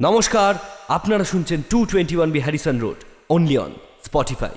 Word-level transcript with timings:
নমস্কার, 0.00 0.54
আপনারা 0.88 1.24
শুনছেন 1.24 1.62
two 1.70 1.86
twenty 1.86 2.16
one 2.16 2.30
B 2.30 2.40
Harrison 2.40 2.76
Road 2.78 2.96
only 3.28 3.58
on 3.58 3.72
Spotify 4.04 4.54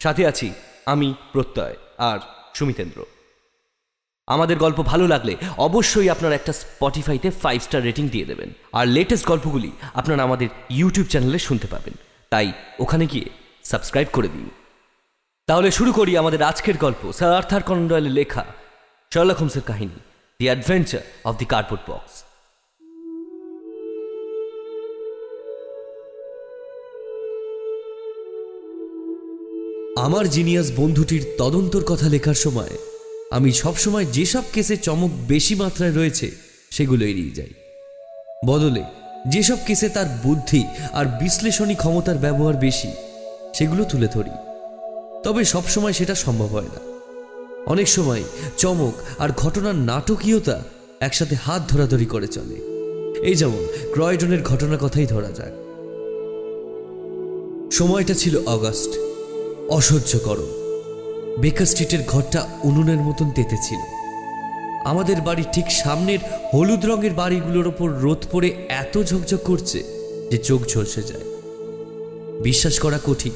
সাথে 0.00 0.26
আছি 0.26 0.48
আমি 0.86 1.14
প্রত্যয় 1.32 1.76
আর 1.98 2.18
সুমিতেন্দ্র। 2.54 2.98
আমাদের 4.28 4.56
গল্প 4.58 4.78
ভালো 4.82 5.06
লাগলে 5.06 5.36
অবশ্যই 5.58 6.08
আপনারা 6.10 6.34
একটা 6.34 6.52
স্পটিফাইতে 6.52 7.30
ফাইভ 7.42 7.58
স্টার 7.62 7.82
রেটিং 7.82 8.04
দিয়ে 8.08 8.24
দেবেন। 8.24 8.50
আর 8.72 8.86
লেটেস্ট 8.86 9.24
গল্পগুলি 9.26 9.70
আপনারা 9.94 10.22
আমাদের 10.22 10.48
ইউটিউব 10.70 11.06
চ্যানেলে 11.06 11.38
শুনতে 11.38 11.66
পাবেন। 11.66 11.94
তাই 12.30 12.52
ওখানে 12.78 13.04
গিয়ে 13.06 13.28
সাবস্ক্রাইব 13.70 14.08
করে 14.12 14.28
দিন। 14.28 14.46
তাহলে 15.48 15.70
শুরু 15.70 15.90
করি 15.92 16.12
আমাদের 16.16 16.42
আজকের 16.42 16.76
গল্প, 16.76 17.02
স্যার 17.12 17.32
আর্থার 17.38 17.62
কনডয়েলের 17.62 18.16
লেখা, 18.20 18.44
শার্লক 19.12 19.38
হোমসের 19.38 19.64
কাহিনী 19.70 19.98
the 20.40 20.44
adventure 20.50 21.04
of 21.24 21.34
the 21.40 21.46
cardboard 21.52 21.84
box 21.90 22.14
আমার 30.02 30.30
জিনিয়াস 30.30 30.72
বন্ধুটির 30.76 31.26
তদন্তর 31.38 31.84
কথা 31.84 32.08
লেখার 32.08 32.34
সময়, 32.34 32.68
আমি 33.30 33.52
সবসময় 33.52 34.04
যেসব 34.04 34.42
কেসে 34.52 34.76
চমক 34.76 35.10
বেশি 35.28 35.54
মাত্রায় 35.54 35.92
রয়েছে, 35.92 36.30
সেগুলো 36.70 37.06
এড়িয়ে 37.06 37.30
যাই। 37.30 37.50
বদলে, 38.46 38.82
যেসব 39.28 39.56
কেসে 39.66 39.88
তার 39.88 40.06
বুদ্ধি 40.22 40.64
আর 40.92 41.06
বিশ্লেষণী 41.06 41.74
ক্ষমতার 41.74 42.16
ব্যবহার 42.16 42.54
বেশি, 42.54 42.92
সেগুলো 43.54 43.84
তুলে 43.84 44.06
ধরি। 44.06 44.30
তবে 45.24 45.44
সবসময় 45.44 45.92
সেটা 45.92 46.14
সম্ভব 46.14 46.46
হয় 46.46 46.64
না। 46.64 46.80
অনেক 47.66 47.88
সময় 47.88 48.22
চমক 48.56 48.92
আর 49.18 49.28
ঘটনার 49.36 49.74
নাটকীয়তা 49.74 50.62
একসাথে 51.00 51.36
হাত 51.36 51.62
ধরাধরি 51.68 52.06
করে 52.06 52.26
চলে। 52.26 52.54
এই 53.22 53.34
যেমন 53.34 53.66
ক্রয়ডনের 53.92 54.42
ঘটনার 54.42 54.78
কথাই 54.78 55.06
ধরা 55.06 55.30
যাক। 55.32 55.52
সময়টা 57.72 58.14
ছিল 58.14 58.46
অগস্ট। 58.46 59.11
অসহ্য 59.70 60.18
গরম 60.24 60.50
বেকার 61.40 61.66
স্ট্রিটের 61.66 62.02
ঘরটা 62.06 62.48
উনুনের 62.64 62.96
মতন 62.96 63.30
তেতেছিল 63.30 63.78
আমাদের 64.84 65.20
বাড়ির 65.20 65.44
ঠিক 65.52 65.70
সামনের 65.70 66.18
হলুদ 66.54 66.86
রঙের 66.86 67.14
বাড়িগুলোর 67.14 67.66
ওপর 67.66 67.90
রোদ 67.90 68.26
পড়ে 68.32 68.66
এত 68.68 69.02
ঝকঝক 69.02 69.38
করছে 69.44 69.82
যে 70.30 70.38
চোখ 70.38 70.66
ঝলসে 70.66 71.02
যায়। 71.02 71.24
বিশ্বাস 72.42 72.78
করা 72.80 72.98
কঠিন 73.06 73.32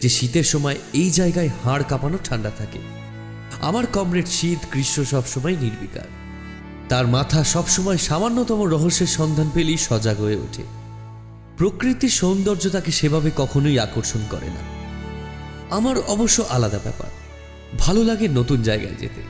যে 0.00 0.08
শীতের 0.08 0.44
সময় 0.44 0.76
এই 0.94 1.10
জায়গায় 1.10 1.50
হাড় 1.64 1.84
কাঁপানো 1.88 2.18
ঠান্ডা 2.24 2.50
থাকে। 2.58 2.78
আমার 3.60 3.86
কমরেড 3.86 4.26
শীত, 4.26 4.58
গ্রীষ্ম 4.72 5.04
সবসময় 5.04 5.56
নির্বিকার। 5.60 6.08
তার 6.88 7.06
মাথা 7.06 7.44
সবসময় 7.44 7.96
সামান্যতম 7.96 8.62
রহস্যের 8.62 9.06
সন্ধান 9.06 9.50
পেলেই 9.54 9.76
সজাগ 9.76 10.20
হয়ে 10.20 10.36
ওঠে। 10.36 10.62
প্রকৃতির 11.56 12.08
সৌন্দর্য 12.08 12.68
তাকে 12.68 12.92
সেভাবে 12.92 13.30
কখনোই 13.36 13.78
আকর্ষণ 13.78 14.20
করে 14.30 14.46
না। 14.46 14.77
আমার 15.70 15.98
অবশ্য 15.98 16.44
আলাদা 16.50 16.78
ব্যাপার। 16.78 17.10
ভালো 17.78 18.04
লাগে 18.04 18.28
নতুন 18.28 18.62
জায়গায় 18.62 18.94
যেতে, 18.98 19.22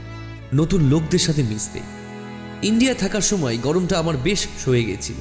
নতুন 0.55 0.83
লোকদের 0.83 1.19
সাথে 1.19 1.43
মিশতে। 1.43 1.81
ইন্ডিয়া 2.63 2.95
থাকার 2.95 3.21
সময় 3.21 3.59
গরমটা 3.59 3.99
আমার 3.99 4.17
বেশ 4.17 4.47
সয়ে 4.65 4.85
গেছিল। 4.85 5.17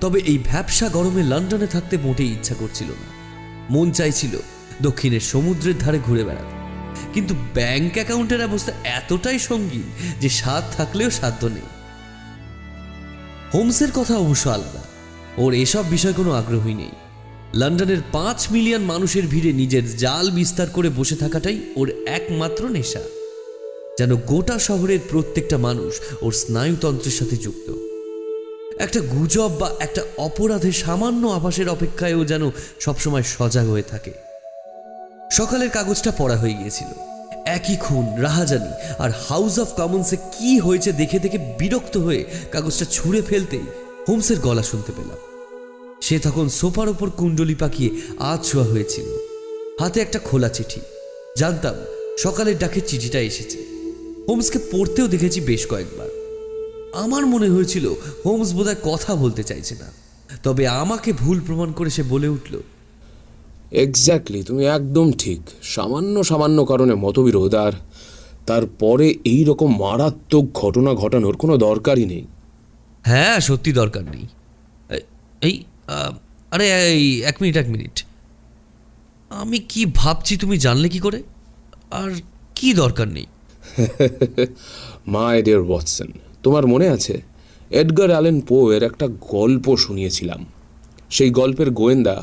তবে 0.00 0.20
এই 0.20 0.38
ভ্যাবসা 0.38 0.88
গরমে 0.88 1.22
লন্ডনে 1.22 1.66
থাকতে 1.66 1.96
মোটেই 1.96 2.32
ইচ্ছা 2.32 2.54
করছিল 2.54 2.86
না। 2.86 3.18
মন 3.70 3.92
চাইছিল 3.92 4.38
দক্ষিণের 4.82 5.20
সমুদ্রের 5.20 5.78
ধারে 5.78 5.98
ঘুরে 5.98 6.24
বেড়াতে। 6.24 6.58
কিন্তু 7.14 7.34
ব্যাংক 7.54 7.92
অ্যাকাউন্টের 7.94 8.44
অবস্থা 8.44 8.72
এতটাই 8.84 9.38
সঙ্গীন 9.38 9.82
যে 10.20 10.28
স্বাদ 10.28 10.64
থাকলেও 10.76 11.10
সাধ্য 11.10 11.46
নেই। 11.46 11.62
হোমসের 13.54 13.92
কথা 13.92 14.16
অবশ্য 14.16 14.48
আলাদা। 14.48 14.82
ওর 15.36 15.54
এসব 15.54 15.88
বিষয় 15.88 16.12
কোনো 16.12 16.32
আগ্রহী 16.32 16.74
নেই। 16.74 16.90
লন্ডনের 17.54 17.96
পাঁচ 18.12 18.46
মিলিয়ন 18.50 18.82
মানুষের 18.82 19.26
ভিড়ে 19.26 19.52
নিজের 19.52 19.96
জাল 19.96 20.30
বিস্তার 20.30 20.66
করে 20.66 20.90
বসে 20.96 21.16
থাকাটাই 21.16 21.60
ওর 21.76 21.92
একমাত্র 22.06 22.68
নেশা। 22.68 23.00
যেন 23.98 24.16
গোটা 24.16 24.58
শহরের 24.58 24.98
প্রত্যেকটা 25.10 25.58
মানুষ 25.58 25.94
ওর 26.22 26.32
স্নায়ুতন্ত্রের 26.32 27.12
সাথে 27.12 27.36
যুক্ত। 27.36 27.72
একটা 28.78 29.00
গুজব 29.00 29.50
বা 29.60 29.70
একটা 29.80 30.02
অপরাধের 30.16 30.72
সামান্য 30.72 31.26
আভাসের 31.26 31.68
অপেক্ষায়ও 31.68 32.24
যেন 32.24 32.50
সবসময় 32.80 33.22
সজাগ 33.22 33.68
হয়ে 33.68 33.82
থাকে। 33.82 34.12
সকালের 35.30 35.70
কাগজটা 35.70 36.12
পড়া 36.18 36.36
হয়ে 36.36 36.54
গিয়েছিল। 36.54 36.86
একই 37.46 37.76
খুন, 37.76 38.20
রাহাজানি 38.20 38.72
আর 38.98 39.10
হাউস 39.28 39.58
অফ 39.58 39.68
কমন্সে 39.76 40.16
কি 40.16 40.58
হয়েছে 40.58 40.92
দেখে 40.92 41.18
দেখে 41.18 41.38
বিরক্ত 41.38 41.96
হয়ে 41.96 42.24
কাগজটা 42.52 42.84
ছুঁড়ে 42.90 43.22
ফেলতেই 43.22 43.64
হোমসের 44.08 44.38
গলা 44.38 44.62
শুনতে 44.62 44.92
পেলাম। 44.96 45.27
সে 46.00 46.18
তখন 46.18 46.48
সোফার 46.48 46.88
ওপর 46.88 47.10
কুণ্ডলি 47.10 47.54
পাকিয়ে 47.54 47.90
আজ 48.18 48.44
ছোঁয়া 48.44 48.66
হয়েছিল। 48.66 49.04
হাতে 49.80 50.00
একটা 50.00 50.18
খোলা 50.18 50.48
চিঠি। 50.48 50.80
জানতাম 51.36 51.74
সকালের 52.18 52.58
ডাকে 52.58 52.80
চিঠিটা 52.80 53.20
এসেছে। 53.20 53.58
হোমসকে 54.28 54.58
পড়তেও 54.58 55.06
দেখেছি 55.08 55.40
বেশ 55.40 55.66
কয়েকবার। 55.66 56.08
আমার 56.94 57.26
মনে 57.26 57.48
হয়েছিল 57.48 57.94
হোমস 58.24 58.52
বোধহয় 58.52 58.74
কথা 58.82 59.14
বলতে 59.14 59.42
চাইছে 59.42 59.74
না। 59.74 59.88
তবে 60.42 60.68
আমাকে 60.68 61.12
ভুল 61.12 61.40
প্রমাণ 61.46 61.72
করে 61.72 61.90
সে 61.90 62.02
বলে 62.02 62.28
উঠল 62.28 62.60
এক্স্যাক্টলি 63.72 64.42
তুমি 64.42 64.64
একদম 64.64 65.12
ঠিক। 65.12 65.40
সামান্য 65.62 66.24
সামান্য 66.24 66.64
কারণে 66.64 66.94
মতবিরোধ 66.94 67.54
আর 67.54 67.72
তারপরে 68.46 69.06
এই 69.24 69.44
রকম 69.44 69.78
মারাত্মক 69.78 70.44
ঘটনা 70.54 70.94
ঘটানোর 70.94 71.36
কোনো 71.36 71.56
দরকারই 71.56 72.06
নেই। 72.06 72.26
হ্যাঁ 73.02 73.40
সত্যি 73.40 73.72
দরকার 73.72 74.04
নেই। 74.04 74.26
এই 75.42 75.64
আরে, 76.52 76.66
এই 76.92 77.04
এক 77.22 77.36
মিনিট 77.40 77.56
এক 77.56 77.68
মিনিট। 77.68 77.96
আমি 79.30 79.58
কি 79.58 79.82
ভাবছি 79.94 80.32
তুমি 80.36 80.56
জানলে 80.58 80.88
কি 80.88 80.98
করে? 80.98 81.22
আর 81.90 82.10
কি 82.54 82.68
দরকার 82.74 83.08
নেই? 83.08 83.26
মাই 85.06 85.42
ডিয়ার 85.42 85.60
ওয়াটসন 85.60 86.10
তোমার 86.42 86.64
মনে 86.66 86.86
আছে? 86.88 87.14
এডগার 87.70 88.10
অ্যালেন 88.10 88.40
পো 88.40 88.56
এর 88.72 88.82
একটা 88.82 89.06
গল্প 89.30 89.66
শুনিয়েছিলাম। 89.76 90.40
সেই 91.10 91.30
গল্পের 91.30 91.70
গোয়েন্দা 91.70 92.16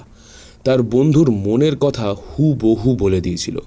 তার 0.63 0.79
বন্ধুর 0.83 1.29
মনের 1.45 1.75
কথা 1.77 2.07
হু 2.23 2.45
বহু 2.61 2.89
বলে 2.95 3.19
দিয়েছিল। 3.21 3.57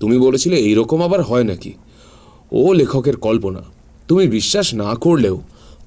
তুমি 0.00 0.16
বলেছিলে 0.18 0.56
এইরকম 0.56 0.98
আবার 1.02 1.22
হয় 1.22 1.44
নাকি? 1.44 1.72
ও 2.52 2.64
লেখকের 2.72 3.16
কল্পনা, 3.16 3.62
তুমি 4.08 4.24
বিশ্বাস 4.28 4.66
না 4.74 4.90
করলেও 4.94 5.36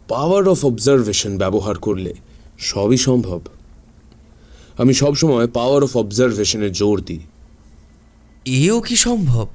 পাওয়ার 0.08 0.44
অফ 0.48 0.60
অবজারভেশন 0.66 1.32
ব্যবহার 1.38 1.76
করলে 1.78 2.14
সবই 2.58 2.98
সম্ভব। 2.98 3.42
আমি 4.78 4.94
সবসময় 4.94 5.48
পাওয়ার 5.48 5.84
অফ 5.84 5.98
অবজারভেশনে 5.98 6.70
জোর 6.70 7.02
দিই। 7.02 7.20
এও 8.46 8.82
কি 8.82 8.96
সম্ভব? 8.96 9.48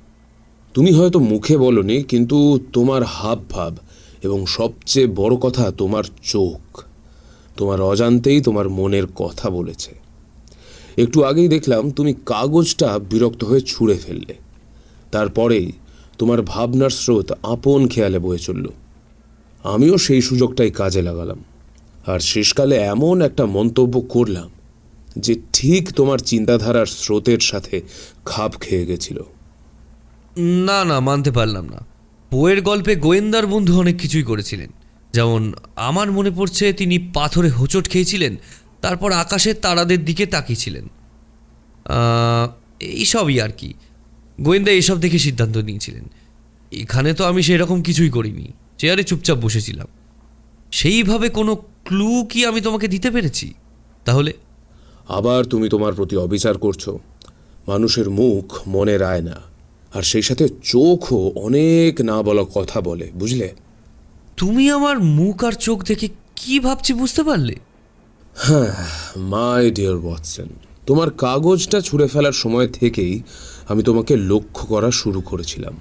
তুমি 0.74 0.92
হয়তো 0.92 1.18
মুখে 1.18 1.56
বলনি 1.56 2.02
কিন্তু 2.02 2.60
তোমার 2.72 3.02
হাব 3.02 3.38
ভাব 3.50 3.76
এবং 4.22 4.46
সবচেয়ে 4.46 5.06
বড় 5.06 5.36
কথা 5.36 5.70
তোমার 5.70 6.04
চোখ। 6.22 6.84
তোমার 7.56 7.80
অজান্তেই 7.80 8.40
তোমার 8.40 8.68
মনের 8.68 9.06
কথা 9.06 9.50
বলেছে। 9.50 10.00
একটু 10.96 11.24
আগেই 11.24 11.48
দেখলাম 11.48 11.90
তুমি 11.90 12.14
কাগজটা 12.26 12.98
বিরক্ত 12.98 13.44
হয়ে 13.44 13.60
ছুঁড়ে 13.60 13.94
ফেললে। 13.94 14.34
তারপরেই 15.12 15.72
তোমার 16.18 16.42
ভাবনার 16.42 16.90
স্রোত 16.90 17.32
আপন 17.42 17.88
খেয়ালে 17.88 18.18
বয়ে 18.18 18.38
চলল। 18.38 18.66
আমিও 19.64 19.98
সেই 19.98 20.22
সুযোগটাই 20.22 20.70
কাজে 20.70 21.02
লাগালাম। 21.02 21.44
আর 22.06 22.20
শেষকালে 22.20 22.76
এমন 22.76 23.22
একটা 23.22 23.46
মন্তব্য 23.46 24.00
করলাম 24.00 24.50
যে 25.18 25.34
ঠিক 25.52 25.92
তোমার 25.92 26.18
চিন্তাধারার 26.18 26.86
স্রোতের 26.86 27.38
সাথে 27.38 27.80
খাপ 28.24 28.52
খেয়ে 28.60 28.86
গেছিল। 28.86 29.22
না 30.38 30.84
না, 30.84 31.00
মানতে 31.00 31.30
পারলাম 31.30 31.68
না। 31.68 31.86
বইয়ের 32.32 32.62
গল্পে 32.62 32.96
গোয়েন্দার 32.96 33.46
বন্ধু 33.46 33.80
অনেক 33.80 34.00
কিছুই 34.00 34.22
করেছিলেন। 34.22 34.70
যেমন, 35.12 35.52
আমার 35.76 36.12
মনে 36.12 36.30
পড়ছে 36.30 36.72
তিনি 36.72 36.98
পাথরে 36.98 37.48
হোঁচট 37.48 37.88
খেয়েছিলেন, 37.88 38.36
তারপর 38.80 39.12
আকাশের 39.12 39.54
তারাদের 39.54 40.04
দিকে 40.04 40.26
তাকিয়েছিলেন। 40.26 40.88
এইসবই 42.80 43.40
আর 43.40 43.50
কি। 43.50 43.74
গোয়েন্দা 44.40 44.72
এসব 44.72 45.00
দেখে 45.00 45.18
সিদ্ধান্ত 45.18 45.56
নিয়েছিলেন। 45.56 46.08
এখানে 46.72 47.14
তো 47.14 47.24
আমি 47.24 47.42
সেরকম 47.42 47.82
কিছুই 47.82 48.10
করিনি। 48.10 48.52
চেয়ারে 48.78 49.04
চুপচাপ 49.04 49.38
বসেছিলাম। 49.38 49.86
সেইভাবে 50.72 51.28
কোনো 51.28 51.56
ক্লু 51.84 52.26
কি 52.30 52.46
আমি 52.46 52.60
তোমাকে 52.60 52.88
দিতে 52.88 53.10
পেরেছি? 53.10 53.54
তাহলে? 54.04 54.32
আবার 55.08 55.44
তুমি 55.44 55.68
তোমার 55.68 55.92
প্রতি 55.92 56.16
অবিচার 56.16 56.58
করছ। 56.58 56.88
মানুষের 57.68 58.10
মুখ 58.10 58.68
মনে 58.68 58.98
রায় 58.98 59.22
না। 59.22 59.40
আর 59.94 60.02
সেই 60.02 60.22
সাথে 60.22 60.48
চোখও 60.62 61.32
অনেক 61.34 62.00
না 62.00 62.22
বলা 62.22 62.44
কথা 62.54 62.80
বলে 62.80 63.10
বুঝলে? 63.14 63.54
তুমি 64.36 64.70
আমার 64.70 65.00
মুখ 65.00 65.44
আর 65.44 65.52
চোখ 65.52 65.84
দেখে 65.84 66.08
কি 66.36 66.60
ভাবছি 66.60 66.92
বুঝতে 66.92 67.22
পারলে? 67.22 67.56
হ্যাঁ 68.36 68.74
মাই 69.16 69.70
ডিয়ার 69.70 69.96
ওয়াটসন 69.96 70.46
তোমার 70.86 71.10
কাগজটা 71.10 71.80
ছুঁড়ে 71.80 72.06
ফেলার 72.06 72.32
সময় 72.32 72.68
থেকেই 72.68 73.22
আমি 73.68 73.82
তোমাকে 73.82 74.16
লক্ষ্য 74.16 74.66
করা 74.66 74.90
শুরু 74.90 75.20
করেছিলাম। 75.20 75.80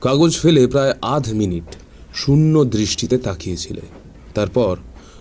কাগজ 0.00 0.40
ফেলে 0.40 0.66
প্রায় 0.66 0.94
আধ 1.02 1.32
মিনিট 1.32 1.76
শূন্য 2.16 2.64
দৃষ্টিতে 2.64 3.18
তাকিয়েছিলে। 3.18 3.80
তারপর 4.34 4.76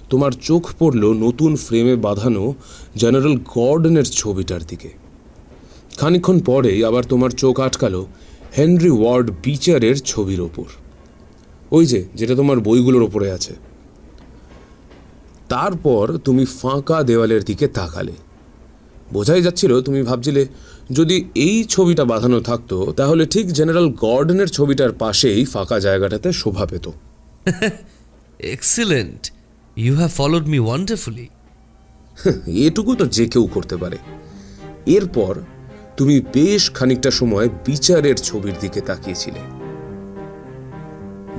তোমার 0.09 0.31
চোখ 0.31 0.69
পড়ল 0.79 1.13
নতুন 1.13 1.55
ফ্রেমে 1.55 1.95
বাঁধানো 1.95 2.53
জেনারেল 2.95 3.37
গর্ডনের 3.37 4.05
ছবিটার 4.05 4.63
দিকে। 4.63 4.89
খানিকক্ষণ 5.97 6.39
পরেই 6.39 6.83
আবার 6.83 7.03
তোমার 7.03 7.29
চোখ 7.29 7.59
আটকালো 7.59 8.07
হেনরি 8.57 8.89
ওয়ার্ড 8.89 9.31
বিচারের 9.43 9.97
ছবির 9.97 10.41
ওপর। 10.41 10.63
ওই 11.71 11.85
যে, 11.85 12.05
যেটা 12.15 12.35
তোমার 12.35 12.59
বইগুলোর 12.59 13.01
ওপরে 13.01 13.31
আছে। 13.31 13.55
তারপর 15.49 16.17
তুমি 16.25 16.45
ফাঁকা 16.45 17.03
দেওয়ালের 17.03 17.43
দিকে 17.43 17.67
তাকালে। 17.67 18.11
বোঝাই 19.13 19.41
যাচ্ছিল 19.41 19.81
তুমি 19.81 20.03
ভাবছিলে 20.03 20.45
যদি 20.91 21.25
এই 21.35 21.63
ছবিটা 21.63 22.05
বাঁধানো 22.05 22.39
থাকতো 22.39 22.93
তাহলে 22.97 23.25
ঠিক 23.25 23.53
জেনারেল 23.53 23.89
গর্ডনের 23.89 24.47
ছবিটার 24.47 24.91
পাশেই 24.91 25.45
ফাঁকা 25.45 25.79
জায়গাটাতে 25.79 26.33
শোভা 26.33 26.65
পেত। 26.65 26.91
Excellent 28.39 29.31
you 29.77 29.95
have 29.95 30.09
followed 30.09 30.47
me 30.47 30.59
wonderfully 30.59 31.27
এটুকু 32.47 32.95
তো 32.95 33.05
যে 33.05 33.25
কেউ 33.25 33.49
করতে 33.53 33.77
পারে। 33.77 33.97
এরপর 34.85 35.35
তুমি 35.97 36.21
বেশ 36.33 36.71
খানিকটা 36.71 37.11
সময় 37.11 37.49
বিচারের 37.65 38.15
ছবির 38.15 38.53
দিকে 38.61 38.81
তাকিয়েছিলে। 38.81 39.39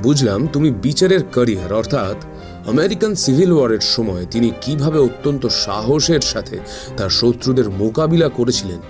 বুঝলাম 0.02 0.46
তুমি 0.46 0.70
বিচারের 0.70 1.22
ক্যারিয়ার 1.22 1.72
অর্থাৎ 1.72 2.24
আমেরিকান 2.66 3.14
সিভিল 3.14 3.52
ওয়ারের 3.52 3.80
সময় 3.80 4.26
তিনি 4.30 4.50
কীভাবে 4.60 4.98
অত্যন্ত 4.98 5.46
সাহসের 5.46 6.20
সাথে 6.20 6.58
তার 6.96 7.10
শত্রুদের 7.10 7.70
মোকাবিলা 7.70 8.28
করেছিলেন, 8.28 8.80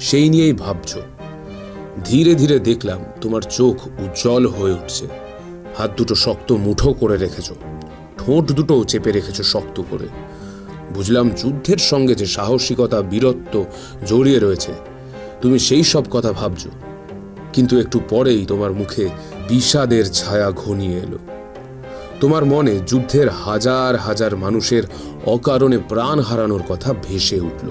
সেই 0.00 0.28
নিয়েই 0.28 0.52
ভাবছ। 0.52 0.96
ধীরে 2.04 2.34
ধীরে 2.34 2.58
দেখলাম 2.58 3.00
তোমার 3.20 3.42
চোখ 3.42 3.86
উজ্জ্বল 3.86 4.46
হয়ে 4.46 4.72
উঠছে। 4.72 5.06
হাত 5.78 5.90
দুটো 5.96 6.14
শক্ত 6.14 6.52
মুঠো 6.52 6.92
করে 6.92 7.16
রেখেছ। 7.16 7.52
ঠোঁট 8.18 8.52
দুটো 8.52 8.84
চেপে 8.84 9.12
রেখেছ 9.12 9.40
শক্ত 9.42 9.82
করে। 9.90 10.08
বুঝলাম 10.94 11.30
যুদ্ধের 11.30 11.76
সঙ্গে 11.76 12.14
যে 12.14 12.26
সাহসিকতা, 12.26 13.02
বীরত্ব 13.02 13.64
জড়িয়ে 14.06 14.38
রয়েছে, 14.38 14.72
তুমি 15.42 15.58
সেই 15.58 15.84
সব 15.84 16.04
কথা 16.10 16.32
ভাবছ। 16.32 16.66
কিন্তু 17.52 17.78
একটু 17.78 18.00
পরেই 18.08 18.46
তোমার 18.46 18.72
মুখে 18.72 19.08
বিষাদের 19.48 20.12
ছায়া 20.12 20.50
ঘনিয়ে 20.50 20.98
এলো। 20.98 21.18
তোমার 22.20 22.44
মনে 22.44 22.78
যুদ্ধের 22.86 23.28
হাজার 23.28 23.96
হাজার 23.96 24.36
মানুষের 24.36 24.82
অকারণে 25.26 25.78
প্রাণ 25.78 26.20
হারানোর 26.20 26.62
কথা 26.68 26.94
ভেসে 27.02 27.40
উঠল। 27.40 27.68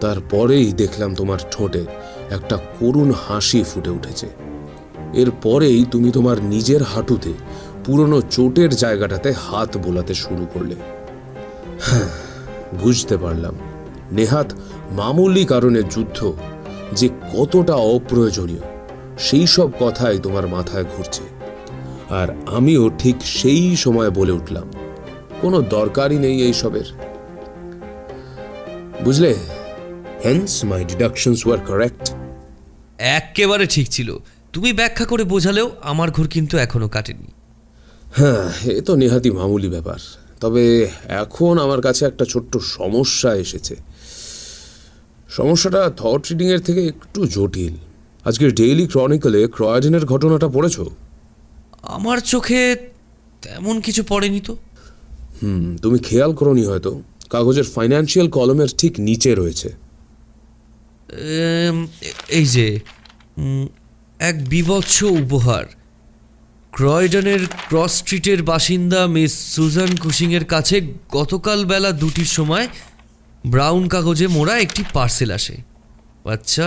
তারপরেই 0.00 0.72
দেখলাম 0.72 1.14
তোমার 1.14 1.38
ঠোঁটে 1.50 1.86
একটা 2.30 2.56
করুণ 2.80 3.12
হাসি 3.28 3.62
ফুটে 3.62 3.90
উঠেছে। 3.90 4.26
এরপরেই 5.14 5.84
তুমি 5.90 6.10
তোমার 6.10 6.44
নিজের 6.44 6.82
হাঁটুতে 6.82 7.32
পুরনো 7.84 8.20
চোটের 8.20 8.70
জায়গাটাতে 8.76 9.32
হাত 9.32 9.76
বোলাতে 9.76 10.14
শুরু 10.14 10.46
করলে। 10.54 10.74
হ্যাঁ 11.80 12.08
বুঝতে 12.82 13.16
পারলাম। 13.16 13.54
নেহাত 14.12 14.52
মামুলি 14.90 15.44
কারণে 15.44 15.82
যুদ্ধ 15.82 16.32
যে 16.92 17.08
কতটা 17.08 17.74
অপ্রয়োজনীয়, 17.74 18.60
সেই 19.18 19.46
সব 19.46 19.70
কথাই 19.80 20.18
তোমার 20.18 20.48
মাথায় 20.48 20.84
ঘুরছে। 20.96 21.31
আর 22.20 22.28
আমিও 22.46 22.90
ঠিক 22.98 23.16
সেই 23.22 23.76
সময় 23.76 24.10
বলে 24.10 24.32
উঠলাম 24.32 24.66
কোনো 25.40 25.62
দরকারই 25.62 26.18
নেই 26.18 26.42
এইসবের 26.42 26.88
বুঝলে? 29.04 29.34
Hence 30.24 30.64
my 30.64 30.84
deductions 30.84 31.46
were 31.46 31.60
correct 31.66 32.04
একেবারে 32.98 33.66
ঠিক 33.66 33.88
ছিল। 33.88 34.18
তুমি 34.52 34.72
ব্যাখ্যা 34.72 35.06
করে 35.06 35.24
বোঝালেও 35.24 35.70
আমার 35.82 36.10
ঘর 36.10 36.26
কিন্তু 36.26 36.58
এখনও 36.58 36.88
কাটেনি। 36.88 37.28
হ্যাঁ 38.16 38.70
এ 38.70 38.80
তো 38.80 38.96
নেহাতি 38.96 39.30
মামুলি 39.30 39.68
ব্যাপার। 39.68 39.98
তবে 40.40 40.88
এখন 41.08 41.58
আমার 41.58 41.80
কাছে 41.80 42.06
একটা 42.06 42.24
ছোট্ট 42.24 42.56
সমস্যা 42.56 43.34
এসেছে। 43.34 43.76
সমস্যাটা 45.28 45.90
থট 45.96 46.22
রিডিংয়ের 46.30 46.60
থেকে 46.60 46.86
একটু 46.86 47.26
জটিল। 47.26 47.74
আজকের 48.24 48.54
ডেইলি 48.54 48.86
ক্রনিকলে 48.86 49.46
ক্রয়োডিনের 49.46 50.06
ঘটনাটা 50.06 50.48
পড়েছো? 50.48 50.90
আমার 51.82 52.18
চোখে 52.20 52.76
তেমন 53.42 53.80
কিছু 53.80 54.02
পড়েনি 54.08 54.40
তো। 54.40 54.56
হুম 55.42 55.76
তুমি 55.76 55.98
খেয়াল 55.98 56.32
করনি 56.34 56.64
হয়তো। 56.64 57.02
কাগজের 57.30 57.64
ফাইন্যান্সিয়াল 57.64 58.28
কলমের 58.28 58.70
ঠিক 58.78 58.92
নিচে 59.00 59.34
রয়েছে। 59.34 59.68
এই 62.28 62.46
যে 62.46 62.80
এক 64.20 64.36
বিভৎস 64.48 65.02
উপহার। 65.02 65.64
ক্রয়ডনের 66.72 67.42
ক্রস 67.68 67.92
স্ট্রিটের 67.92 68.42
বাসিন্দা 68.42 69.06
মিস 69.06 69.32
সুজান 69.54 69.96
কুশিংয়ের 69.96 70.44
কাছে 70.44 70.76
গতকাল 71.12 71.64
বেলা 71.64 71.90
দুটির 71.92 72.24
সময় 72.24 72.66
ব্রাউন 73.46 73.88
কাগজে 73.88 74.26
মোড়া 74.26 74.58
একটি 74.58 74.82
পার্সেল 74.92 75.30
আসে। 75.30 75.56
আচ্ছা 76.24 76.66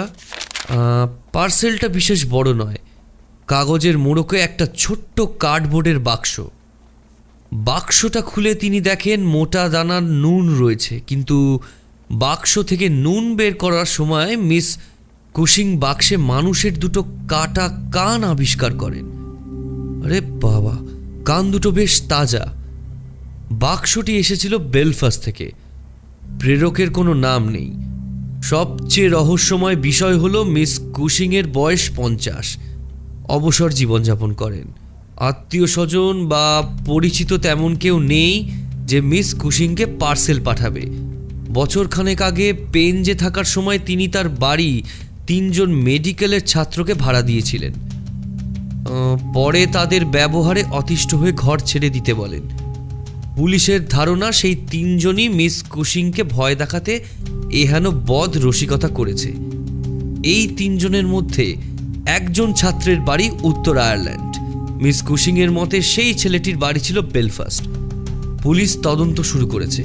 পার্সেলটা 1.34 1.88
বিশেষ 1.88 2.20
বড় 2.30 2.54
নয় 2.54 2.78
কাগজের 3.48 3.98
মোড়কে 3.98 4.38
একটা 4.38 4.68
ছোট্ট 4.78 5.22
কার্ডবোর্ডের 5.40 6.00
বাক্স। 6.00 6.42
বাক্সটা 7.54 8.22
খুলে 8.22 8.56
তিনি 8.56 8.82
দেখেন 8.82 9.24
মোটা 9.24 9.70
দানার 9.70 10.04
নুন 10.04 10.58
রয়েছে, 10.60 11.00
কিন্তু 11.08 11.60
বাক্স 12.12 12.60
থেকে 12.60 12.90
নুন 12.90 13.36
বের 13.36 13.54
করার 13.54 13.86
সময় 13.86 14.38
মিস 14.38 14.78
কুশিং 15.34 15.78
বাক্সে 15.78 16.18
মানুষের 16.18 16.80
দুটো 16.80 17.04
কাটা 17.04 17.70
কান 17.92 18.24
আবিষ্কার 18.24 18.78
করেন। 18.78 19.06
আরে 20.06 20.22
বাবা, 20.22 20.76
কান 21.26 21.52
দুটো 21.52 21.72
বেশ 21.72 22.02
তাজা। 22.08 22.54
বাক্সটি 23.52 24.18
এসেছিল 24.18 24.58
বেলফাস 24.58 25.18
থেকে। 25.18 25.52
প্রেরকের 26.40 26.90
কোনো 26.92 27.14
নাম 27.14 27.50
নেই। 27.50 27.72
সবচেয়ে 28.44 29.10
রহস্যময় 29.10 29.76
বিষয় 29.76 30.18
হলো 30.18 30.44
মিস 30.44 30.80
কুশিংয়ের 30.94 31.48
বয়স 31.48 31.92
পঞ্চাশ। 31.96 32.58
অবসর 33.28 33.70
জীবনযাপন 33.70 34.34
করেন। 34.34 34.68
আত্মীয় 35.18 35.68
স্বজন 35.68 36.28
বা 36.28 36.74
পরিচিত 36.86 37.34
তেমন 37.34 37.76
কেউ 37.76 38.00
নেই 38.00 38.50
যে 38.86 39.02
মিস 39.02 39.34
কুশিংকে 39.34 39.86
পার্সেল 39.86 40.44
পাঠাবে। 40.44 40.82
বছরখানেক 41.54 42.22
আগে 42.22 42.54
পেনজে 42.72 43.16
থাকার 43.16 43.44
সময় 43.44 43.80
তিনি 43.80 44.08
তার 44.08 44.30
বাড়ি 44.30 44.84
তিনজন 45.28 45.72
মেডিকেলের 45.72 46.42
ছাত্রকে 46.42 46.94
ভাড়া 46.94 47.22
দিয়েছিলেন। 47.22 47.74
পরে 49.34 49.66
তাদের 49.66 50.06
ব্যবহারে 50.06 50.64
অতিষ্ঠ 50.72 51.16
হয়ে 51.16 51.32
ঘর 51.32 51.60
ছেড়ে 51.60 51.90
দিতে 51.90 52.14
বলেন। 52.14 52.42
পুলিশের 53.36 53.88
ধারণা 53.88 54.32
সেই 54.32 54.56
তিনজনই 54.72 55.30
মিস 55.30 55.64
কুশিংকে 55.64 56.24
ভয় 56.24 56.56
দেখাতে 56.56 57.00
এহেন 57.52 57.90
বদ 57.90 58.38
রসিকতা 58.38 58.88
করেছে। 58.88 59.34
এই 60.24 60.48
তিনজনের 60.58 61.08
মধ্যে 61.08 61.56
একজন 62.06 62.54
ছাত্রের 62.54 63.00
বাড়ি 63.00 63.32
উত্তর 63.44 63.78
আয়ারল্যান্ড। 63.78 64.38
মিস 64.84 65.04
কুশিংয়ের 65.04 65.52
মতে 65.52 65.82
সেই 65.82 66.14
ছেলেটির 66.14 66.58
বাড়ি 66.58 66.80
ছিল 66.80 67.02
বেলফাস্ট। 67.02 67.68
পুলিশ 68.44 68.78
তদন্ত 68.84 69.22
শুরু 69.22 69.48
করেছে। 69.48 69.84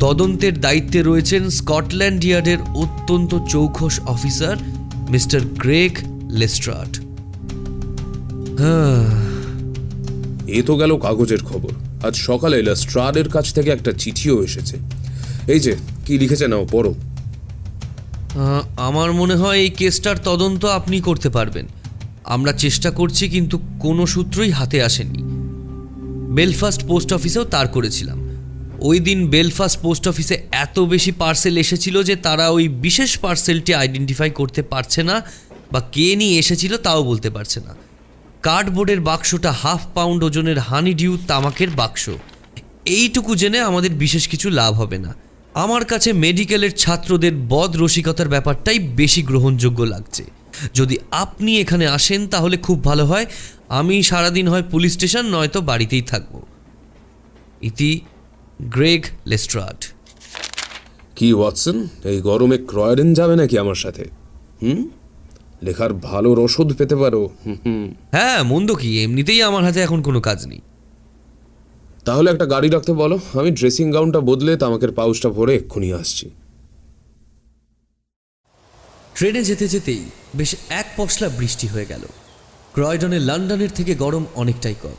তদন্তের 0.00 0.60
দায়িত্বে 0.60 1.02
রয়েছেন 1.02 1.50
স্কটল্যান্ড 1.50 2.24
ইয়ার্ডের 2.24 2.58
অত্যন্ত 2.62 3.38
চৌখস 3.48 4.00
অফিসার 4.00 4.56
মিস্টার 5.10 5.40
গ্রেগ 5.40 5.98
লেস্ট্রাট 6.30 6.98
হ্যাঁ। 8.58 9.24
এ 10.48 10.62
তো 10.62 10.76
গেল 10.76 10.96
কাগজের 10.96 11.38
খবর। 11.38 12.06
আজ 12.06 12.14
সকালে 12.14 12.62
লেস্ট্রাডের 12.62 13.28
কাছ 13.28 13.54
থেকে 13.54 13.70
একটা 13.70 13.92
চিঠিও 13.92 14.44
এসেছে। 14.44 14.76
এই 15.48 15.60
যে, 15.60 15.76
কি 16.06 16.18
লিখেছে 16.18 16.48
নাও, 16.48 16.66
পড়ো। 16.70 16.94
আমার 18.76 19.12
মনে 19.12 19.34
হয় 19.34 19.58
এই 19.58 19.70
কেসটার 19.70 20.16
তদন্ত 20.18 20.64
আপনি 20.64 21.00
করতে 21.00 21.28
পারবেন। 21.28 21.66
আমরা 22.24 22.52
চেষ্টা 22.52 22.90
করছি, 22.90 23.28
কিন্তু 23.28 23.58
কোনো 23.80 24.06
সূত্রই 24.06 24.50
হাতে 24.50 24.82
আসেনি। 24.82 25.18
বেলফাস্ট 26.34 26.86
পোস্ট 26.86 27.12
অফিসেও 27.12 27.44
তার 27.44 27.68
করেছিলাম। 27.68 28.18
ওই 28.80 29.00
দিন 29.00 29.30
বেলফাস্ট 29.30 29.80
পোস্ট 29.80 30.08
অফিসে 30.08 30.42
এত 30.52 30.80
বেশি 30.80 31.12
পার্সেল 31.12 31.58
এসেছিল 31.58 32.02
যে 32.02 32.16
তারা 32.16 32.48
ওই 32.48 32.68
বিশেষ 32.68 33.18
পার্সেলটি 33.18 33.74
আইডেন্টিফাই 33.74 34.30
করতে 34.30 34.62
পারছে 34.62 35.02
না 35.02 35.22
বা 35.72 35.80
কে 35.92 36.16
নিয়ে 36.16 36.38
এসেছিল 36.38 36.76
তাও 36.76 37.02
বলতে 37.02 37.30
পারছে 37.30 37.60
না। 37.60 37.74
কার্ডবোর্ডের 38.42 39.00
বাক্সটা 39.00 39.52
হাফ 39.52 39.82
পাউন্ড 39.94 40.24
ওজনের 40.24 40.58
হানি 40.58 40.94
ডিউ 40.94 41.18
তামাকের 41.28 41.70
বাক্স। 41.70 42.10
এইটুকু 42.84 43.34
জেনে 43.34 43.60
আমাদের 43.60 43.90
বিশেষ 43.90 44.28
কিছু 44.28 44.50
লাভ 44.50 44.74
হবে 44.74 44.98
না। 44.98 45.14
আমার 45.54 45.84
কাছে 45.84 46.12
মেডিকেলের 46.12 46.70
ছাত্রদের 46.70 47.32
বদ 47.48 47.76
রসিকতার 47.76 48.28
ব্যাপারটাই 48.28 48.78
বেশি 48.78 49.22
গ্রহণযোগ্য 49.22 49.82
লাগছে। 49.82 50.24
যদি 50.74 50.98
আপনি 51.10 51.60
এখানে 51.60 51.86
আসেন 51.86 52.28
তাহলে 52.28 52.56
খুব 52.56 52.84
ভালো 52.84 53.06
হয়। 53.06 53.26
আমি 53.68 54.02
সারাদিন 54.02 54.48
হয় 54.48 54.62
পুলিশ 54.70 54.92
স্টেশন 54.92 55.24
নয়তো 55.26 55.60
বাড়িতেই 55.60 56.02
থাকব। 56.02 56.42
ইতি 57.62 58.00
গ্রেগ 58.62 59.04
লেস্ট্রাড। 59.26 59.84
কি 61.16 61.32
ওয়াটসন? 61.32 61.88
এই 62.04 62.20
গরমে 62.20 62.58
ক্রয়ডেন 62.58 63.14
যাবে 63.14 63.36
নাকি 63.36 63.58
আমার 63.58 63.74
সাথে? 63.74 64.04
হুম? 64.62 64.88
লেখার 65.62 65.92
ভালো 65.92 66.34
রসদ 66.34 66.72
পেতে 66.72 66.96
পারো। 66.96 67.30
হ্যাঁ 68.10 68.42
মন্দ 68.42 68.74
কি? 68.74 69.02
এমনিতেই 69.02 69.42
আমার 69.42 69.64
হাতে 69.64 69.80
এখন 69.80 70.02
কোনো 70.02 70.20
কাজ 70.20 70.46
নেই। 70.46 70.60
তাহলে 72.04 72.30
একটা 72.30 72.46
গাড়ি 72.46 72.68
রাখতে 72.68 72.92
বলো। 72.92 73.18
আমি 73.38 73.50
ড্রেসিং 73.50 73.92
গাউনটা 73.92 74.20
বদলে 74.20 74.56
তামাকের 74.56 74.92
পাউচটা 74.92 75.28
ভরে 75.28 75.54
এক্ষুনি 75.54 75.92
আসছি। 75.92 76.30
ট্রেনে 79.14 79.44
যেতে 79.44 79.68
যেতেই 79.68 80.04
বেশ 80.34 80.56
এক 80.68 80.86
পশলা 80.96 81.28
বৃষ্টি 81.28 81.66
হয়ে 81.66 81.86
গেল। 81.86 82.00
ক্রয়ডনে 82.72 83.18
লন্ডনের 83.18 83.70
থেকে 83.70 83.94
গরম 83.94 84.24
অনেকটাই 84.34 84.74
কম। 84.82 84.94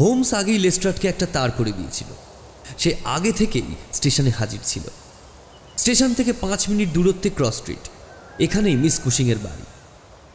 হোমস 0.00 0.34
আগেই 0.34 0.58
লেস্ট্রাটকে 0.58 1.08
একটা 1.08 1.26
তার 1.32 1.50
করে 1.50 1.72
দিয়েছিল। 1.72 2.06
সে 2.78 2.96
আগে 3.04 3.32
থেকেই 3.32 3.62
স্টেশনে 3.92 4.30
হাজির 4.30 4.60
ছিল। 4.64 4.82
স্টেশন 5.76 6.14
থেকে 6.14 6.32
পাঁচ 6.32 6.68
মিনিট 6.68 6.88
দূরত্বে 6.88 7.30
ক্রস 7.30 7.54
স্ট্রিট। 7.54 7.88
এখানেই 8.38 8.76
মিস 8.76 9.00
কুশিংয়ের 9.00 9.38
বাড়ি। 9.38 9.62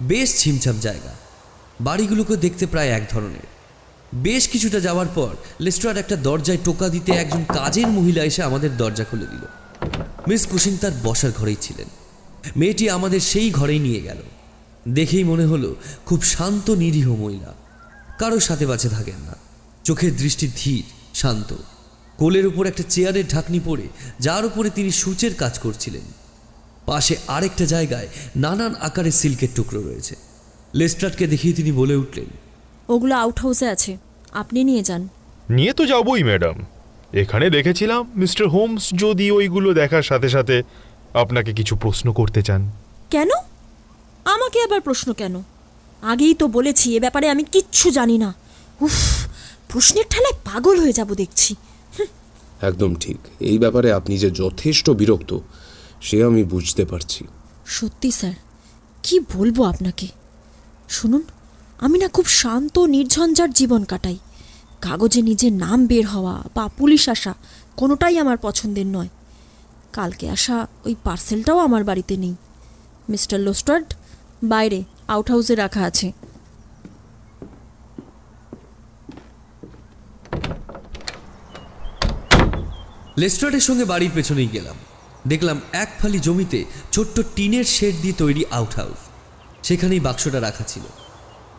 বেশ 0.02 0.44
ছিমছাম 0.44 0.80
জায়গা। 0.80 1.14
বাড়িগুলোকে 1.82 2.36
দেখতে 2.36 2.66
প্রায় 2.66 2.88
এক 2.88 3.04
ধরনের। 3.10 3.57
বেশ 4.16 4.48
কিছুটা 4.48 4.80
যাওয়ার 4.80 5.06
পর 5.16 5.36
লেস্ট্রাট 5.60 5.98
একটা 5.98 6.16
দরজায় 6.16 6.58
টোকা 6.64 6.90
দিতে 6.90 7.12
একজন 7.12 7.44
কাজের 7.44 7.88
মহিলা 7.88 8.24
এসে 8.24 8.44
আমাদের 8.44 8.78
দরজা 8.78 9.04
খুলে 9.04 9.26
দিল। 9.26 9.40
মিস 10.28 10.46
কুশিং 10.46 10.78
তার 10.78 10.92
বসার 11.04 11.32
ঘরেই 11.38 11.56
ছিলেন। 11.62 11.88
মেয়েটি 12.58 12.90
আমাদের 12.90 13.20
সেই 13.20 13.52
ঘরেই 13.52 13.80
নিয়ে 13.80 14.02
গেল। 14.02 14.18
দেখেই 14.90 15.24
মনে 15.24 15.46
হলো 15.46 15.76
খুব 16.06 16.24
শান্ত, 16.24 16.70
নিরীহ 16.70 17.16
মহিলা। 17.16 17.54
কারোর 18.20 18.40
সাথে 18.40 18.66
বাঁচে 18.66 18.90
থাকেন 18.90 19.26
না। 19.26 19.36
চোখের 19.84 20.16
দৃষ্টি 20.16 20.52
ধীর, 20.56 20.84
শান্ত। 21.14 21.56
কোলের 22.18 22.48
উপর 22.48 22.66
একটা 22.66 22.84
চেয়ারের 22.90 23.28
ঢাকনি 23.28 23.60
পড়ে 23.66 23.88
যার 24.20 24.46
উপরে 24.46 24.70
তিনি 24.70 24.92
সূচের 24.92 25.34
কাজ 25.34 25.60
করছিলেন। 25.60 26.02
পাশে 26.86 27.16
আরেকটা 27.28 27.66
জায়গায় 27.66 28.08
নানান 28.36 28.76
আকারের 28.82 29.12
সিল্কের 29.12 29.48
টুকরো 29.56 29.82
রয়েছে। 29.82 30.16
লেস্ট্রাটকে 30.76 31.28
দেখিয়ে 31.28 31.54
তিনি 31.54 31.72
বলে 31.72 31.96
উঠলেন 31.96 32.26
ওগুলো 32.90 33.16
আউট 33.16 33.40
হাউসে 33.40 33.68
আছে। 33.70 33.98
আপনি 34.34 34.64
নিয়ে 34.64 34.84
যান। 34.84 35.08
নিয়ে 35.50 35.74
তো 35.74 35.86
যাবই 35.86 36.24
ম্যাডাম। 36.24 36.66
এখানে 37.14 37.50
দেখেছিলাম 37.50 38.12
মিস্টার 38.16 38.48
হোমস 38.48 38.90
যদি 38.94 39.32
ওইগুলো 39.32 39.74
দেখার 39.74 40.04
সাথে 40.04 40.30
সাথে 40.30 40.64
আপনাকে 41.14 41.54
কিছু 41.54 41.76
প্রশ্ন 41.76 42.14
করতে 42.14 42.42
চান। 42.42 42.72
কেন? 43.10 43.30
আমাকে 44.26 44.64
আবার 44.64 44.82
প্রশ্ন 44.82 45.14
কেন? 45.14 45.44
আগেই 46.02 46.34
তো 46.34 46.48
বলেছি 46.48 46.98
এ 46.98 47.00
ব্যাপারে 47.00 47.30
আমি 47.30 47.44
কিচ্ছু 47.44 47.92
জানি 47.92 48.18
না। 48.18 48.34
উফ 48.82 49.28
প্রশ্নের 49.70 50.06
ঠেলায় 50.10 50.38
পাগল 50.46 50.80
হয়ে 50.80 50.94
যাব 50.94 51.14
দেখছি। 51.14 51.56
একদম 52.62 52.96
ঠিক। 52.96 53.18
এই 53.40 53.58
ব্যাপারে 53.58 53.92
আপনি 53.92 54.18
যে 54.18 54.32
যথেষ্ট 54.32 54.90
বিরক্ত 54.90 55.38
সে 56.02 56.24
আমি 56.24 56.44
বুঝতে 56.44 56.86
পারছি। 56.86 57.28
সত্যি 57.66 58.12
স্যার। 58.12 58.34
কি 59.04 59.20
বলব 59.20 59.64
আপনাকে? 59.64 60.08
শুনুন 60.90 61.22
আমি 61.80 61.98
না 62.00 62.08
খুব 62.08 62.26
শান্ত, 62.26 62.80
নির্ঝঞ্ঝাট 62.80 63.52
জীবন 63.52 63.84
কাটাই। 63.84 64.18
কাগজে 64.82 65.22
নিজের 65.22 65.54
নাম 65.54 65.88
বের 65.88 66.08
হওয়া 66.08 66.44
বা 66.56 66.68
পুলিশ 66.78 67.10
আসা 67.10 67.34
কোনোটাই 67.76 68.18
আমার 68.18 68.38
পছন্দের 68.38 68.86
নয়। 68.86 69.10
কালকে 69.94 70.30
আসা 70.30 70.68
ওই 70.86 70.96
পার্সেলটাও 71.04 71.60
আমার 71.60 71.84
বাড়িতে 71.84 72.18
নেই। 72.18 72.36
মিস্টার 73.10 73.40
লোস্টার্ড, 73.40 73.94
বাইরে 74.44 74.84
আউট 75.08 75.32
হাউসে 75.32 75.56
রাখা 75.56 75.82
আছে। 75.84 76.12
লেস্ট্রাটের 83.18 83.60
সঙ্গে 83.60 83.86
বাড়ির 83.86 84.12
পেছনেই 84.16 84.50
গেলাম। 84.54 84.76
দেখলাম 85.28 85.62
এক 85.74 85.90
ফালি 86.00 86.20
জমিতে 86.20 86.66
ছোট্ট 86.92 87.22
টিনের 87.36 87.64
শেড 87.64 87.96
দিয়ে 88.02 88.14
তৈরি 88.14 88.44
আউট 88.52 88.74
হাউস 88.76 89.00
সেখানেই 89.68 90.00
বাক্সটা 90.00 90.40
রাখা 90.40 90.64
ছিল। 90.64 90.84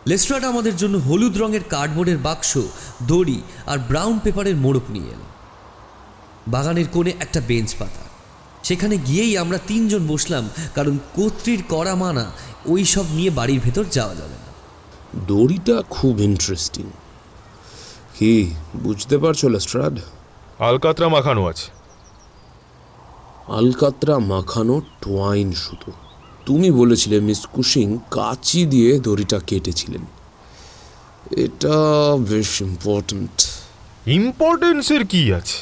লেস্ট্রাট 0.09 0.43
আমাদের 0.43 0.75
জন্য 0.75 0.97
হলুদ 0.97 1.37
রঙের 1.37 1.63
কার্ডবোর্ডের 1.69 2.17
বাক্স 2.17 2.57
দড়ি 3.07 3.41
আর 3.65 3.77
ব্রাউন 3.77 4.19
পেপারের 4.19 4.55
মোড়ক 4.55 4.85
নিয়ে 4.89 5.11
এলো। 5.15 5.27
বাগানের 6.47 6.87
কোণে 6.87 7.11
একটা 7.19 7.39
বেঞ্চ 7.47 7.75
পাতা। 7.79 8.03
সেখানে 8.63 8.97
গিয়েই 8.97 9.37
আমরা 9.37 9.59
তিনজন 9.67 10.07
বসলাম 10.07 10.49
কারণ 10.75 10.97
কর্ত্রীর 11.15 11.63
করা 11.69 11.95
মানা 11.95 12.31
ওই 12.65 12.85
সব 12.85 13.05
নিয়ে 13.11 13.29
বাড়ির 13.29 13.59
ভেতর 13.59 13.85
যাওয়া 13.91 14.15
যাবে 14.15 14.37
না। 14.43 14.49
দড়িটা 15.27 15.75
খুব 15.89 16.19
ইন্টারেস্টিং 16.19 16.85
কি 18.19 18.33
বুঝতে 18.75 19.17
পারছ 19.17 19.45
লেস্ট্রাড 19.45 19.95
আলকাতরা 20.59 21.07
মাখানো 21.07 21.41
আছে। 21.45 21.67
আলকাতরা 23.47 24.19
মাখানো 24.33 24.81
টোয়াইন 25.01 25.51
সুতো। 25.53 25.91
তুমি 26.49 26.71
বলেছিলে 26.71 27.19
মিস 27.19 27.45
কুশিং 27.45 27.99
কাচি 28.11 28.65
দিয়ে 28.65 28.99
দড়িটা 28.99 29.39
কেটেছিলেন। 29.47 30.01
এটা 31.37 31.77
বেশ 32.29 32.61
ইম্পর্ট্যান্ট 32.61 33.41
ইম্পর্টেন্সের 34.07 35.05
কি 35.05 35.33
আছে? 35.33 35.59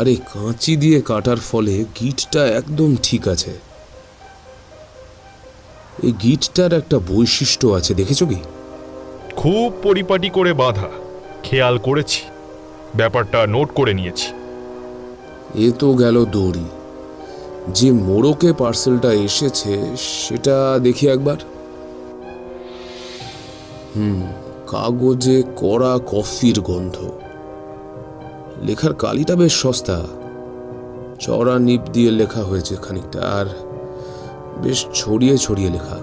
আরে 0.00 0.14
কাঁচি 0.14 0.76
দিয়ে 0.76 1.00
কাটার 1.00 1.36
ফলে 1.36 1.84
গিটটা 2.00 2.46
একদম 2.46 2.96
ঠিক 3.02 3.28
আছে। 3.28 3.50
এই 6.02 6.12
গিটটার 6.12 6.72
একটা 6.72 6.98
বৈশিষ্ট্য 6.98 7.68
আছে 7.68 7.94
দেখেছ 7.94 8.22
কি? 8.22 8.40
খুব 9.36 9.72
পরিপাটি 9.82 10.30
করে 10.30 10.52
বাঁধা। 10.52 10.88
খেয়াল 11.42 11.78
করেছি। 11.78 12.22
ব্যাপারটা 12.96 13.46
নোট 13.46 13.74
করে 13.74 13.94
নিয়েছি। 13.94 14.28
এ 15.54 15.72
তো 15.78 15.94
গেল 15.94 16.24
দড়ি। 16.24 16.64
যে 17.74 17.92
মোড়কে 17.92 18.52
পার্সেলটা 18.52 19.12
এসেছে, 19.12 19.80
সেটা 19.98 20.78
দেখি 20.82 21.08
একবার। 21.08 21.36
হুম, 23.96 24.22
কাগজে 24.66 25.42
কড়া 25.56 25.98
কফির 26.06 26.60
গন্ধ। 26.60 27.10
লেখার 28.62 28.94
কালিটা 28.94 29.36
বেশ 29.36 29.52
সস্তা। 29.52 30.04
চড়া 31.20 31.58
নিপ 31.58 31.80
দিয়ে 31.92 32.10
লেখা 32.10 32.42
হয়েছে 32.42 32.76
খানিকটা, 32.76 33.20
আর 33.20 33.46
বেশ 34.62 34.86
ছড়িয়ে 34.94 35.38
ছড়িয়ে 35.38 35.70
লেখা। 35.70 35.98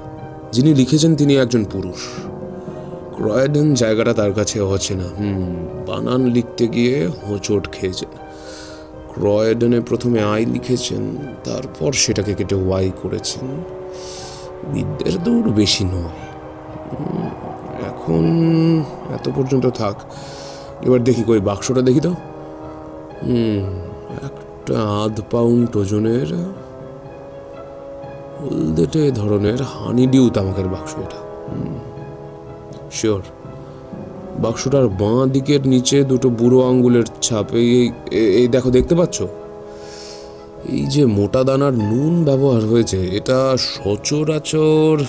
যিনি 0.51 0.75
লিখেছেন 0.75 1.15
তিনি 1.15 1.35
একজন 1.35 1.65
পুরুষ। 1.65 2.07
ক্রয়ডেন 3.15 3.73
জায়গাটা 3.73 4.13
তার 4.13 4.33
কাছে 4.33 4.61
অচেনা। 4.61 5.03
হুম, 5.03 5.67
বানান 5.87 6.25
লিখতে 6.25 6.67
গিয়ে 6.67 7.07
হোঁচট 7.27 7.71
খেয়েছেন। 7.71 8.26
ক্রয়ডনে 9.19 9.81
প্রথমে 9.81 10.23
আই 10.23 10.45
লিখেছেন, 10.45 11.17
তারপর 11.43 11.93
সেটাকে 11.93 12.33
কেটে 12.33 12.55
ওয়াই 12.55 12.91
করেছেন। 13.03 13.63
বিদ্যের 14.73 15.23
দৌড় 15.23 15.51
বেশি 15.51 15.83
নয়। 15.83 16.27
এখন 17.87 18.23
এত 19.13 19.29
পর্যন্ত 19.35 19.65
থাক। 19.65 19.95
এবার 20.81 21.03
দেখি 21.03 21.23
কই 21.23 21.39
বাক্সটা 21.39 21.81
দেখি 21.81 21.99
তো। 21.99 22.09
হুম, 23.23 23.81
একটা 24.25 24.81
আধ 24.81 25.21
পাউন্ড 25.31 25.75
ওজনের 25.75 26.35
হলদেটে 28.41 29.11
ধরনের 29.11 29.61
হানি 29.61 30.07
ডিউ 30.07 30.29
তামাকের 30.29 30.67
বাক্স 30.67 30.95
এটা। 30.95 31.27
শিওর 32.91 33.21
বাক্সটার 34.39 34.87
বাঁ 34.87 35.27
দিকের 35.27 35.67
নিচে 35.67 36.03
দুটো 36.03 36.29
বুড়ো 36.29 36.69
আঙ্গুলের 36.69 37.03
ছাপ। 37.21 37.45
এই, 37.53 37.91
এই- 38.11 38.49
দেখো, 38.49 38.71
দেখতে 38.71 38.95
পাচ্ছ? 38.95 39.21
এই 40.69 40.85
যে 40.85 41.05
মোটা 41.05 41.43
দানার 41.43 41.73
নুন 41.73 42.25
ব্যবহার 42.25 42.61
হয়েছে, 42.61 43.07
এটা 43.07 43.57
সচরাচর 43.57 45.03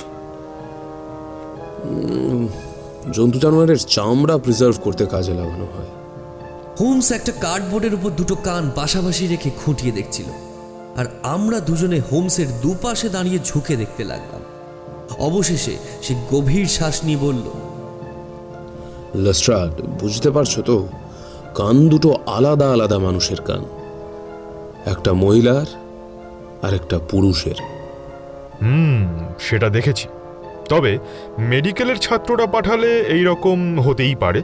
জন্তু 3.13 3.39
জানোয়ারের 3.39 3.77
চামড়া 3.77 4.39
প্রিজার্ভ 4.39 4.75
করতে 4.83 5.07
কাজে 5.07 5.35
লাগানো 5.35 5.65
হয়। 5.65 5.87
হোমস 6.81 7.13
একটা 7.13 7.33
কার্ডবোর্ডের 7.41 7.95
উপর 7.95 8.11
দুটো 8.11 8.35
কান 8.35 8.71
পাশাপাশি 8.75 9.27
রেখে 9.27 9.51
খুঁটিয়ে 9.65 9.93
দেখছিল। 9.93 10.27
আর 10.97 11.07
আমরা 11.23 11.61
দুজনে 11.61 12.01
হোমসের 12.13 12.47
দুপাশে 12.63 13.09
দাঁড়িয়ে 13.09 13.39
ঝুঁকে 13.45 13.77
দেখতে 13.77 14.05
লাগলাম। 14.05 14.41
অবশেষে 15.19 15.77
সে 16.03 16.15
গভীর 16.31 16.67
শ্বাস 16.67 17.05
নিয়ে 17.05 17.19
বলল 17.19 17.68
লেস্ট্রাড 19.19 19.81
বুঝতে 19.81 20.31
পারছ 20.31 20.61
তো? 20.61 20.89
কান 21.55 21.89
দুটো 21.89 22.15
আলাদা 22.27 22.73
আলাদা 22.73 22.99
মানুষের 22.99 23.41
কান। 23.41 23.65
একটা 24.87 25.13
মহিলার 25.13 25.67
আর 26.63 26.75
একটা 26.75 26.99
পুরুষের। 27.11 27.55
হুম 28.63 29.09
সেটা 29.39 29.69
দেখেছি। 29.69 30.09
তবে 30.69 30.99
মেডিকেলের 31.39 31.97
ছাত্ররা 31.97 32.47
পাঠালে 32.47 33.01
এই 33.01 33.25
রকম 33.25 33.81
হতেই 33.81 34.15
পারে। 34.15 34.43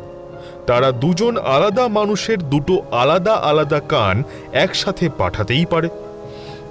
তারা 0.66 0.92
দুজন 0.92 1.36
আলাদা 1.36 1.88
মানুষের 1.88 2.38
দুটো 2.38 2.82
আলাদা 2.90 3.34
আলাদা 3.34 3.80
কান 3.80 4.22
একসাথে 4.52 5.08
পাঠাতেই 5.18 5.64
পারে। 5.64 5.88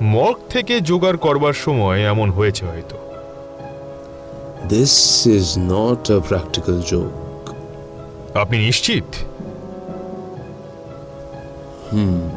মর্গ 0.01 0.37
থেকে 0.49 0.81
জোগাড় 0.81 1.17
করবার 1.17 1.53
সময় 1.53 2.01
এমন 2.01 2.31
হয়েছে 2.31 2.65
হয়তো। 2.65 2.97
This 4.69 5.27
is 5.27 5.53
not 5.57 6.11
a 6.11 6.19
practical 6.19 6.81
joke 6.81 7.22
আপনি 8.35 8.57
নিশ্চিত? 8.57 9.03
হুম। 11.91 12.29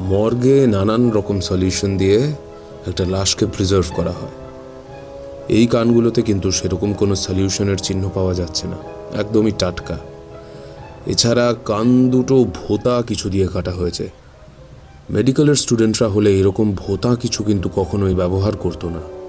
মর্গে 0.00 0.66
নানান 0.66 1.10
রকম 1.10 1.40
সলিউশন 1.40 1.96
দিয়ে 1.96 2.32
একটা 2.86 3.04
লাশকে 3.06 3.46
প্রিজার্ভ 3.46 3.84
করা 3.94 4.10
হয়। 4.10 4.28
এই 5.48 5.66
কানগুলোতে 5.66 6.22
কিন্তু 6.22 6.50
সেরকম 6.50 6.92
কোনো 6.92 7.14
সলিউশনের 7.14 7.76
চিহ্ন 7.76 8.10
পাওয়া 8.14 8.34
যাচ্ছে 8.34 8.66
না। 8.66 8.76
একদমই 9.18 9.52
টাটকা। 9.58 9.98
এছাড়া 11.06 11.54
কান 11.64 12.10
দুটো 12.10 12.44
ভোতা 12.44 13.02
কিছু 13.02 13.30
দিয়ে 13.30 13.46
কাটা 13.46 13.70
হয়েছে। 13.70 14.10
মেডিকেলের 15.10 15.54
স্টুডেন্টরা 15.54 16.08
হলে 16.08 16.38
এরকম 16.38 16.72
ভোতা 16.72 17.16
কিছু 17.16 17.44
কিন্তু 17.44 17.68
কখনোই 17.76 18.14
ব্যবহার 18.14 18.56
করতো 18.56 18.88
না। 18.88 19.19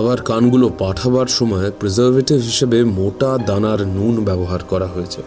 আবার 0.00 0.18
কানগুলো 0.30 0.66
পাঠাবার 0.82 1.28
সময় 1.38 1.68
প্রিজারভেটিভ 1.80 2.38
হিসেবে 2.50 2.78
মোটা 2.98 3.30
দানার 3.48 3.80
নুন 3.96 4.14
ব্যবহার 4.28 4.62
করা 4.70 4.88
হয়েছে। 4.94 5.22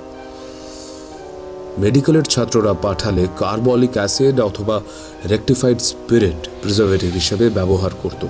মেডিকেলের 1.83 2.25
ছাত্ররা 2.33 2.73
পাঠালে 2.85 3.23
কার্বলিক 3.41 3.93
অ্যাসিড 3.97 4.37
অথবা 4.49 4.75
রেকটিফাইড 5.31 5.79
স্পিরিট 5.89 6.39
প্রিজারভেটিভ 6.61 7.11
হিসেবে 7.13 7.45
ব্যবহার 7.57 7.91
করত। 8.03 8.21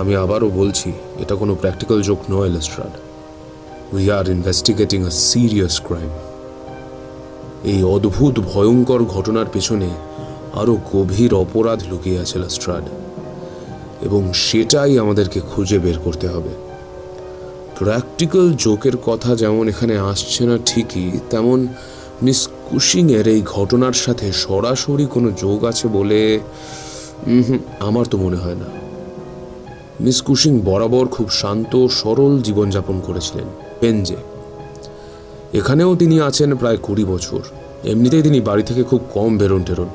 আমি 0.00 0.12
আবারও 0.24 0.48
বলছি, 0.60 0.90
এটা 1.22 1.34
কোনো 1.40 1.52
প্র্যাকটিক্যাল 1.60 2.00
জোক 2.08 2.20
নয় 2.30 2.50
Lestrade 2.54 2.94
we 3.94 4.04
are 4.18 4.26
investigating 4.36 5.00
a 5.10 5.12
serious 5.30 5.76
crime 5.86 6.12
এই 7.70 7.80
অদ্ভুত, 7.94 8.34
ভয়ঙ্কর 8.52 9.00
ঘটনার 9.14 9.48
পেছনে 9.54 9.90
আরও 10.60 10.74
গভীর 10.92 11.32
অপরাধ 11.44 11.80
লুকিয়ে 11.90 12.18
আছে 12.22 12.36
লেস্ট্রাড 12.44 12.86
এবং 14.04 14.22
সেটাই 14.46 14.92
আমাদেরকে 14.98 15.38
খুঁজে 15.50 15.78
বের 15.78 15.98
করতে 16.04 16.26
হবে। 16.28 16.52
প্র্যাকটিক্যাল 17.78 18.46
জোকের 18.64 18.96
কথা 19.08 19.30
যেমন 19.42 19.64
এখানে 19.68 19.94
আসছে 20.10 20.42
না 20.50 20.56
ঠিকই, 20.66 21.08
তেমন 21.30 21.58
মিস 22.22 22.40
কুশিংয়ের 22.68 23.26
এই 23.34 23.40
ঘটনার 23.56 23.96
সাথে 24.04 24.26
সরাসরি 24.44 25.06
কোনো 25.06 25.28
যোগ 25.44 25.58
আছে 25.70 25.86
বলে 25.88 26.20
আমার 27.88 28.04
তো 28.12 28.16
মনে 28.18 28.36
হয় 28.36 28.58
না। 28.62 28.68
মিস 30.04 30.18
কুশিং 30.26 30.52
বরাবর 30.60 31.06
খুব 31.08 31.26
শান্ত, 31.40 31.72
সরল 32.00 32.34
জীবনযাপন 32.46 32.96
করেছিলেন 33.06 33.48
পেনজে 33.80 34.20
এখানেও 35.58 35.90
তিনি 35.96 36.16
আছেন 36.20 36.50
প্রায় 36.60 36.78
কুড়ি 36.82 37.04
বছর। 37.12 37.42
এমনিতেই 37.92 38.22
তিনি 38.22 38.38
বাড়ি 38.40 38.62
থেকে 38.62 38.82
খুব 38.82 39.00
কম 39.14 39.30
বেরোন 39.38 39.62
টেরোন 39.62 39.90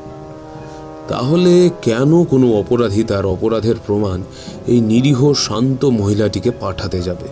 তাহলে 1.09 1.69
কেন 1.81 2.23
কোনো 2.23 2.53
অপরাধী 2.53 3.03
তার 3.03 3.25
অপরাধের 3.25 3.75
প্রমাণ 3.85 4.21
এই 4.67 4.81
নিরীহ 4.81 5.33
শান্ত 5.33 5.85
মহিলাটিকে 5.85 6.51
পাঠাতে 6.51 7.01
যাবে? 7.01 7.27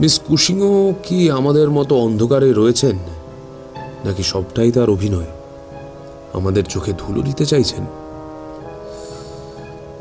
মিস 0.00 0.18
কুশিংও 0.18 0.92
কি 1.02 1.30
আমাদের 1.30 1.70
মতো 1.70 1.96
অন্ধকারে 1.96 2.52
রয়েছেন? 2.52 2.98
নাকি 4.04 4.22
সবটাই 4.22 4.72
তার 4.72 4.90
অভিনয়? 4.90 5.26
আমাদের 6.32 6.64
চোখে 6.64 6.92
ধুলো 6.98 7.22
দিতে 7.22 7.46
চাইছেন? 7.46 7.84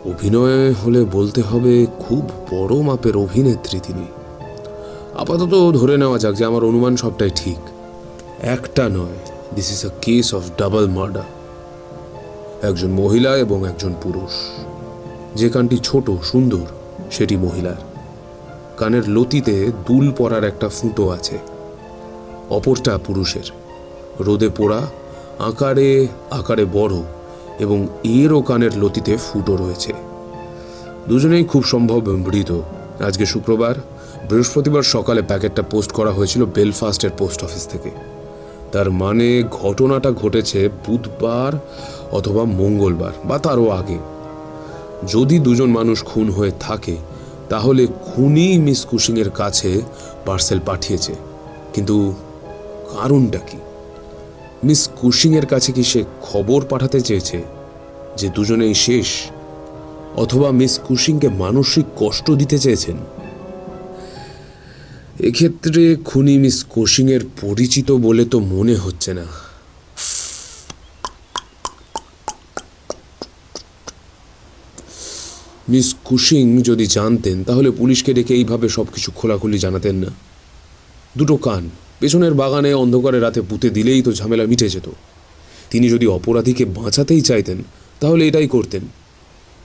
অভিনয় 0.06 0.74
হলে 0.74 1.04
বলতে 1.04 1.42
হবে 1.42 1.86
খুব 2.00 2.30
বড় 2.52 2.82
মাপের 2.82 3.18
অভিনেত্রী 3.18 3.80
তিনি। 3.80 4.06
আপাতত 5.20 5.72
ধরে 5.72 5.98
নেওয়া 5.98 6.20
যাক 6.20 6.36
যে 6.36 6.46
আমার 6.46 6.64
অনুমান 6.64 6.96
সবটাই 6.96 7.30
ঠিক। 7.36 7.58
একটা 8.40 8.90
নয় 8.90 9.18
this 9.56 9.72
is 9.72 9.92
a 9.92 9.94
case 10.02 10.36
of 10.36 10.44
double 10.58 10.88
murder 10.90 11.39
একজন 12.64 12.92
মহিলা 12.92 13.38
এবং 13.38 13.68
একজন 13.68 13.94
পুরুষ। 14.02 14.32
যে 15.36 15.50
কানটি 15.50 15.78
ছোট, 15.78 16.10
সুন্দর, 16.24 16.66
সেটি 17.12 17.38
মহিলার। 17.38 17.76
কানের 18.78 19.10
লতিতে 19.10 19.72
দুল 19.88 20.12
পরার 20.18 20.44
একটা 20.44 20.70
ফুটো 20.70 21.10
আছে। 21.10 21.38
অপরটা 22.50 22.98
পুরুষের। 22.98 23.44
রোদে 24.20 24.50
পোড়া, 24.50 24.82
আকারে 25.40 26.08
আকারে 26.32 26.66
বড় 26.66 26.96
এবং 27.60 27.88
এরও 28.04 28.42
কানের 28.42 28.78
লতিতে 28.78 29.18
ফুটো 29.18 29.56
রয়েছে। 29.56 29.94
দুজনেই 31.08 31.44
খুব 31.44 31.64
সম্ভব 31.64 32.10
মৃত। 32.10 32.62
আজকে 33.02 33.26
শুক্রবার, 33.26 33.76
বৃহস্পতিবার 34.30 34.84
সকালে 34.84 35.22
প্যাকেটটা 35.22 35.62
পোস্ট 35.62 35.92
করা 35.92 36.12
হয়েছিল 36.12 36.46
বেলফাস্টের 36.46 37.10
পোস্ট 37.18 37.44
অফিস 37.44 37.68
থেকে। 37.68 37.90
তার 38.72 38.92
মানে 38.92 39.44
ঘটনাটা 39.52 40.12
ঘটেছে 40.12 40.70
বুধবার 40.88 41.54
অথবা 42.12 42.44
মঙ্গলবার 42.44 43.12
বা 43.26 43.38
তারও 43.38 43.70
আগে। 43.70 43.98
যদি 45.08 45.40
দুজন 45.40 45.70
মানুষ 45.70 46.04
খুন 46.04 46.30
হয়ে 46.30 46.52
থাকে, 46.60 46.96
তাহলে 47.50 47.88
খুনি 47.88 48.58
মিস 48.58 48.86
কুশিংয়ের 48.86 49.30
কাছে 49.30 49.82
পার্সেল 50.26 50.60
পাঠিয়েছে। 50.66 51.16
কিন্তু 51.74 52.14
কারণটা 52.92 53.40
কি? 53.40 53.58
মিস 54.64 54.90
কুশিংয়ের 54.96 55.46
কাছে 55.46 55.72
কি 55.72 55.84
সে 55.84 56.04
খবর 56.22 56.66
পাঠাতে 56.70 57.02
চেয়েছে 57.02 57.44
যে 58.18 58.30
দুজনেই 58.30 58.74
শেষ? 58.74 59.08
অথবা 60.16 60.52
মিস 60.52 60.80
কুশিংকে 60.80 61.30
মানসিক 61.30 61.86
কষ্ট 61.96 62.32
দিতে 62.32 62.60
চেয়েছেন? 62.60 62.98
এক্ষেত্রে 65.20 65.96
খুনি 66.06 66.38
মিস 66.38 66.64
কোশিংয়ের 66.64 67.20
পরিচিত 67.42 67.92
বলে 67.92 68.26
তো 68.26 68.40
মনে 68.40 68.76
হচ্ছে 68.76 69.14
না। 69.14 69.49
মিস 75.70 75.96
কুশিং 76.04 76.62
যদি 76.64 76.86
জানতেন, 76.86 77.44
তাহলে 77.44 77.72
পুলিশকে 77.72 78.14
ডেকে 78.14 78.34
এইভাবে 78.34 78.70
সব 78.70 78.86
কিছু 78.96 79.12
খোলাখুলি 79.12 79.58
জানাতেন 79.58 79.96
না। 79.96 80.08
দুটো 81.18 81.38
কান, 81.38 81.70
পেছনের 82.00 82.34
বাগানে 82.34 82.74
অন্ধকারে 82.74 83.20
রাতে 83.20 83.42
পুঁতে 83.42 83.70
দিলেই 83.70 84.02
তো 84.02 84.12
ঝামেলা 84.12 84.46
মিটে 84.46 84.70
যেত। 84.70 84.90
তিনি 85.70 85.90
যদি 85.90 86.08
অপরাধীকে 86.08 86.66
বাঁচাতেই 86.66 87.22
চাইতেন, 87.22 87.64
তাহলে 88.00 88.28
এটাই 88.28 88.48
করতেন। 88.48 88.82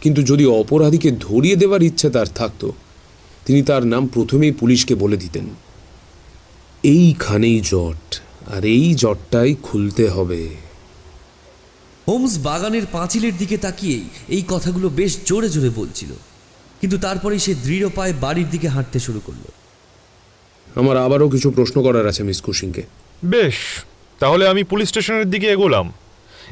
কিন্তু 0.01 0.23
যদি 0.23 0.47
অপরাধীকে 0.47 1.11
ধরিয়ে 1.21 1.57
দেওয়ার 1.57 1.83
ইচ্ছে 1.83 2.11
তার 2.11 2.27
থাকতো, 2.35 2.73
তিনি 3.47 3.63
তার 3.63 3.87
নাম 3.87 4.07
প্রথমেই 4.07 4.53
পুলিশকে 4.53 4.95
বলে 4.95 5.17
দিতেন। 5.17 5.45
এইখানেই 6.83 7.61
জট, 7.61 8.21
আর 8.57 8.65
এই 8.65 8.95
জটটাই 8.95 9.55
খুলতে 9.63 10.09
হবে। 10.09 10.49
হোমস 12.09 12.39
বাগানের 12.39 12.87
পাঁচিলের 12.93 13.37
দিকে 13.37 13.57
তাকিয়েই 13.59 14.09
এই 14.29 14.43
কথাগুলো 14.49 14.89
বেশ 14.89 15.13
জোরে 15.25 15.49
জোরে 15.49 15.71
বলছিল। 15.71 16.11
কিন্তু 16.81 16.99
তারপরেই 16.99 17.39
সে 17.39 17.55
দৃঢ় 17.55 17.89
পায়ে 17.89 18.13
বাড়ির 18.21 18.51
দিকে 18.51 18.69
হাঁটতে 18.69 18.99
শুরু 18.99 19.21
করল। 19.27 19.45
আমার 20.81 20.97
আবারও 20.97 21.29
কিছু 21.29 21.51
প্রশ্ন 21.51 21.83
করার 21.83 22.07
আছে 22.09 22.23
মিস 22.23 22.41
কুশিংকে 22.41 22.83
বেশ 23.25 23.55
তাহলে 24.21 24.49
আমি 24.49 24.65
পুলিশ 24.65 24.89
স্টেশনের 24.89 25.31
দিকে 25.31 25.47
এগোলাম। 25.47 25.93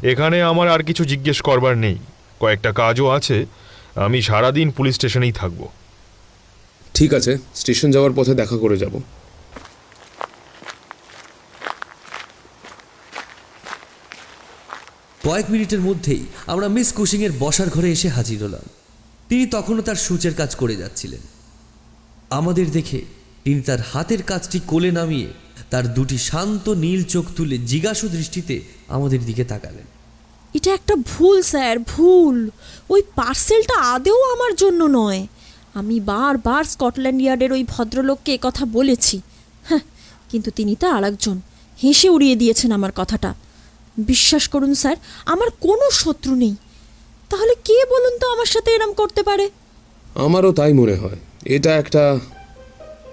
এখানে 0.03 0.43
আমার 0.43 0.69
আর 0.69 0.83
কিছু 0.83 1.05
জিজ্ঞেস 1.05 1.41
করবার 1.41 1.77
নেই। 1.77 1.97
কয়েকটা 2.41 2.73
কাজও 2.73 3.09
আছে 3.09 3.47
আমি 3.95 4.23
সারাদিন 4.23 4.71
পুলিশ 4.71 4.95
স্টেশনেই 4.95 5.33
থাকব। 5.33 5.69
ঠিক 6.95 7.15
আছে 7.15 7.39
স্টেশন 7.55 7.91
যাওয়ার 7.91 8.13
পথে 8.17 8.35
দেখা 8.35 8.57
করে 8.57 8.77
যাব। 8.77 9.01
কয়েক 15.25 15.51
মিনিটের 15.51 15.81
মধ্যেই 15.81 16.27
আমরা 16.47 16.69
মিস 16.69 16.93
কুশিংয়ের 16.93 17.31
বসার 17.39 17.71
ঘরে 17.71 17.93
এসে 17.93 18.09
হাজির 18.09 18.45
হলাম। 18.45 18.61
তিনি 19.29 19.47
তখনও 19.47 19.83
তার 19.83 19.95
সূচের 19.95 20.35
কাজ 20.35 20.55
করে 20.55 20.77
যাচ্ছিলেন। 20.77 21.21
আমাদের 22.31 22.71
দেখে 22.71 23.03
তিনি 23.45 23.61
তার 23.61 23.79
হাতের 23.93 24.23
কাজটি 24.23 24.61
কোলে 24.67 24.91
নামিয়ে 24.91 25.27
তার 25.71 25.95
দুটি 25.95 26.19
শান্ত 26.19 26.69
নীল 26.69 27.03
চোখ 27.03 27.25
তুলে 27.37 27.59
জিজ্ঞাসু 27.59 28.09
দৃষ্টিতে 28.09 28.61
আমাদের 28.89 29.27
দিকে 29.27 29.45
তাকালেন। 29.45 29.87
এটা 30.55 30.75
একটা 30.75 30.97
ভুল, 30.97 31.43
স্যার, 31.43 31.79
ভুল। 31.79 32.51
ওই 32.91 33.03
পার্সেলটা 33.15 33.81
আদেও 33.81 34.33
আমার 34.33 34.55
জন্য 34.55 34.85
নয়। 34.85 35.27
আমি 35.75 36.01
বারবার 36.01 36.65
স্কটল্যান্ড 36.65 37.23
ইয়ার্ডের 37.23 37.53
ওই 37.53 37.65
ভদ্রলোককে 37.65 38.39
কথা 38.43 38.65
বলেছি। 38.65 39.21
হ্যাঁ 39.65 39.81
কিন্তু 40.31 40.51
তিনি 40.51 40.77
তো 40.77 40.89
আরেকজন। 40.89 41.41
হেসে 41.85 42.09
উড়িয়ে 42.09 42.37
দিয়েছেন 42.37 42.73
আমার 42.73 42.91
কথাটা। 42.95 43.35
বিশ্বাস 43.99 44.49
করুন 44.49 44.75
স্যার 44.75 44.97
আমার 45.27 45.49
কোনো 45.61 45.91
শত্রু 45.91 46.35
নেই। 46.35 46.57
তাহলে 47.31 47.55
কে 47.65 47.85
বলুন 47.91 48.19
তো 48.19 48.33
আমার 48.33 48.47
সাথে 48.47 48.71
এরম 48.71 48.93
করতে 48.93 49.23
পারে? 49.23 49.51
আমারও 50.15 50.53
তাই 50.53 50.73
মনে 50.73 50.95
হয়। 50.95 51.17
এটা 51.45 51.77
একটা 51.77 52.19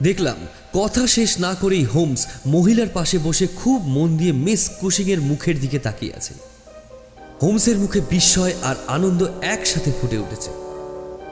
দেখলাম 0.04 0.36
কথা 0.74 1.08
শেষ 1.08 1.40
না 1.40 1.56
করেই 1.62 1.84
হোমস 1.84 2.28
মহিলার 2.46 2.88
পাশে 2.94 3.18
বসে 3.18 3.48
খুব 3.56 3.82
মন 3.82 4.18
দিয়ে 4.18 4.32
মিস 4.32 4.70
কুশিংয়ের 4.80 5.22
মুখের 5.22 5.60
দিকে 5.60 5.80
তাকিয়ে 5.80 6.14
আছে। 6.14 6.34
হোমসের 7.44 7.78
মুখে 7.78 8.02
বিস্ময় 8.10 8.54
আর 8.64 8.76
আনন্দ 8.88 9.28
একসাথে 9.42 9.92
ফুটে 10.02 10.18
উঠেছে। 10.18 10.50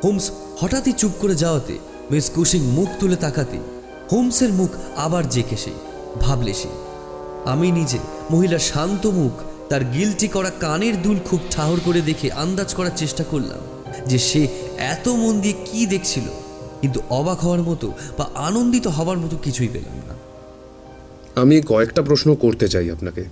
হোমস 0.03 0.31
হঠাৎই 0.59 0.91
চুপ 0.91 1.11
করে 1.21 1.35
যাওয়াতে 1.35 1.77
মিস 2.11 2.29
কুশিং 2.29 2.61
মুখ 2.61 2.89
তুলে 2.99 3.15
তাকাতে 3.15 3.57
হোমসের 4.11 4.53
মুখ 4.53 4.69
আবার 4.95 5.29
জেকে 5.29 5.57
সে 5.57 5.71
ভাবলে 6.21 6.53
সে 6.53 6.86
আমি 7.47 7.71
নিজে 7.71 7.99
মহিলা 8.31 8.59
শান্ত 8.59 9.03
মুখ 9.05 9.35
তার 9.69 9.83
গিলটি 9.83 10.27
করা 10.27 10.49
কানের 10.49 11.01
দুল 11.01 11.17
খুব 11.25 11.39
ঠাহর 11.51 11.79
করে 11.85 12.01
দেখে 12.01 12.31
আন্দাজ 12.31 12.73
করার 12.73 12.91
চেষ্টা 12.95 13.23
করলাম 13.23 13.61
যে 14.07 14.17
সে 14.19 14.47
এত 14.77 15.07
মন 15.07 15.41
দিয়ে 15.41 15.55
কি 15.65 15.85
দেখছিল 15.85 16.23
কিন্তু 16.81 16.99
অবাক 17.09 17.39
হওয়ার 17.39 17.61
মতো 17.61 17.93
বা 18.17 18.25
আনন্দিত 18.35 18.87
হবার 18.87 19.17
মতো 19.17 19.37
কিছুই 19.37 19.67
পেলাম 19.67 19.97
না। 20.07 20.15
আমি 21.41 21.61
কয়েকটা 21.61 22.01
প্রশ্ন 22.01 22.35
করতে 22.35 22.67
চাই 22.67 22.91
আপনাকে। 22.91 23.23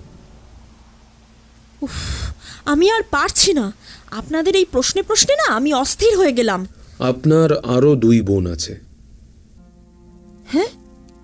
আমি 2.64 2.90
আর 2.90 3.02
পারছি 3.10 3.50
না। 3.52 3.72
আপনাদের 4.10 4.56
এই 4.56 4.66
প্রশ্নে 4.72 5.02
প্রশ্নে 5.02 5.34
না 5.36 5.46
আমি 5.54 5.70
অস্থির 5.74 6.12
হয়ে 6.16 6.32
গেলাম। 6.32 6.66
আপনার 6.98 7.50
আরও 7.76 7.96
দুই 7.96 8.20
বোন 8.20 8.44
আছে। 8.46 8.72
হ্যাঁ? 10.52 10.70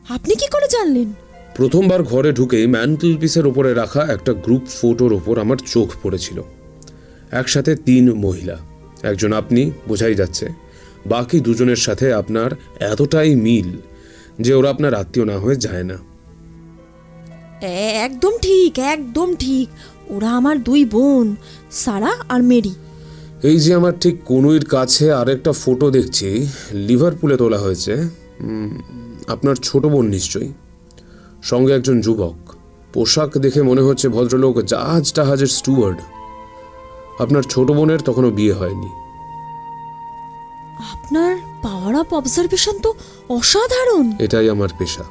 আপনি 0.09 0.33
কি 0.35 0.46
করে 0.46 0.66
জানলেন? 0.68 1.09
প্রথমবার 1.56 2.02
ঘরে 2.02 2.32
ঢুকেই 2.32 2.66
ম্যান্টেল 2.66 3.16
পিসের 3.16 3.46
ওপরে 3.46 3.74
রাখা 3.74 4.06
একটা 4.12 4.32
গ্রুপ 4.32 4.62
ফটোর 4.80 5.12
ওপর 5.12 5.38
আমার 5.38 5.56
চোখ 5.56 5.88
পড়েছিল। 6.02 6.42
একসাথে 7.30 7.74
তিন 7.74 8.14
মহিলা। 8.14 8.58
একজন 9.02 9.32
আপনি 9.32 9.70
বোঝাই 9.88 10.14
যাচ্ছে। 10.14 10.48
বাকি 11.06 11.40
দুজনের 11.40 11.76
সাথে 11.76 12.12
আপনার 12.12 12.50
এতটাই 12.80 13.34
মিল 13.34 13.78
যে 14.40 14.54
ওরা 14.54 14.70
আপনার 14.70 14.94
আত্মীয় 14.94 15.26
না 15.26 15.38
হয়ে 15.38 15.56
যায় 15.56 15.84
না। 15.84 15.98
একদম 17.92 18.38
ঠিক 18.38 18.78
একদম 18.78 19.34
ঠিক। 19.36 19.68
ওরা 20.08 20.30
আমার 20.30 20.62
দুই 20.62 20.84
বোন 20.84 21.36
সারা 21.70 22.12
আর 22.28 22.42
মেরি। 22.42 22.74
এই 23.42 23.58
যে 23.58 23.74
আমার 23.74 23.92
ঠিক 24.00 24.16
কনুইর 24.24 24.64
কাছে 24.64 25.12
আরেকটা 25.12 25.52
ফটো 25.52 25.90
দেখছি 25.90 26.46
লিভারপুলে 26.72 27.36
তোলা 27.36 27.58
হয়েছে। 27.58 27.96
আপনার 29.28 29.54
ছোট 29.54 29.86
বোন 29.86 30.06
নিশ্চয়ই। 30.06 30.52
সঙ্গে 31.42 31.72
একজন 31.72 32.00
যুবক। 32.00 32.37
পোশাক 32.92 33.38
দেখে 33.38 33.62
মনে 33.62 33.83
হচ্ছে 33.83 34.09
ভদ্রলোক 34.09 34.61
জাহাজ 34.62 35.12
টাহাজের 35.12 35.46
স্টুয়ার্ড। 35.46 35.98
আপনার 37.18 37.42
ছোট 37.42 37.70
বোনের 37.70 38.00
তখনও 38.00 38.31
বিয়ে 38.31 38.52
হয়নি। 38.52 38.90
আপনার 40.92 41.37
পাওয়ার 41.62 41.94
অফ 41.96 42.14
অবজারভেশন 42.14 42.78
তো 42.78 42.94
অসাধারণ। 43.28 44.12
এটাই 44.18 44.50
আমার 44.50 44.68
পেশা। 44.78 45.05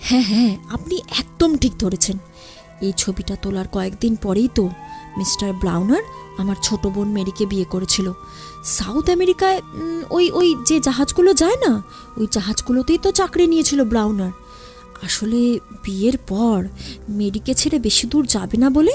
হ্যাঁ 0.00 0.22
হ্যাঁ 0.22 0.56
আপনি 0.70 0.96
একদম 1.18 1.56
ঠিক 1.56 1.72
ধরেছেন। 1.78 2.18
এই 2.80 2.92
ছবিটা 2.96 3.36
তোলার 3.42 3.68
কয়েকদিন 3.68 4.16
পরেই 4.22 4.48
তো 4.54 4.68
মিস্টার 5.16 5.52
ব্রাউনার 5.52 6.02
আমার 6.38 6.56
ছোট 6.62 6.86
বোন 6.86 7.08
মেরিকে 7.08 7.46
বিয়ে 7.46 7.64
করেছিল। 7.64 8.12
সাউথ 8.64 9.10
আমেরিকায় 9.10 9.62
ওই 10.10 10.30
ওই 10.30 10.56
যে 10.66 10.80
জাহাজগুলো 10.80 11.34
যায় 11.34 11.56
না 11.68 11.82
ওই 12.16 12.26
জাহাজগুলোতেই 12.30 12.98
তো 12.98 13.10
চাকরি 13.10 13.46
নিয়েছিল 13.46 13.84
ব্রাউনার। 13.84 14.32
আসলে 15.02 15.58
বিয়ের 15.82 16.18
পর 16.28 16.68
মেরিকে 17.08 17.54
ছেড়ে 17.54 17.78
বেশি 17.78 18.06
দূর 18.06 18.26
যাবে 18.26 18.56
না 18.56 18.70
বলে 18.70 18.92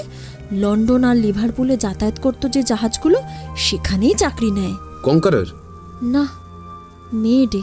লন্ডন 0.52 1.04
আর 1.04 1.16
লিভারপুলে 1.16 1.76
যাতায়াত 1.76 2.20
করতো 2.20 2.48
যে 2.48 2.62
জাহাজগুলো 2.62 3.18
সেখানেই 3.56 4.14
চাকরি 4.14 4.50
নেয়। 4.50 4.74
কঙ্কারের? 5.02 5.46
না 6.02 6.28
মেডে 7.12 7.62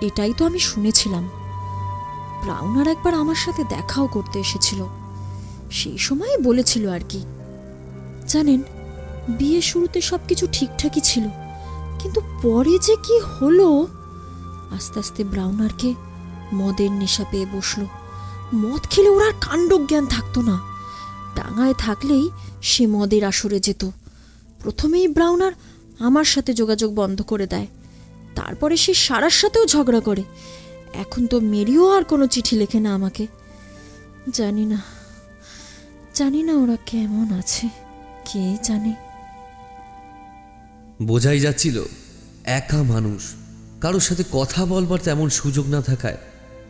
এটাই 0.00 0.32
তো 0.36 0.46
আমি 0.46 0.58
শুনেছিলাম। 0.58 1.28
ব্রাউনার 2.42 2.88
একবার 2.88 3.14
আমার 3.14 3.34
সাথে 3.34 3.64
দেখাও 3.64 4.06
করতে 4.06 4.38
এসেছিল। 4.38 4.84
সেই 5.70 5.98
সময় 5.98 6.38
বলেছিল 6.42 6.88
আর 6.88 7.00
কি 7.08 7.24
জানেন, 8.32 8.60
বিয়ে 9.28 9.60
শুরুতে 9.60 9.98
সব 10.00 10.20
কিছু 10.28 10.44
ঠিকঠাকই 10.52 11.00
ছিল, 11.00 11.24
কিন্তু 12.00 12.20
পরে 12.42 12.74
যে 12.86 12.94
কি 13.06 13.16
হলো? 13.32 13.68
আস্তে 14.76 14.96
আস্তে 14.98 15.22
ব্রাউনারকে 15.24 15.90
মদের 16.54 16.92
নেশা 16.92 17.24
পেয়ে 17.30 17.46
বসল। 17.52 17.82
মদ 18.54 18.82
খেলে 18.90 19.08
ওর 19.08 19.22
আর 19.28 19.34
কাণ্ডজ্ঞান 19.40 20.04
থাকতো 20.06 20.40
না। 20.40 20.56
ডাঙায় 21.36 21.76
থাকলেই 21.78 22.24
সে 22.62 22.82
মদের 22.86 23.22
আসরে 23.24 23.58
যেত। 23.60 23.82
প্রথমেই 24.60 25.06
ব্রাউনার 25.08 25.54
আমার 25.98 26.24
সাথে 26.24 26.50
যোগাযোগ 26.54 26.90
বন্ধ 26.94 27.18
করে 27.22 27.46
দেয়। 27.46 27.68
তারপরে 28.34 28.74
সে 28.76 28.92
সারার 29.04 29.34
সাথেও 29.40 29.64
ঝগড়া 29.66 30.00
করে। 30.00 30.24
এখন 30.94 31.22
তো 31.26 31.36
মেরিও 31.52 31.84
আর 31.96 32.02
কোনো 32.04 32.24
চিঠি 32.26 32.54
লেখে 32.56 32.78
না 32.80 32.90
আমাকে। 32.94 33.24
জানি 34.32 34.64
না 34.72 34.78
জানি 36.14 36.40
না 36.42 36.52
ওরা 36.62 36.76
কেমন 36.86 37.26
আছে। 37.40 37.66
কে 38.24 38.56
জানে? 38.62 38.94
বোঝাই 41.02 41.40
যাচ্ছিল, 41.40 41.84
একা 42.44 42.82
মানুষ, 42.82 43.22
কারোর 43.80 44.00
সাথে 44.00 44.24
কথা 44.32 44.66
বলবার 44.66 44.98
তেমন 44.98 45.28
সুযোগ 45.28 45.68
না 45.68 45.82
থাকায় 45.82 46.16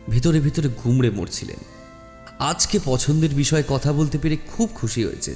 ভিতরে 0.09 0.39
ভিতরে 0.39 0.69
ঘুমড়ে 0.83 1.09
মরছিলেন। 1.09 1.57
আজকে 2.39 2.79
পছন্দের 2.85 3.29
বিষয়ে 3.29 3.63
কথা 3.67 3.93
বলতে 3.93 4.17
পেরে 4.17 4.37
খুব 4.37 4.69
খুশি 4.75 5.05
হয়েছেন। 5.05 5.35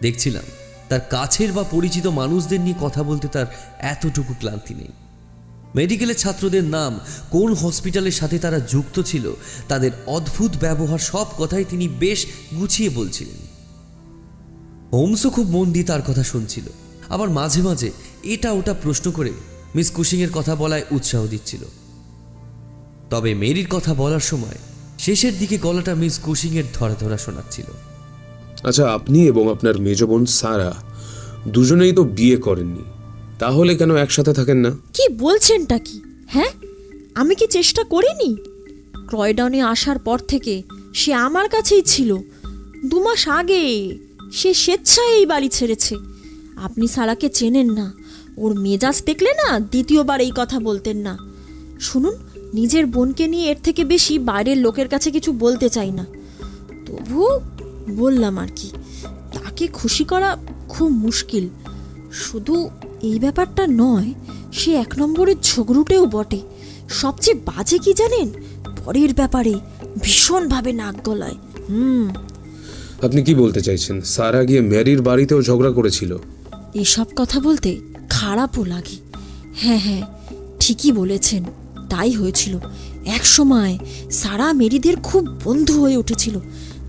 দেখছিলাম, 0.00 0.42
তার 0.88 1.00
কাছের 1.10 1.52
বা 1.52 1.64
পরিচিত 1.70 2.06
মানুষদের 2.06 2.60
নিয়ে 2.60 2.80
কথা 2.80 3.02
বলতে 3.02 3.28
তার 3.28 3.46
এতটুকু 3.78 4.34
ক্লান্তি 4.40 4.74
নেই। 4.74 4.92
মেডিকেলের 5.74 6.16
ছাত্রদের 6.16 6.64
নাম, 6.64 7.00
কোন 7.30 7.54
হসপিটালের 7.54 8.12
সাথে 8.12 8.38
তারা 8.38 8.60
যুক্ত 8.60 9.00
ছিল, 9.00 9.32
তাদের 9.68 9.90
অদ্ভুত 10.06 10.56
ব্যবহার 10.60 10.98
সব 10.98 11.26
কথাই 11.38 11.64
তিনি 11.64 11.88
বেশ 11.88 12.26
গুছিয়ে 12.56 12.90
বলছিলেন। 12.90 13.49
হোমসও 14.92 15.30
খুব 15.30 15.50
মন 15.50 15.72
দিয়ে 15.72 15.84
তার 15.84 16.02
কথা 16.02 16.22
শুনছিল। 16.22 16.64
আবার 17.08 17.30
মাঝে 17.30 17.62
মাঝে 17.62 17.90
এটা 18.24 18.52
ওটা 18.52 18.74
প্রশ্ন 18.74 19.10
করে 19.10 19.32
মিস 19.74 19.90
কুশিংয়ের 19.90 20.30
কথা 20.30 20.54
বলায় 20.54 20.84
উৎসাহ 20.90 21.26
দিচ্ছিল। 21.26 21.60
তবে 23.10 23.34
মেরির 23.34 23.66
কথা 23.70 23.94
বলার 23.94 24.20
সময় 24.20 24.58
শেষের 24.98 25.38
দিকে 25.38 25.58
গলাটা 25.58 25.94
মিস 25.94 26.18
কুশিংয়ের 26.18 26.64
ধরা 26.74 26.94
ধরা 26.94 27.18
শোনাচ্ছিল। 27.18 27.64
আচ্ছা 28.68 28.92
আপনি 28.92 29.26
এবং 29.26 29.50
আপনার 29.50 29.78
মেজ 29.78 30.04
বোন 30.04 30.26
সারা 30.26 30.74
দুজনেই 31.48 31.92
তো 31.92 32.04
বিয়ে 32.04 32.36
করেননি। 32.36 32.84
তাহলে 33.38 33.76
কেন 33.76 33.96
একসাথে 33.96 34.32
থাকেন 34.32 34.56
না? 34.56 34.70
কি 34.70 35.08
বলছেনটা 35.08 35.78
কি? 35.78 36.00
হ্যাঁ? 36.26 36.50
আমি 37.14 37.34
কি 37.34 37.46
চেষ্টা 37.46 37.84
করিনি? 37.84 38.36
ক্রয়ডাউনে 39.06 39.60
আসার 39.60 39.98
পর 39.98 40.18
থেকে 40.18 40.62
সে 40.94 41.14
আমার 41.14 41.48
কাছেই 41.48 41.82
ছিল। 41.82 42.16
দু 42.84 43.04
মাস 43.04 43.28
আগে 43.28 43.62
সে 44.32 44.54
স্বেচ্ছায় 44.54 45.08
এই 45.08 45.26
বাড়ি 45.26 45.48
ছেড়েছে। 45.48 45.96
আপনি 46.56 46.88
সারাকে 46.88 47.28
চেনেন 47.28 47.70
না। 47.70 47.92
ওর 48.36 48.60
মেজাজ 48.60 49.02
দেখলে 49.04 49.32
না 49.32 49.60
দ্বিতীয়বার 49.60 50.20
এই 50.20 50.32
কথা 50.36 50.60
বলতেন 50.60 50.96
না। 50.96 51.18
শুনুন, 51.80 52.14
নিজের 52.54 52.86
বোনকে 52.86 53.26
নিয়ে 53.26 53.50
এর 53.50 53.56
থেকে 53.62 53.84
বেশি 53.84 54.18
বাইরের 54.18 54.56
লোকের 54.56 54.88
কাছে 54.88 55.10
কিছু 55.10 55.32
বলতে 55.32 55.68
চাই 55.68 55.90
না। 55.90 56.06
তবু 56.86 57.26
বললাম 57.96 58.38
আর 58.38 58.48
কি, 58.56 58.70
তাকে 59.32 59.66
খুশি 59.66 60.04
করা 60.04 60.36
খুব 60.68 60.88
মুশকিল। 60.88 61.48
শুধু 62.12 62.70
এই 63.02 63.18
ব্যাপারটা 63.18 63.66
নয়, 63.70 64.14
সে 64.52 64.74
এক 64.74 64.94
নম্বরের 64.98 65.36
ঝগড়ুটেও 65.42 66.06
বটে। 66.06 66.40
সবচেয়ে 66.88 67.40
বাজে 67.44 67.78
কি 67.78 67.92
জানেন? 67.92 68.30
পরের 68.84 69.14
ব্যাপারে 69.14 69.54
ভীষণভাবে 70.02 70.72
নাক 70.72 71.08
গলায়। 71.08 71.34
হুম। 71.70 72.29
আপনি 73.02 73.22
কি 73.22 73.34
বলতে 73.34 73.60
চাইছেন? 73.60 74.00
সারা 74.00 74.44
গিয়ে 74.44 74.60
ম্যারির 74.60 75.02
বাড়িতেও 75.02 75.42
ঝগড়া 75.42 75.70
করেছিল। 75.70 76.16
এসব 76.74 77.04
কথা 77.16 77.40
বলতে 77.40 77.80
খারাপও 78.10 78.64
লাগে। 78.64 78.96
হ্যাঁ 79.54 79.78
হ্যাঁ 79.78 80.02
ঠিকই 80.60 80.92
বলেছেন, 80.92 81.44
তাই 81.90 82.10
হয়েছিল। 82.10 82.58
এক 83.06 83.26
সময় 83.26 83.78
সারা 84.10 84.52
মেরিদের 84.52 84.96
খুব 85.02 85.28
বন্ধু 85.44 85.80
হয়ে 85.80 85.96
উঠেছিল। 85.96 86.38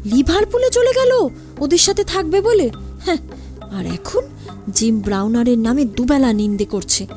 লিভারপুলে 0.05 0.69
চলে 0.69 0.91
গেল, 0.95 1.29
ওদের 1.59 1.77
সাথে 1.77 2.03
থাকবে 2.03 2.41
বলে। 2.41 2.69
হ্যাঁ 3.05 3.17
আর 3.71 3.85
এখন 3.85 4.23
জিম 4.73 4.99
ব্রাউনারের 4.99 5.59
নামে 5.59 5.85
দুবেলা 5.85 6.33
নিন্দে 6.33 6.65
করছে। 6.65 7.07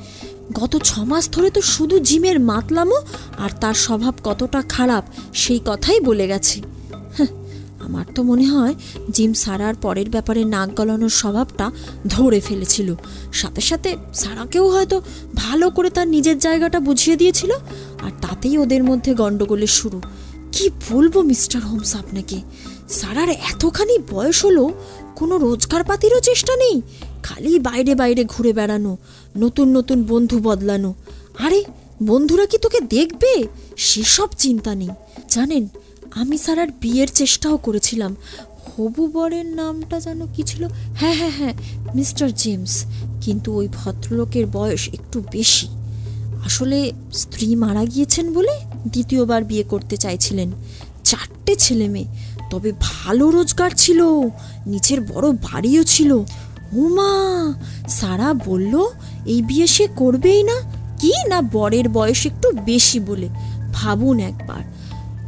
গত 0.53 0.77
ছ 0.85 0.99
মাস 0.99 1.31
ধরে 1.31 1.51
তো 1.51 1.61
শুধু 1.63 1.99
জিমের 1.99 2.41
মাতলামো 2.41 2.99
আর 3.39 3.51
তার 3.61 3.75
স্বভাব 3.75 4.15
কতটা 4.25 4.63
খারাপ, 4.69 5.05
সেই 5.35 5.61
কথাই 5.67 6.01
বলে 6.01 6.27
গেছে। 6.29 6.74
আমার 7.85 8.07
তো 8.15 8.21
মনে 8.23 8.47
হয় 8.51 8.75
জিম 9.11 9.33
সারার 9.33 9.75
পরের 9.75 10.09
ব্যাপারে 10.11 10.43
নাক 10.45 10.69
গলানোর 10.75 11.15
স্বভাবটা 11.21 11.67
ধরে 12.07 12.41
ফেলেছিল। 12.41 12.89
সাথে 13.33 13.61
সাথে 13.61 13.91
সারাকেও 14.15 14.67
হয়তো 14.71 14.97
ভালো 15.35 15.67
করে 15.71 15.91
তার 15.91 16.09
নিজের 16.09 16.39
জায়গাটা 16.39 16.79
বুঝিয়ে 16.81 17.17
দিয়েছিল, 17.17 17.53
আর 18.05 18.13
তাতেই 18.21 18.59
ওদের 18.59 18.85
মধ্যে 18.85 19.11
গন্ডগোলের 19.15 19.73
শুরু। 19.81 19.99
কি 20.53 20.65
বলব 20.91 21.15
মিস্টার 21.21 21.61
হোমস 21.63 21.93
আপনাকে? 21.97 22.39
সারার 22.89 23.31
এতখানি 23.51 23.97
বয়স 24.11 24.39
হলো, 24.45 24.65
কোনো 25.17 25.35
রোজগার 25.39 25.83
পাতিরও 25.85 26.21
চেষ্টা 26.21 26.53
নেই, 26.57 26.77
খালি 27.23 27.53
বাইরে 27.59 27.93
বাইরে 27.95 28.25
ঘুরে 28.25 28.53
বেড়ানো, 28.53 28.93
নতুন 29.37 29.67
নতুন 29.77 29.99
বন্ধু 30.03 30.37
বদলানো। 30.39 30.91
আরে, 31.39 31.61
বন্ধুরা 32.03 32.45
কি 32.47 32.57
তোকে 32.59 32.81
দেখবে? 32.81 33.33
সেসব 33.89 34.29
চিন্তা 34.39 34.73
নেই। 34.75 34.93
জানেন 35.31 35.65
আমি 36.15 36.39
সারার 36.39 36.69
বিয়ের 36.81 37.09
চেষ্টাও 37.09 37.57
করেছিলাম। 37.57 38.17
হবু 38.65 39.07
বরের 39.07 39.47
নামটা 39.47 40.01
যেন 40.01 40.27
কি 40.35 40.43
ছিল? 40.43 40.65
হ্যাঁ 40.97 41.15
হ্যাঁ 41.15 41.31
হ্যাঁ 41.31 41.53
মিস্টার 41.95 42.35
জেমস। 42.35 42.85
কিন্তু 43.21 43.57
ওই 43.57 43.69
ভদ্রলোকের 43.73 44.47
বয়স 44.47 44.89
একটু 44.93 45.23
বেশি। 45.33 45.69
আসলে 46.45 46.93
স্ত্রী 47.13 47.57
মারা 47.57 47.85
গিয়েছেন 47.85 48.35
বলে 48.35 48.61
দ্বিতীয়বার 48.89 49.45
বিয়ে 49.45 49.63
করতে 49.63 49.97
চাইছিলেন। 49.97 50.53
চারটে 51.05 51.57
ছেলে 51.57 51.89
মেয়ে, 51.89 52.07
তবে 52.51 52.73
ভালো 52.81 53.31
রোজগার 53.31 53.71
ছিল, 53.77 54.03
নিচের 54.67 55.01
বড় 55.01 55.33
বাড়িও 55.33 55.85
ছিল। 55.85 56.13
উমা, 56.73 57.55
সারা 57.89 58.35
বলল, 58.35 58.85
এই 59.27 59.43
বিয়ে 59.43 59.67
সে 59.67 59.89
করবেই 59.97 60.43
না? 60.43 60.61
কি 60.99 61.13
না 61.29 61.43
বরের 61.43 61.89
বয়স 61.89 62.27
একটু 62.27 62.51
বেশি 62.51 63.01
বলে? 63.01 63.29
ভাবুন 63.73 64.21
একবার। 64.21 64.74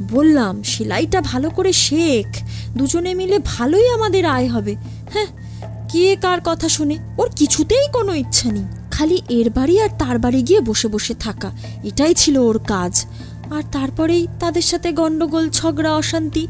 বললাম, 0.02 0.62
সেলাইটা 0.62 1.20
ভালো 1.20 1.50
করে 1.50 1.72
শেখ। 1.72 2.26
দুজনে 2.76 3.14
মিলে 3.14 3.38
ভালোই 3.44 3.88
আমাদের 3.88 4.26
আয় 4.26 4.48
হবে। 4.48 4.76
হ্যাঁ 5.12 5.26
কে 5.88 6.16
কার 6.16 6.38
কথা 6.44 6.68
শুনে? 6.68 6.96
ওর 7.18 7.30
কিছুতেই 7.36 7.86
কোনো 7.92 8.14
ইচ্ছা 8.14 8.52
নেই। 8.52 8.64
খালি 8.90 9.22
এর 9.28 9.50
বাড়ি 9.50 9.80
আর 9.80 9.88
তার 9.98 10.18
বাড়ি 10.18 10.42
গিয়ে 10.42 10.60
বসে 10.60 10.88
বসে 10.88 11.14
থাকা। 11.14 11.52
এটাই 11.84 12.14
ছিল 12.14 12.38
ওর 12.38 12.58
কাজ। 12.58 13.06
আর 13.50 13.62
তারপরেই 13.72 14.26
তাদের 14.40 14.62
সাথে 14.62 14.92
গন্ডগোল, 14.92 15.50
ঝগড়া, 15.50 15.94
অশান্তি। 15.94 16.46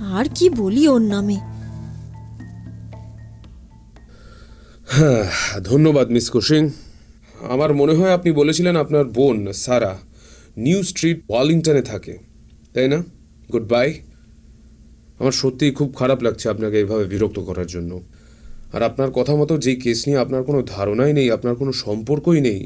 আর 0.00 0.24
কি 0.34 0.50
বলি 0.50 0.88
ওর 0.88 1.00
নামে? 1.00 1.36
হ্যাঁ 4.88 5.60
ধন্যবাদ, 5.60 6.10
মিস 6.10 6.30
কুশিং 6.30 6.70
আমার 7.48 7.74
মনে 7.74 7.94
হয় 7.94 8.14
আপনি 8.14 8.32
বলেছিলেন 8.32 8.76
আপনার 8.76 9.04
বোন, 9.04 9.52
সারা, 9.52 9.98
নিউ 10.56 10.82
স্ট্রিট, 10.82 11.22
ওয়ালিংটনে 11.30 11.82
থাকে। 11.82 12.29
তাই 12.74 12.88
না? 12.88 12.98
গুড 13.52 13.66
বাই 13.72 13.88
আমার 15.20 15.34
সত্যিই 15.42 15.72
খুব 15.78 15.88
খারাপ 16.00 16.18
লাগছে 16.26 16.46
আপনাকে 16.48 16.76
এইভাবে 16.82 17.04
বিরক্ত 17.12 17.38
করার 17.48 17.68
জন্য। 17.74 17.92
আর 18.74 18.82
আপনার 18.88 19.10
কথা 19.18 19.34
মতো 19.40 19.54
যেই 19.64 19.76
কেস 19.84 19.98
নিয়ে 20.06 20.18
আপনার 20.24 20.42
কোনো 20.48 20.60
ধারণাই 20.74 21.12
নেই, 21.18 21.28
আপনার 21.36 21.54
কোনো 21.60 21.72
সম্পর্কই 21.84 22.40
নেই, 22.48 22.60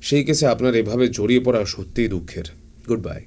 সেই 0.00 0.22
কেসে 0.26 0.46
আপনার 0.54 0.72
এভাবে 0.82 1.04
জড়িয়ে 1.16 1.42
পড়া 1.46 1.60
সত্যিই 1.74 2.08
দুঃখের। 2.14 2.46
গুড 2.88 3.02
বাই 3.08 3.22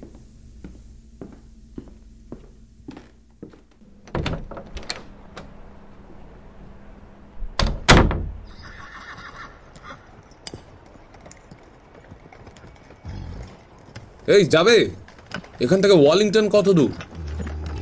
এই, 14.34 14.44
যাবে? 14.54 14.76
এখান 15.60 15.78
থেকে 15.82 15.94
ওয়ালিংটন 15.94 16.48
কত 16.48 16.68
দূর? 16.68 16.92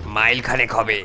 মাইল 0.06 0.40
খানেক 0.40 0.72
হবে। 0.72 1.04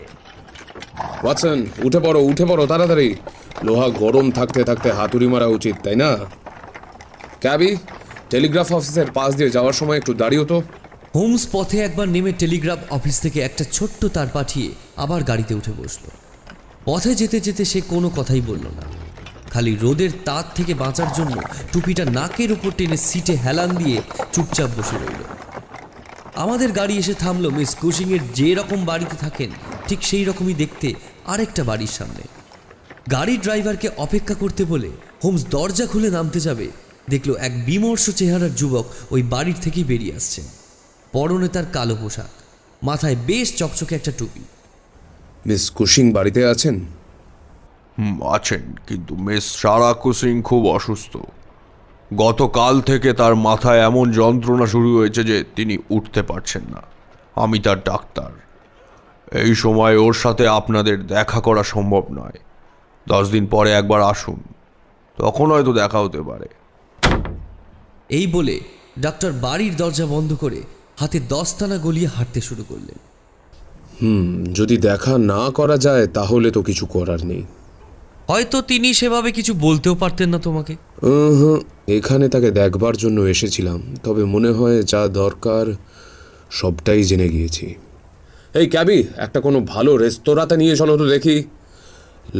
ওয়াটসন 1.23 1.65
উঠে 1.83 1.99
পড়ো 1.99 2.21
উঠে 2.21 2.45
পড়ো 2.45 2.67
তাড়াতাড়ি। 2.67 3.15
লোহা 3.63 3.89
গরম 3.89 4.31
থাকতে 4.31 4.63
থাকতে 4.63 4.91
হাতুড়ি 4.91 5.27
মারা 5.27 5.45
উচিত 5.45 5.75
তাই 5.83 5.95
না? 5.95 6.17
ক্যাবি 7.41 7.75
টেলিগ্রাফ 8.29 8.73
অফিসের 8.73 9.11
পাশ 9.11 9.35
দিয়ে 9.35 9.49
যাওয়ার 9.49 9.73
সময় 9.73 9.97
একটু 9.97 10.13
দাঁড়িয়ে 10.13 10.45
তো। 10.45 10.61
হোমস 11.15 11.47
পথে 11.51 11.77
একবার 11.79 12.07
নেমে 12.09 12.31
টেলিগ্রাফ 12.31 12.79
অফিস 12.89 13.21
থেকে 13.21 13.39
একটা 13.39 13.63
ছোট্ট 13.71 14.05
তার 14.05 14.27
পাঠিয়ে 14.33 14.69
আবার 14.95 15.23
গাড়িতে 15.23 15.53
উঠে 15.55 15.73
বসল। 15.77 16.03
পথে 16.85 17.15
যেতে 17.15 17.39
যেতে 17.39 17.65
সে 17.65 17.81
কোনো 17.81 18.09
কথাই 18.09 18.41
বলল 18.41 18.65
না। 18.79 18.85
খালি 19.53 19.77
রোদের 19.81 20.09
তার 20.25 20.43
থেকে 20.55 20.73
বাঁচার 20.73 21.09
জন্য 21.17 21.35
টুপিটা 21.71 22.05
নাকের 22.05 22.51
উপর 22.51 22.71
টেনে 22.77 22.97
সিটে 22.97 23.33
হেলান 23.33 23.69
দিয়ে 23.75 23.97
চুপচাপ 24.33 24.69
বসে 24.77 24.95
রইল। 24.95 25.21
আমাদের 26.35 26.71
গাড়ি 26.71 26.97
এসে 26.97 27.13
থামলো 27.13 27.49
মিস 27.51 27.75
কুশিংয়ের 27.75 28.19
যে 28.33 28.55
রকম 28.55 28.85
বাড়িতে 28.85 29.15
থাকেন 29.15 29.49
ঠিক 29.87 30.03
সেই 30.03 30.23
রকমই 30.23 30.53
দেখতে 30.53 30.93
আরেকটা 31.25 31.63
বাড়ির 31.63 31.87
সামনে। 31.87 32.23
গাড়ি 33.11 33.37
ড্রাইভারকে 33.37 33.89
অপেক্ষা 33.97 34.33
করতে 34.33 34.65
বলে 34.65 34.89
হোমস 35.23 35.45
দরজা 35.49 35.85
খুলে 35.87 36.09
নামতে 36.09 36.39
যাবে। 36.39 36.67
দেখল 37.09 37.35
এক 37.35 37.65
বিমর্ষ 37.65 38.09
চেহারার 38.09 38.55
যুবক 38.55 38.85
ওই 39.11 39.23
বাড়ির 39.23 39.55
থেকেই 39.61 39.83
বেরিয়ে 39.83 40.15
আসছেন 40.15 40.43
পরনে 41.11 41.47
তার 41.47 41.65
কালো 41.73 41.95
পোশাক 41.95 42.29
মাথায় 42.83 43.15
বেশ 43.15 43.57
চকচকে 43.57 43.95
একটা 43.95 44.11
টুপি। 44.17 44.43
মিস 45.45 45.71
কুশিং 45.71 46.11
বাড়িতে 46.11 46.45
আছেন? 46.45 46.85
হুম, 47.97 48.23
আছেন 48.27 48.73
কিন্তু 48.87 49.15
মিস 49.15 49.43
সারা 49.43 49.93
কুসিং 49.93 50.41
খুব 50.41 50.67
অসুস্থ। 50.67 51.17
গতকাল 52.15 52.81
থেকে 52.81 53.13
তার 53.13 53.35
মাথায় 53.35 53.79
এমন 53.79 54.11
যন্ত্রণা 54.11 54.65
শুরু 54.65 54.97
হয়েছে 54.97 55.23
যে 55.23 55.43
তিনি 55.55 55.77
উঠতে 55.89 56.23
পারছেন 56.23 56.61
না। 56.71 56.81
আমি 57.35 57.59
তার 57.59 57.83
ডাক্তার। 57.83 58.31
এই 59.37 59.55
সময় 59.55 59.97
ওর 59.97 60.13
সাথে 60.13 60.47
আপনাদের 60.47 61.07
দেখা 61.07 61.41
করা 61.41 61.63
সম্ভব 61.63 62.03
নয়। 62.11 62.39
দশ 63.07 63.29
দিন 63.29 63.47
পরে 63.47 63.71
একবার 63.71 64.01
আসুন। 64.01 64.43
তখন 65.17 65.51
হয়তো 65.51 65.73
দেখা 65.73 65.99
হতে 65.99 66.21
পারে। 66.21 66.47
এই 68.09 68.27
বলে 68.27 68.59
ডাক্তার 68.99 69.31
বাড়ির 69.31 69.75
দরজা 69.75 70.05
বন্ধ 70.05 70.33
করে 70.33 70.63
হাতে 70.99 71.19
দস্তানা 71.19 71.77
গলিয়ে 71.77 72.07
হাঁটতে 72.07 72.41
শুরু 72.41 72.63
করলেন। 72.63 72.99
হুম 74.01 74.43
যদি 74.53 74.77
দেখা 74.77 75.17
না 75.17 75.49
করা 75.49 75.77
যায় 75.77 76.07
তাহলে 76.07 76.51
তো 76.51 76.61
কিছু 76.61 76.85
করার 76.85 77.25
নেই। 77.25 77.43
হয়তো 78.33 78.57
তিনি 78.71 78.89
সেভাবে 78.93 79.29
কিছু 79.37 79.53
বলতেও 79.65 79.95
পারতেন 79.95 80.27
না 80.33 80.39
তোমাকে। 80.47 80.73
এখানে 81.97 82.25
তাকে 82.33 82.49
দেখবার 82.59 82.95
জন্য 83.03 83.17
এসেছিলাম 83.33 83.79
তবে 84.03 84.23
মনে 84.33 84.51
হয় 84.57 84.77
যা 84.91 85.01
দরকার 85.21 85.65
সবটাই 86.59 87.01
জেনে 87.09 87.27
গিয়েছি। 87.29 87.65
এই 88.59 88.67
ক্যাবি 88.73 88.97
একটা 89.25 89.39
কোনো 89.45 89.59
ভালো 89.73 89.91
রেস্তোরাঁতে 90.03 90.55
নিয়ে 90.61 90.75
চলো 90.81 90.93
তো 91.01 91.05
দেখি। 91.13 91.35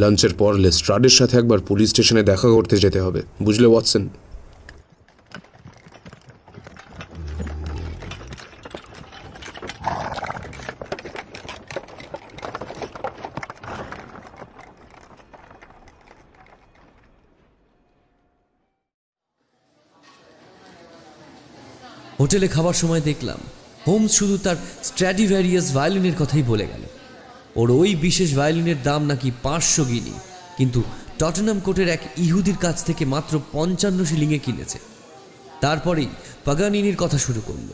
লাঞ্চের 0.00 0.32
পর 0.40 0.52
লেস্ট্রাডের 0.64 1.14
সাথে 1.18 1.34
একবার 1.40 1.60
পুলিশ 1.68 1.88
স্টেশনে 1.90 2.22
দেখা 2.30 2.48
করতে 2.56 2.74
যেতে 2.84 2.98
হবে 3.04 3.20
বুঝলে 3.42 3.66
ওয়াটসন? 3.70 4.04
হোটেলে 22.20 22.48
খাবার 22.54 22.76
সময় 22.82 23.02
দেখলাম, 23.10 23.40
হোমস 23.86 24.12
শুধু 24.18 24.36
তার 24.44 24.56
স্ট্র্যাডিভ্যারিয়াস 24.88 25.66
ভায়োলিনের 25.76 26.16
কথাই 26.20 26.44
বলে 26.50 26.66
গেল। 26.72 26.84
ওর 27.60 27.68
ওই 27.80 27.90
বিশেষ 28.06 28.30
ভায়োলিনের 28.38 28.78
দাম 28.88 29.02
নাকি 29.10 29.28
পাঁচশো 29.42 29.82
গিনি, 29.90 30.14
কিন্তু 30.58 30.80
টটনাম 31.20 31.58
কোটের 31.66 31.88
এক 31.96 32.02
ইহুদির 32.24 32.58
কাছ 32.64 32.76
থেকে 32.88 33.04
মাত্র 33.14 33.32
পঞ্চান্ন 33.54 34.00
শিলিংয়ে 34.10 34.44
কিনেছে। 34.46 34.78
তারপরেই 35.60 36.10
পাগানিনির 36.46 37.00
কথা 37.02 37.18
শুরু 37.26 37.40
করল। 37.48 37.68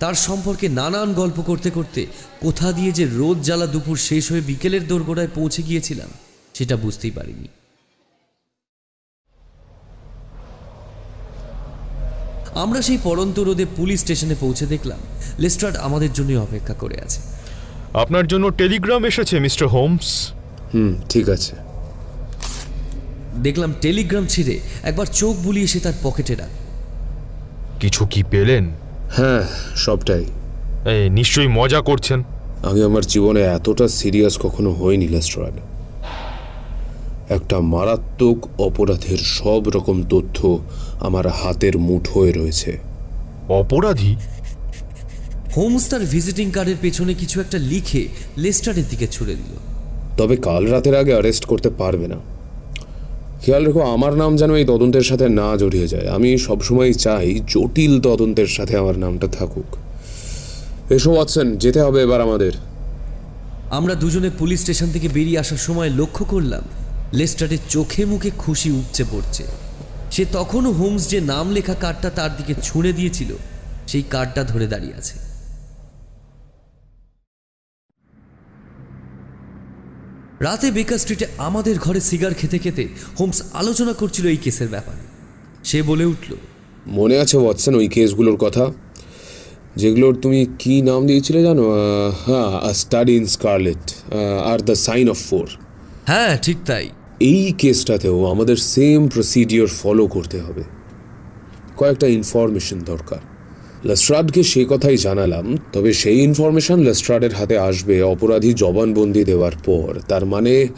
তার 0.00 0.16
সম্পর্কে 0.26 0.66
নানান 0.78 1.10
গল্প 1.20 1.38
করতে 1.50 1.68
করতে 1.70 2.00
কোথা 2.44 2.68
দিয়ে 2.72 2.92
যে 2.98 3.04
রোদ 3.18 3.38
জ্বালা 3.46 3.66
দুপুর 3.74 3.96
শেষ 4.08 4.24
হয়ে 4.30 4.48
বিকেলের 4.50 4.84
দোরগোড়ায় 4.90 5.34
পৌঁছে 5.34 5.60
গিয়েছিলাম, 5.68 6.10
সেটা 6.56 6.74
বুঝতেই 6.84 7.14
পারিনি। 7.18 7.48
আমরা 12.54 12.82
সেই 12.82 12.98
পড়ন্ত 13.04 13.38
রোদে 13.38 13.66
পুলিশ 13.76 14.00
স্টেশনে 14.00 14.34
পৌঁছে 14.40 14.66
দেখলাম। 14.66 14.98
লেস্ট্রাড 15.38 15.76
আমাদের 15.76 16.12
জন্যই 16.12 16.36
অপেক্ষা 16.36 16.74
করে 16.74 17.00
আছে। 17.00 17.20
আপনার 17.94 18.26
জন্য 18.26 18.50
টেলিগ্রাম 18.50 19.04
এসেছে 19.04 19.40
মিস্টার 19.40 19.68
হোমস। 19.68 20.32
হুম 20.74 20.94
ঠিক 21.08 21.28
আছে। 21.28 21.56
দেখলাম 23.42 23.74
টেলিগ্রাম 23.80 24.26
ছিঁড়ে 24.26 24.60
একবার 24.82 25.06
চোখ 25.06 25.36
বুলিয়ে 25.36 25.66
সে 25.66 25.80
তার 25.80 25.92
পকেটে 26.02 26.34
রাখ। 26.34 26.48
কিছু 27.80 28.06
কি 28.06 28.22
পেলেন? 28.22 28.70
হ্যাঁ 29.16 29.42
সবটাই। 29.76 30.24
এই 30.86 31.10
নিশ্চয়ই 31.10 31.48
মজা 31.48 31.80
করছেন। 31.80 32.22
আমি 32.62 32.82
আমার 32.82 33.06
জীবনে 33.06 33.40
এতটা 33.40 33.88
সিরিয়াস 33.88 34.38
কখনো 34.38 34.74
হইনি 34.74 35.08
লেস্ট্রাড। 35.08 35.52
একটা 37.34 37.60
মারাত্মক 37.60 38.60
অপরাধের 38.60 39.16
সব 39.16 39.68
রকম 39.68 40.02
তথ্য 40.10 40.58
আমার 41.00 41.26
হাতের 41.28 41.78
মুঠোয় 41.78 42.32
রয়েছে। 42.32 42.78
অপরাধী? 43.48 44.16
হোমস 45.56 45.88
তার 45.88 46.00
ভিজিটিং 46.00 46.50
কার্ডের 46.50 46.78
পেছনে 46.80 47.14
কিছু 47.14 47.40
একটা 47.40 47.58
লিখে 47.58 48.02
লেস্টারের 48.38 48.84
দিকে 48.90 49.06
ছুড়ে 49.10 49.34
দিল। 49.34 49.52
তবে 50.18 50.36
কাল 50.36 50.66
রাতের 50.66 50.94
আগে 50.96 51.12
অ্যারেস্ট 51.12 51.44
করতে 51.44 51.70
পারবে 51.70 52.06
না। 52.06 52.18
খেয়াল 53.42 53.66
রেখো 53.66 53.82
আমার 53.82 54.14
নাম 54.14 54.36
যেন 54.36 54.54
এই 54.54 54.64
তদন্তের 54.64 55.02
সাথে 55.02 55.28
না 55.28 55.56
জড়িয়ে 55.56 55.88
যায়। 55.88 56.08
আমি 56.08 56.38
সবসময় 56.38 56.92
চাই 56.92 57.40
জটিল 57.48 58.00
তদন্তের 58.00 58.46
সাথে 58.46 58.76
আমার 58.76 58.98
নামটা 58.98 59.26
থাকুক। 59.26 59.70
এসো 60.92 61.10
ওয়াটসন 61.12 61.46
যেতে 61.56 61.80
হবে 61.80 61.98
এবার 62.02 62.20
আমাদের। 62.20 62.52
আমরা 63.70 63.94
দুজনে 63.94 64.30
পুলিশ 64.38 64.58
স্টেশন 64.60 64.88
থেকে 64.92 65.08
বেরিয়ে 65.08 65.38
আসার 65.38 65.56
সময় 65.56 65.90
লক্ষ্য 65.90 66.24
করলাম 66.24 66.64
লেস্টারের 67.14 67.62
চোখে 67.68 68.04
মুখে 68.04 68.30
খুশি 68.38 68.70
উপচে 68.70 69.04
পড়ছে। 69.12 69.44
সে 70.10 70.24
তখনও 70.32 70.70
হোমস 70.70 71.08
যে 71.08 71.20
নাম 71.20 71.50
লেখা 71.50 71.74
কার্ডটা 71.74 72.10
তার 72.10 72.30
দিকে 72.36 72.54
ছুঁড়ে 72.62 72.92
দিয়েছিল 72.92 73.30
সেই 73.88 74.02
কার্ডটা 74.10 74.44
ধরে 74.44 74.66
দাঁড়িয়ে 74.66 74.94
আছে। 74.94 75.16
রাতে 80.40 80.70
বেকার 80.70 80.98
স্ট্রিটে 80.98 81.26
আমাদের 81.38 81.78
ঘরে 81.78 82.00
সিগার 82.00 82.34
খেতে 82.34 82.58
খেতে 82.58 82.88
হোমস 83.20 83.42
আলোচনা 83.52 83.92
করছিল 83.92 84.26
এই 84.26 84.36
কেসের 84.36 84.68
ব্যাপারে। 84.68 85.02
সে 85.64 85.82
বলে 85.82 86.04
উঠল 86.04 86.32
মনে 86.86 87.16
আছে 87.18 87.36
ওয়াটসন 87.36 87.74
ওই 87.74 87.88
কেসগুলোর 87.88 88.36
কথা? 88.36 88.64
যেগুলোর 89.76 90.14
তুমি 90.22 90.46
কি 90.58 90.82
নাম 90.82 91.06
দিয়েছিলে 91.06 91.42
জানো? 91.42 91.64
হ্যাঁ 92.26 92.72
স্টাডি 92.72 93.12
ইন 93.16 93.26
স্কারলেট 93.26 93.84
আর 94.44 94.58
দ্য 94.58 94.76
সাইন 94.76 95.06
অফ 95.10 95.18
ফোর। 95.30 95.46
হ্যাঁ 96.06 96.38
ঠিক 96.42 96.56
তাই। 96.66 96.88
এই 97.22 97.52
কেসটাতেও 97.58 98.24
আমাদের 98.24 98.56
সেম 98.56 99.08
প্রসিডিওর 99.08 99.68
ফলো 99.68 100.06
করতে 100.06 100.40
হবে। 100.40 100.62
কয়েকটা 101.76 102.06
ইনফরমেশন 102.06 102.80
দরকার। 102.80 103.18
লেস্ট্রাডকে 103.84 104.42
সেই 104.42 104.66
কথাই 104.68 104.96
জানালাম, 104.96 105.56
তবে 105.72 105.92
সেই 105.92 106.18
ইনফরমেশন 106.18 106.80
লেস্ট্রাডের 106.80 107.34
হাতে 107.34 107.58
আসবে 107.58 108.02
অপরাধী 108.02 108.52
জবানবন্দি 108.52 109.24
দেওয়ার 109.24 109.52
পর। 109.64 110.00
তার 110.08 110.26
মানে 110.26 110.68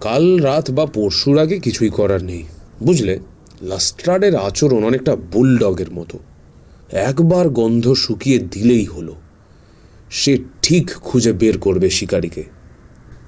কাল 0.00 0.36
রাত 0.36 0.70
বা 0.70 0.86
পরশুর 0.86 1.38
আগে 1.38 1.58
কিছুই 1.58 1.88
করার 1.88 2.22
নেই। 2.22 2.42
বুঝলে? 2.82 3.18
লাস্ট্রাডের 3.62 4.36
আচরণ 4.36 4.84
অনেকটা 4.84 5.16
বুলডগের 5.16 5.90
মতো। 5.92 6.18
একবার 6.92 7.48
গন্ধ 7.48 7.92
শুকিয়ে 7.92 8.38
দিলেই 8.38 8.84
হলো। 8.84 9.14
সে 10.10 10.38
ঠিক 10.62 10.90
খুঁজে 10.90 11.32
বের 11.32 11.58
করবে 11.58 11.90
শিকারীকে। 11.90 12.57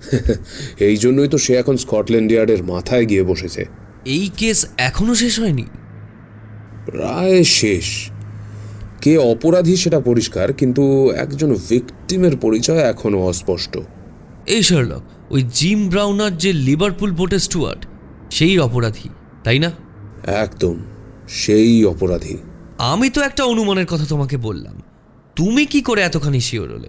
এই 0.79 0.97
জন্যই 0.97 1.29
তো 1.29 1.39
সে 1.39 1.55
এখন 1.55 1.77
স্কটল্যান্ড 1.77 2.33
ইয়ার্ডের 2.33 2.65
মাথায় 2.65 3.05
গিয়ে 3.05 3.23
বসেছে। 3.23 3.65
এই 4.07 4.31
কেস 4.37 4.67
এখনও 4.79 5.15
শেষ 5.15 5.41
হয়নি? 5.41 5.65
প্রায় 6.87 7.45
শেষ। 7.45 8.11
কে 9.01 9.19
অপরাধী 9.19 9.77
সেটা 9.77 10.01
পরিষ্কার 10.01 10.53
কিন্তু 10.53 11.13
একজন 11.15 11.55
ভিকটিমের 11.69 12.37
পরিচয় 12.37 12.79
এখনও 12.79 13.19
অস্পষ্ট। 13.19 13.79
এই 14.47 14.63
শার্লক 14.63 15.03
ওই 15.31 15.43
জিম 15.43 15.89
ব্রাউনার 15.89 16.39
যে 16.39 16.53
লিভারপুল 16.53 17.11
বোটের 17.13 17.39
স্টুয়ার্ট 17.39 17.87
সেই 18.31 18.59
অপরাধী 18.59 19.09
তাই 19.45 19.59
না? 19.59 19.71
একদম 20.27 20.77
সেই 21.29 21.85
অপরাধী। 21.85 22.37
আমি 22.79 23.11
তো 23.11 23.21
একটা 23.21 23.45
অনুমানের 23.45 23.87
কথা 23.87 24.05
তোমাকে 24.05 24.37
বললাম। 24.37 24.83
তুমি 25.37 25.67
কি 25.67 25.81
করে 25.83 26.03
এতখানি 26.03 26.41
শিওর 26.41 26.73
হলে? 26.73 26.89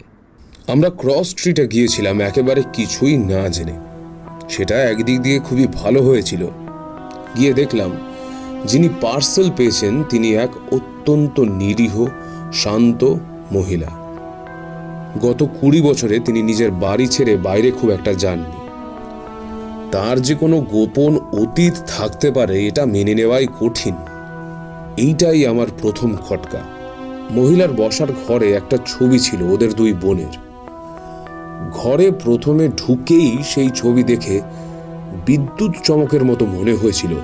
আমরা 0.67 0.89
ক্রস 0.89 1.29
স্ট্রিটে 1.29 1.67
গিয়েছিলাম, 1.67 2.21
একেবারে 2.21 2.63
কিছুই 2.73 3.17
না 3.17 3.49
জেনে। 3.49 3.73
সেটা 4.49 4.83
একদিক 4.83 5.21
দিয়ে 5.21 5.39
খুবই 5.39 5.67
ভালো 5.73 6.01
হয়েছিল। 6.01 6.45
গিয়ে 7.37 7.53
দেখলাম, 7.53 7.91
যিনি 8.65 8.89
পার্সেল 9.01 9.49
পেয়েছেন, 9.57 10.03
তিনি 10.03 10.35
এক 10.35 10.73
অত্যন্ত 10.73 11.39
নিরীহ, 11.39 12.05
শান্ত 12.53 13.15
মহিলা। 13.51 13.87
গত 15.21 15.47
কুড়ি 15.61 15.81
বছরে 15.81 16.19
তিনি 16.19 16.41
নিজের 16.41 16.71
বাড়ি 16.71 17.07
ছেড়ে 17.07 17.37
বাইরে 17.37 17.71
খুব 17.71 17.89
একটা 17.89 18.13
যাননি। 18.13 18.67
তার 19.91 20.21
যে 20.21 20.35
কোনো 20.35 20.59
গোপন 20.59 21.17
অতীত 21.17 21.73
থাকতে 21.87 22.31
পারে, 22.31 22.67
এটা 22.67 22.85
মেনে 22.85 23.15
নেওয়াই 23.15 23.47
কঠিন। 23.59 23.95
এইটাই 24.97 25.45
আমার 25.45 25.67
প্রথম 25.81 26.15
খটকা। 26.15 26.59
মহিলার 27.31 27.69
বসার 27.71 28.07
ঘরে 28.27 28.51
একটা 28.51 28.77
ছবি 28.85 29.19
ছিল 29.19 29.41
ওদের 29.41 29.73
দুই 29.73 29.93
বোনের। 29.93 30.50
ঘরে 31.69 32.11
প্রথমে 32.11 32.67
ঢুকেই 32.67 33.37
সেই 33.43 33.69
ছবি 33.75 34.03
দেখে 34.03 34.41
বিদ্যুৎ 35.25 35.71
চমকের 35.83 36.25
মতো 36.25 36.45
মনে 36.45 36.73
হয়েছিল। 36.73 37.15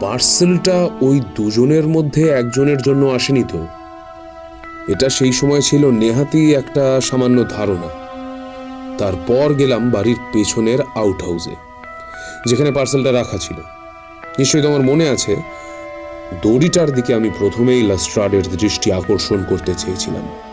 পার্সেলটা 0.00 0.88
ওই 1.00 1.20
দুজনের 1.34 1.86
মধ্যে 1.86 2.28
একজনের 2.28 2.82
জন্য 2.82 3.06
আসেনি 3.06 3.44
তো। 3.48 3.66
এটা 4.88 5.08
সেই 5.08 5.32
সময় 5.32 5.60
ছিল 5.60 5.90
নেহাতি 5.90 6.54
একটা 6.54 7.00
সামান্য 7.00 7.44
ধারণা। 7.48 7.88
তারপর 8.98 9.54
গেলাম 9.54 9.90
বাড়ির 9.90 10.16
পেছনের 10.32 10.78
আউট 10.94 11.22
হাউসে 11.22 11.54
যেখানে 12.46 12.70
পার্সেলটা 12.70 13.12
রাখা 13.12 13.38
ছিল। 13.38 13.56
নিশ্চয়ই 14.38 14.62
তোমার 14.62 14.80
মনে 14.80 15.08
আছে, 15.08 15.36
দড়িটার 16.42 16.90
দিকে 16.90 17.14
আমি 17.14 17.30
প্রথমেই 17.38 17.82
লাস্ট্রাডের 17.82 18.42
দৃষ্টি 18.42 18.92
আকর্ষণ 18.92 19.44
করতে 19.48 19.74
চেয়েছিলাম। 19.74 20.47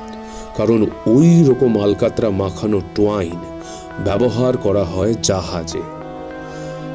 কারণ 0.57 0.85
ওই 1.05 1.45
রকম 1.49 1.83
আলকাতরা 1.83 2.29
মাখানো 2.29 2.81
টোয়াইন 2.95 3.61
ব্যবহার 4.05 4.57
করা 4.57 4.83
হয় 4.83 5.13
জাহাজে। 5.23 5.81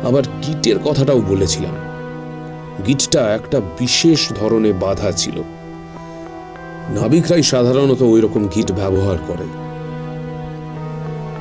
আবার 0.05 0.23
গিটের 0.47 0.79
কথাটাও 0.79 1.21
বলেছিলাম। 1.21 1.75
গিটটা 2.87 3.35
একটা 3.35 3.61
বিশেষ 3.61 4.29
ধরনের 4.33 4.75
বাধা 4.75 5.13
ছিল। 5.13 5.43
নাবিকরাই 6.91 7.43
সাধারণত 7.43 8.03
ওই 8.03 8.21
রকম 8.21 8.49
গিট 8.49 8.73
ব্যবহার 8.73 9.19
করে। 9.27 9.45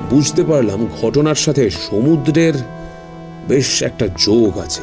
বুঝতে 0.10 0.44
পারলাম 0.44 0.88
ঘটনার 1.02 1.36
সাথে 1.36 1.70
সমুদ্রের 1.70 2.54
বেশ 3.48 3.84
একটা 3.84 4.08
যোগ 4.08 4.58
আছে। 4.58 4.82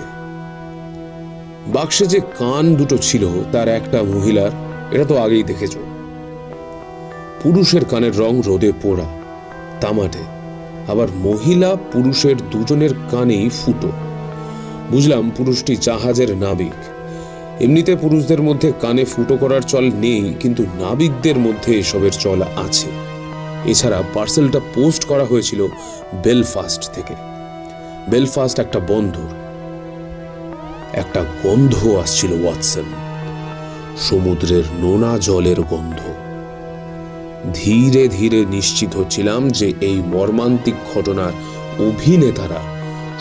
বাক্সে 1.67 2.07
যে 2.07 2.21
কান 2.21 2.75
দুটো 2.75 2.99
ছিল, 2.99 3.27
তার 3.53 3.69
একটা 3.69 4.03
মহিলার, 4.03 4.51
এটা 4.91 5.05
তো 5.05 5.17
আগেই 5.17 5.43
দেখেছ। 5.43 5.77
পুরুষের 7.47 7.85
কানের 7.85 8.19
রং 8.19 8.43
রোদে 8.47 8.73
পোড়া। 8.83 9.05
তামাটে, 9.81 10.19
আবার 10.89 11.09
মহিলা 11.17 11.77
পুরুষের 11.93 12.37
দুজনের 12.51 12.91
কানেই 13.11 13.49
ফুটো। 13.49 13.93
বুঝলাম 14.91 15.31
পুরুষটি 15.37 15.77
জাহাজের 15.77 16.37
নাবিক। 16.37 16.73
এমনিতে 17.63 17.97
পুরুষদের 17.97 18.43
মধ্যে 18.43 18.73
কানে 18.81 19.05
ফুটো 19.05 19.37
করার 19.37 19.61
চল 19.61 19.91
নেই, 19.95 20.35
কিন্তু 20.41 20.63
নাবিকদের 20.63 21.39
মধ্যে 21.39 21.79
এসবের 21.79 22.11
চল 22.11 22.43
আছে। 22.43 22.87
এছাড়া 23.65 24.03
পার্সেলটা 24.15 24.61
পোস্ট 24.75 25.05
করা 25.05 25.25
হয়েছিল 25.25 25.67
বেলফাস্ট 26.23 26.91
থেকে। 26.95 27.15
বেলফাস্ট 28.09 28.61
একটা 28.61 28.81
বন্দর। 28.81 29.35
একটা 30.93 31.25
গন্ধ 31.45 31.89
আসছিল 31.89 32.45
ওয়াটসন। 32.45 32.85
সমুদ্রের 33.97 34.65
নোনা 34.81 35.19
জলের 35.19 35.61
গন্ধ। 35.61 36.16
ধীরে 37.55 38.09
ধীরে 38.09 38.45
নিশ্চিত 38.45 38.97
হচ্ছিলাম 38.97 39.49
যে 39.49 39.73
এই 39.81 40.03
মর্মান্তিক 40.07 40.75
ঘটনার 40.95 41.33
অভিনেতারা 41.83 42.63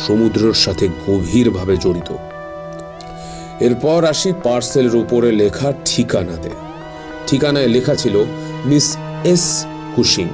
সমুদ্রের 0.08 0.54
সাথে 0.54 0.88
গভীরভাবে 1.08 1.78
জড়িত। 1.78 2.16
এরপর 3.60 4.06
আসি 4.06 4.34
পার্সেলের 4.44 4.96
উপরে 4.96 5.32
লেখা 5.32 5.74
ঠিকানাতে। 5.86 6.50
ঠিকানায় 7.28 7.68
লেখা 7.68 7.96
ছিল 7.96 8.24
মিস 8.66 8.98
এস 9.24 9.66
কুশিং। 9.96 10.28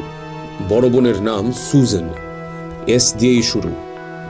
বড় 0.69 0.89
বোনের 0.89 1.21
নাম 1.21 1.51
সুজেন। 1.51 2.09
এস 2.87 3.15
দিয়েই 3.15 3.41
শুরু। 3.41 3.71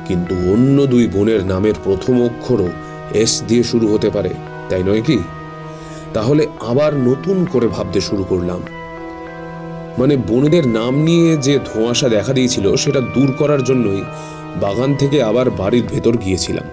কিন্তু 0.06 0.36
অন্য 0.36 0.86
দুই 0.86 1.08
বোনের 1.08 1.46
নামের 1.46 1.74
প্রথম 1.84 2.26
অক্ষরও 2.26 2.68
এস 3.14 3.44
দিয়ে 3.48 3.64
শুরু 3.64 3.88
হতে 3.88 4.10
পারে, 4.10 4.30
তাই 4.70 4.84
নয় 4.84 5.02
কি? 5.02 5.20
তাহলে 6.14 6.48
আবার 6.60 6.96
নতুন 6.96 7.46
করে 7.46 7.68
ভাবতে 7.68 8.02
শুরু 8.02 8.24
করলাম। 8.24 8.62
মানে 9.98 10.18
বোনেদের 10.18 10.68
নাম 10.68 11.00
নিয়ে 11.00 11.38
যে 11.38 11.60
ধোঁয়াশা 11.74 12.10
দেখা 12.10 12.34
দিয়েছিল 12.34 12.76
সেটা 12.76 13.00
দূর 13.00 13.32
করার 13.32 13.64
জন্যই 13.64 14.02
বাগান 14.62 14.96
থেকে 14.96 15.24
আবার 15.24 15.52
বাড়ির 15.52 15.84
ভেতর 15.88 16.18
গিয়েছিলাম। 16.18 16.64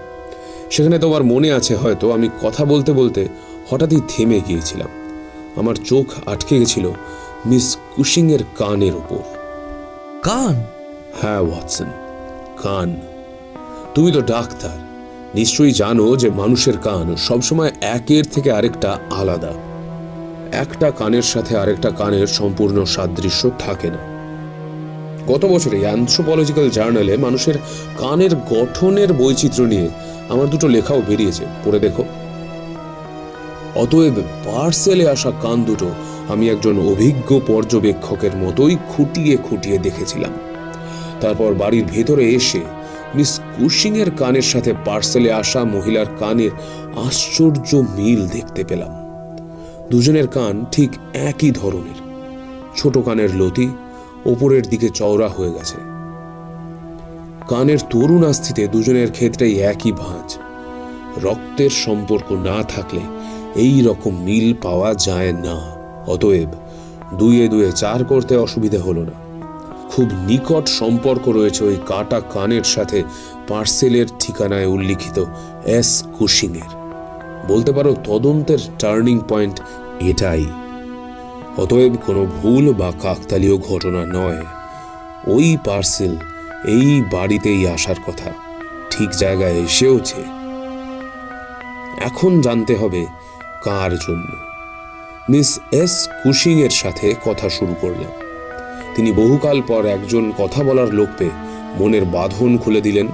সেখানে 0.71 0.99
তোমার 0.99 1.23
মনে 1.23 1.51
আছে 1.51 1.75
হয়তো 1.75 2.11
আমি 2.11 2.29
কথা 2.41 2.65
বলতে 2.65 2.91
বলতে 2.91 3.27
হঠাৎই 3.69 4.01
থেমে 4.07 4.41
গিয়েছিলাম। 4.47 4.87
আমার 5.55 5.75
চোখ 5.75 6.29
আটকে 6.29 6.59
গেছিল 6.59 6.91
মিস 7.45 7.77
কুশিংয়ের 7.95 8.39
কানের 8.57 8.95
উপর। 8.95 9.19
কান? 10.21 10.63
হ্যাঁ 11.21 11.39
ওয়াটসন 11.39 11.85
কান। 12.63 12.95
তুমি 13.95 14.11
তো 14.11 14.21
ডাক্তার 14.21 14.77
নিশ্চয়ই 15.35 15.71
জানো 15.71 16.15
যে 16.15 16.29
মানুষের 16.29 16.77
কান 16.77 17.15
সবসময় 17.15 17.71
একের 17.81 18.23
থেকে 18.23 18.51
আরেকটা 18.51 18.99
আলাদা। 19.11 19.53
একটা 20.51 20.91
কানের 20.91 21.21
সাথে 21.21 21.57
আরেকটা 21.57 21.89
কানের 21.89 22.27
সম্পূর্ণ 22.27 22.85
সাদৃশ্য 22.85 23.51
থাকে 23.59 23.89
না। 23.89 23.97
গত 25.27 25.45
বছরে 25.45 25.79
অ্যান্থ্রোপলজিক্যাল 25.79 26.69
জার্নালে 26.69 27.17
মানুষের 27.17 27.53
কানের 27.97 28.35
গঠনের 28.35 29.13
বৈচিত্র্য 29.13 29.61
নিয়ে 29.61 29.89
আমার 30.29 30.49
দুটো 30.49 30.67
লেখাও 30.67 31.01
বেরিয়েছে। 31.07 31.45
পড়ে 31.65 31.79
দেখো। 31.79 32.05
অতএব 33.75 34.13
পার্সেলে 34.45 35.09
আসা 35.09 35.31
কান 35.41 35.63
দুটো 35.63 35.89
আমি 36.27 36.49
একজন 36.49 36.79
অভিজ্ঞ 36.79 37.39
পর্যবেক্ষকের 37.47 38.35
মতোই 38.35 38.77
খুঁটিয়ে 38.89 39.37
খুঁটিয়ে 39.37 39.77
দেখেছিলাম। 39.77 40.31
তারপর 41.21 41.53
বাড়ির 41.53 41.83
ভেতরে 41.83 42.29
এসে 42.29 42.59
মিস 43.15 43.39
কুশিংয়ের 43.57 44.11
কানের 44.11 44.41
সাথে 44.41 44.73
পার্সেলে 44.85 45.31
আসা 45.31 45.63
মহিলার 45.63 46.05
কানের 46.19 46.49
আশ্চর্য 47.07 47.75
মিল 47.75 48.27
দেখতে 48.27 48.63
পেলাম। 48.63 49.08
দুজনের 49.89 50.27
কান 50.27 50.65
ঠিক 50.71 50.91
একই 51.13 51.51
ধরনের। 51.51 51.99
ছোট 52.77 52.97
কানের 52.97 53.35
লতি 53.35 53.69
ওপরের 54.25 54.61
দিকে 54.61 54.89
চওড়া 54.89 55.27
হয়ে 55.27 55.51
গেছে। 55.51 55.75
কানের 57.47 57.77
তরুণ 57.89 58.23
আস্থিতে 58.23 58.67
দুজনের 58.67 59.11
ক্ষেত্রেই 59.11 59.59
একই 59.59 59.91
ভাঁজ। 59.91 60.37
রক্তের 61.23 61.69
সম্পর্ক 61.69 62.31
না 62.31 62.63
থাকলে 62.63 62.99
এই 63.55 63.81
রকম 63.81 64.23
মিল 64.23 64.53
পাওয়া 64.61 64.93
যায় 64.93 65.33
না। 65.33 65.75
অতএব 66.07 66.49
দুয়ে 67.13 67.47
দুয়ে 67.47 67.71
চার 67.71 68.05
করতে 68.05 68.35
অসুবিধে 68.35 68.77
হলো 68.77 69.01
না। 69.01 69.45
খুব 69.89 70.09
নিকট 70.27 70.67
সম্পর্ক 70.67 71.29
রয়েছে 71.29 71.63
ওই 71.63 71.77
কাটা 71.85 72.21
কানের 72.33 72.63
সাথে 72.63 73.03
পার্সেলের 73.47 74.05
ঠিকানায় 74.19 74.65
উল্লিখিত 74.65 75.25
এস 75.65 76.03
কুশিংয়ের 76.17 76.78
বলতে 77.49 77.71
পারো 77.71 77.95
তদন্তের 78.03 78.57
টার্নিং 78.79 79.19
পয়েন্ট 79.29 79.61
এটাই। 79.99 80.45
অতএব 81.57 81.93
কোনো 82.05 82.25
ভুল 82.25 82.73
বা 82.73 82.91
কাকতালীয় 83.01 83.57
ঘটনা 83.57 84.01
নয়। 84.05 84.41
ওই 85.27 85.57
পার্সেল 85.65 86.13
এই 86.67 87.03
বাড়িতেই 87.11 87.67
আসার 87.67 87.95
কথা। 88.07 88.31
ঠিক 88.91 89.09
জায়গায় 89.09 89.53
এসেওছে। 89.53 90.21
এখন 92.01 92.41
জানতে 92.41 92.75
হবে 92.75 93.05
কার 93.63 93.91
জন্য। 93.91 94.29
মিস 95.29 95.59
এস 95.71 96.07
কুশিং 96.23 96.61
এর 96.61 96.69
সাথে 96.69 97.15
কথা 97.25 97.49
শুরু 97.49 97.75
করলাম। 97.81 98.11
তিনি 98.95 99.11
বহুকাল 99.11 99.61
পর 99.61 99.85
একজন 99.85 100.31
কথা 100.37 100.63
বলার 100.63 100.93
লোক 100.93 101.09
পেয়ে 101.17 101.35
মনের 101.79 102.05
বাঁধন 102.05 102.57
খুলে 102.57 102.81
দিলেন। 102.81 103.07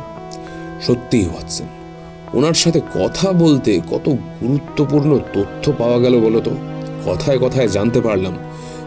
সত্যিই, 0.82 1.28
ওয়াটসন। 1.28 1.85
ওনার 2.34 2.54
সাথে 2.54 2.80
কথা 3.00 3.28
বলতে 3.44 3.72
কত 3.92 4.06
গুরুত্বপূর্ণ 4.42 5.12
তথ্য 5.36 5.64
পাওয়া 5.80 6.00
গেল 6.00 6.14
বলতো 6.26 6.52
কথায় 7.08 7.40
কথায় 7.40 7.70
জানতে 7.76 8.00
পারলাম, 8.02 8.36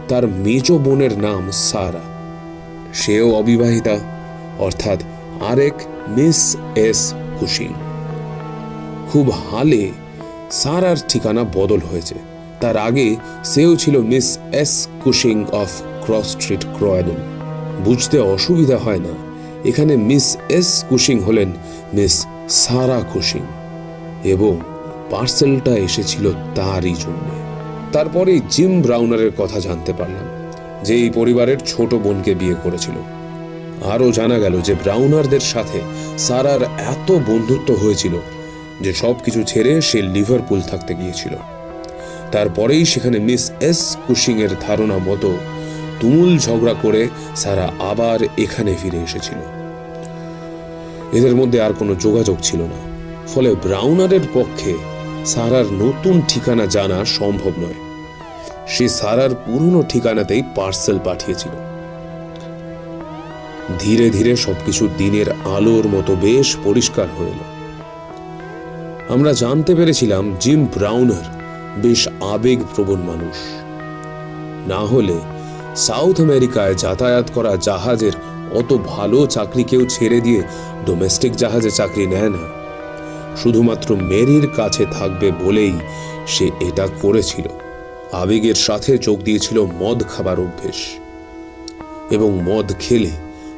তার 0.08 0.24
মেজ 0.44 0.66
বোনের 0.84 1.14
নাম 1.26 1.42
সারা। 1.68 2.04
সেও 3.00 3.26
অবিবাহিতা, 3.40 3.96
অর্থাৎ 4.58 4.98
আরেক 5.50 5.76
মিস 6.16 6.40
এস 6.88 7.00
কুশিং 7.38 7.70
খুব 9.10 9.26
হালে 9.30 9.84
সারার 10.50 10.98
ঠিকানা 11.08 11.42
বদল 11.56 11.80
হয়েছে। 11.90 12.16
তার 12.60 12.76
আগে 12.76 13.16
সেও 13.44 13.72
ছিল 13.76 13.94
Miss 14.12 14.28
S 14.62 14.72
Cushing 15.04 15.36
of 15.62 15.70
Cross 16.04 16.28
Street 16.32 16.62
Croydon. 16.76 17.18
বুঝতে 17.84 18.16
অসুবিধা 18.34 18.76
হয় 18.84 19.02
না, 19.06 19.12
এখানে 19.70 19.94
মিস 20.10 20.26
এস 20.58 20.68
কুশিং 20.88 21.16
হলেন 21.20 21.50
মিস 21.96 22.14
সারা 22.48 23.00
কুশিং 23.12 23.42
এবং 24.24 24.60
পার্সেলটা 25.10 25.76
এসেছিল 25.76 26.32
তারই 26.54 26.94
জন্য। 26.94 27.28
তারপরে 27.92 28.40
জিম 28.50 28.82
ব্রাউনারের 28.82 29.32
কথা 29.38 29.60
জানতে 29.60 29.92
পারলাম 29.92 30.26
যে 30.84 30.94
এই 30.94 31.10
পরিবারের 31.10 31.58
ছোট 31.66 31.94
বোনকে 31.94 32.34
বিয়ে 32.34 32.54
করেছিল। 32.64 32.96
আরও 33.82 34.12
জানা 34.12 34.38
গেল 34.38 34.60
যে 34.60 34.74
ব্রাউনারদের 34.74 35.40
সাথে 35.40 35.80
সারার 36.18 36.62
এত 36.62 37.12
বন্ধুত্ব 37.12 37.74
হয়েছিল 37.74 38.18
যে 38.80 38.94
সব 38.94 39.14
কিছু 39.24 39.42
ছেড়ে 39.42 39.80
সে 39.80 40.02
লিভারপুল 40.02 40.60
থাকতে 40.60 40.94
গিয়েছিল। 40.94 41.36
তারপরেই 42.32 42.84
সেখানে 42.84 43.18
মিস 43.18 43.50
এস 43.60 43.96
কুশিং 44.06 44.42
এর 44.42 44.50
ধারণা 44.60 44.98
মতো 44.98 45.36
তুমুল 46.00 46.38
ঝগড়া 46.38 46.74
করে 46.82 47.08
সারা 47.36 47.72
আবার 47.80 48.20
এখানে 48.38 48.74
ফিরে 48.82 48.98
এসেছিল। 48.98 49.57
এদের 51.12 51.36
মধ্যে 51.36 51.60
আর 51.60 51.72
কোনো 51.78 51.94
যোগাযোগ 51.94 52.36
ছিল 52.42 52.60
না। 52.60 52.88
ফলে 53.26 53.54
ব্রাউনারের 53.54 54.20
পক্ষে 54.34 54.74
সারার 55.26 55.64
নতুন 55.72 56.22
ঠিকানা 56.28 56.66
জানা 56.66 57.04
সম্ভব 57.04 57.52
নয়। 57.58 57.88
সে 58.66 58.88
সারার 58.88 59.30
পুরনো 59.34 59.82
ঠিকানাতেই 59.88 60.42
পার্সেল 60.54 60.98
পাঠিয়েছিল। 61.04 61.50
ধীরে 63.78 64.10
ধীরে 64.10 64.36
সবকিছু 64.36 64.88
দিনের 64.98 65.26
আলোর 65.30 65.88
মতো 65.88 66.16
বেশ 66.16 66.56
পরিষ্কার 66.64 67.06
হয়ে 67.18 67.30
এলো। 67.30 67.58
আমরা 69.14 69.32
জানতে 69.32 69.74
পেরেছিলাম 69.74 70.36
জিম 70.40 70.64
ব্রাউনার 70.64 71.38
বেশ 71.78 72.08
আবেগপ্রবণ 72.20 72.96
মানুষ। 72.96 73.36
না 74.68 74.78
হলে 74.78 75.18
সাউথ 75.76 76.20
আমেরিকায় 76.20 76.74
যাতায়াত 76.74 77.30
করা 77.34 77.56
জাহাজের 77.56 78.12
অত 78.52 78.78
ভালো 78.86 79.26
চাকরি 79.26 79.64
কেউ 79.64 79.86
ছেড়ে 79.88 80.20
দিয়ে 80.20 80.42
ডোমেস্টিক 80.86 81.36
জাহাজে 81.36 81.70
চাকরি 81.70 82.06
নেয় 82.06 82.30
না। 82.30 82.58
শুধুমাত্র 83.36 83.96
মেরির 83.96 84.48
কাছে 84.56 84.86
থাকবে 84.90 85.30
বলেই 85.30 85.72
সে 86.26 86.50
এটা 86.60 86.88
করেছিল। 87.02 87.46
আবেগের 88.12 88.54
সাথে 88.54 88.98
যোগ 88.98 89.22
দিয়েছিল 89.22 89.64
মদ 89.64 90.04
খাবার 90.08 90.40
অভ্যেস। 90.40 90.74
এবং 92.10 92.40
মদ 92.42 92.72
খেলে 92.80 93.10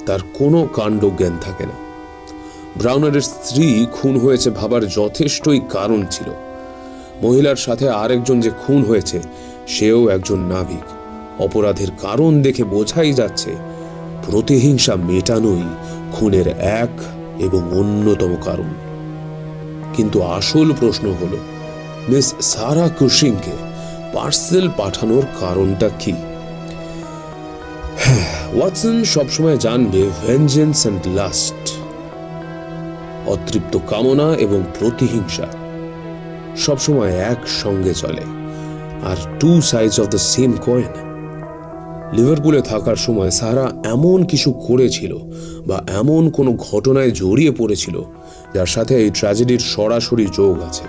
তার 0.07 0.19
কোনো 0.35 0.69
কাণ্ড 0.73 1.05
জ্ঞান 1.05 1.39
থাকে 1.41 1.67
না। 1.67 1.73
ব্রাউনারের 2.77 3.21
স্ত্রী 3.21 3.87
খুন 3.93 4.19
হয়েছে 4.19 4.51
ভাবার 4.51 4.89
যথেষ্টই 4.89 5.61
কারণ 5.71 6.07
ছিল। 6.11 6.31
মহিলার 7.23 7.57
সাথে 7.57 7.89
আরেকজন 7.89 8.41
যে 8.41 8.51
খুন 8.67 8.85
হয়েছে, 8.85 9.21
সেও 9.67 10.09
একজন 10.09 10.39
নাবিক। 10.39 10.93
অপরাধের 11.43 11.89
কারণ 11.99 12.43
দেখে 12.43 12.65
বোঝাই 12.65 13.13
যাচ্ছে 13.13 13.57
প্রতিহিংসা 14.27 14.95
মেটানোই 15.11 15.65
খুনের 16.13 16.49
এক 16.83 16.95
এবং 17.39 17.61
অন্যতম 17.81 18.33
কারণ। 18.43 18.71
কিন্তু 19.95 20.23
আসল 20.23 20.69
প্রশ্ন 20.81 21.07
হলো, 21.21 21.39
মিস 22.09 22.35
সারা 22.41 22.89
কুশিংকে 22.89 23.55
পার্সেল 24.15 24.67
পাঠানোর 24.77 25.25
কারণটা 25.41 25.89
কি? 25.99 26.15
ওয়াটসন 28.57 28.97
সবসময় 29.05 29.57
জানবে 29.57 30.01
ভেঞ্জেন্স 30.27 30.79
অ্যান্ড 30.83 31.03
লাস্ট 31.19 31.63
অতৃপ্ত 33.27 33.75
কামনা 33.87 34.29
এবং 34.35 34.61
প্রতিহিংসা 34.79 35.49
সবসময় 36.57 37.13
একসঙ্গে 37.33 37.95
চলে, 37.95 38.25
আর 39.11 39.19
two 39.41 39.51
sides 39.61 39.97
of 40.01 40.07
the 40.07 40.21
same 40.33 40.51
coin 40.67 40.93
লিভারপুলে 42.17 42.61
থাকার 42.63 42.97
সময় 42.97 43.31
সারা 43.31 43.73
এমন 43.85 44.25
কিছু 44.25 44.53
করেছিল 44.53 45.19
বা 45.67 45.85
এমন 45.89 46.31
কোনো 46.31 46.53
ঘটনায় 46.71 47.11
জড়িয়ে 47.11 47.51
পড়েছিল 47.51 47.97
যার 48.55 48.67
সাথে 48.67 48.97
এই 48.97 49.11
ট্র্যাজেডির 49.11 49.59
সরাসরি 49.59 50.27
যোগ 50.33 50.63
আছে। 50.63 50.87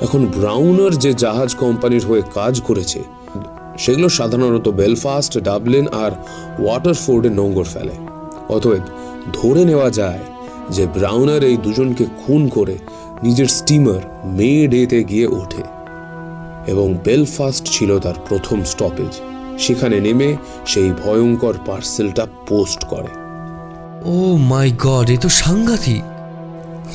এখন 0.00 0.26
ব্রাউনার 0.26 0.92
যে 0.98 1.14
জাহাজ 1.14 1.54
কোম্পানির 1.54 2.06
হয়ে 2.06 2.22
কাজ 2.34 2.60
করেছে, 2.60 3.00
সেগুলো 3.78 4.08
সাধারণত 4.08 4.68
বেলফাস্ট, 4.68 5.38
ডাবলিন 5.38 5.86
আর 5.88 6.12
ওয়াটারফোর্ডে 6.58 7.28
নোঙ্গর 7.28 7.64
ফেলে। 7.64 7.96
অতএব 8.48 8.84
ধরে 9.32 9.64
নেওয়া 9.64 9.90
যায় 9.90 10.22
যে 10.70 10.86
ব্রাউনার 10.86 11.42
এই 11.44 11.56
দুজনকে 11.56 12.04
খুন 12.20 12.48
করে 12.48 12.76
নিজের 13.22 13.46
স্টিমার 13.46 14.02
মে 14.24 14.68
ডেতে 14.68 15.04
গিয়ে 15.04 15.26
ওঠে 15.26 15.64
এবং 16.66 16.94
বেলফাস্ট 17.04 17.64
ছিল 17.66 17.98
তার 17.98 18.14
প্রথম 18.28 18.64
স্টপেজ। 18.64 19.12
সেখানে 19.62 20.00
নেমে 20.00 20.36
সেই 20.66 20.92
ভয়ঙ্কর 21.04 21.54
পার্সেলটা 21.66 22.26
পোস্ট 22.48 22.84
করে। 22.84 23.10
ও 24.04 24.36
মাই 24.36 24.72
গড 24.78 25.10
এ 25.10 25.16
তো 25.16 25.28
সাংঘাতিক। 25.28 26.02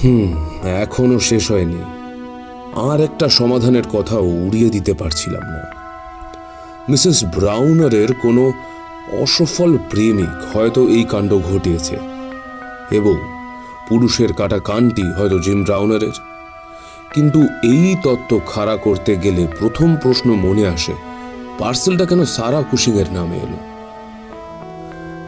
হুম 0.04 0.30
এখনও 0.68 1.20
শেষ 1.20 1.52
হয়নি। 1.52 1.82
আর 2.76 3.02
একটা 3.02 3.30
সমাধানের 3.30 3.84
কথাও 3.94 4.24
উড়িয়ে 4.24 4.70
দিতে 4.70 4.94
পারছিলাম 4.94 5.44
না। 5.44 5.64
মিসেস 6.90 7.24
ব্রাউনারের 7.24 8.14
কোনো 8.14 8.54
অসফল 9.22 9.78
প্রেমিক 9.90 10.58
হয়তো 10.58 10.88
এই 10.88 11.04
কাণ্ড 11.10 11.32
ঘটিয়েছে। 11.40 11.98
এবং 12.92 13.16
পুরুষের 13.90 14.34
কাটা 14.34 14.60
কানটি 14.60 15.04
হয়তো 15.18 15.40
জিম 15.40 15.64
ব্রাউনারের। 15.64 16.16
কিন্তু 17.14 17.40
এই 17.64 17.96
তত্ত্ব 18.04 18.40
খাড়া 18.46 18.78
করতে 18.78 19.16
গেলে 19.16 19.48
প্রথম 19.60 19.96
প্রশ্ন 19.96 20.34
মনে 20.34 20.68
আসে 20.68 20.94
পার্সেলটা 21.60 22.06
কেন 22.06 22.26
সারা 22.26 22.64
কুশিংয়ের 22.72 23.14
নামে 23.14 23.36
এলো? 23.36 23.58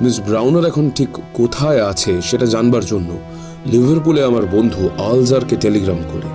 মিস 0.01 0.19
ব্রাউনার 0.19 0.65
এখন 0.65 0.89
ঠিক 0.89 1.09
কোথায় 1.33 1.85
আছে 1.85 2.21
সেটা 2.21 2.45
জানবার 2.45 2.85
জন্য 2.85 3.17
লিভারপুলে 3.65 4.23
আমার 4.23 4.45
বন্ধু 4.45 4.89
আলজারকে 4.97 5.55
টেলিগ্রাম 5.55 5.97
করি। 6.13 6.29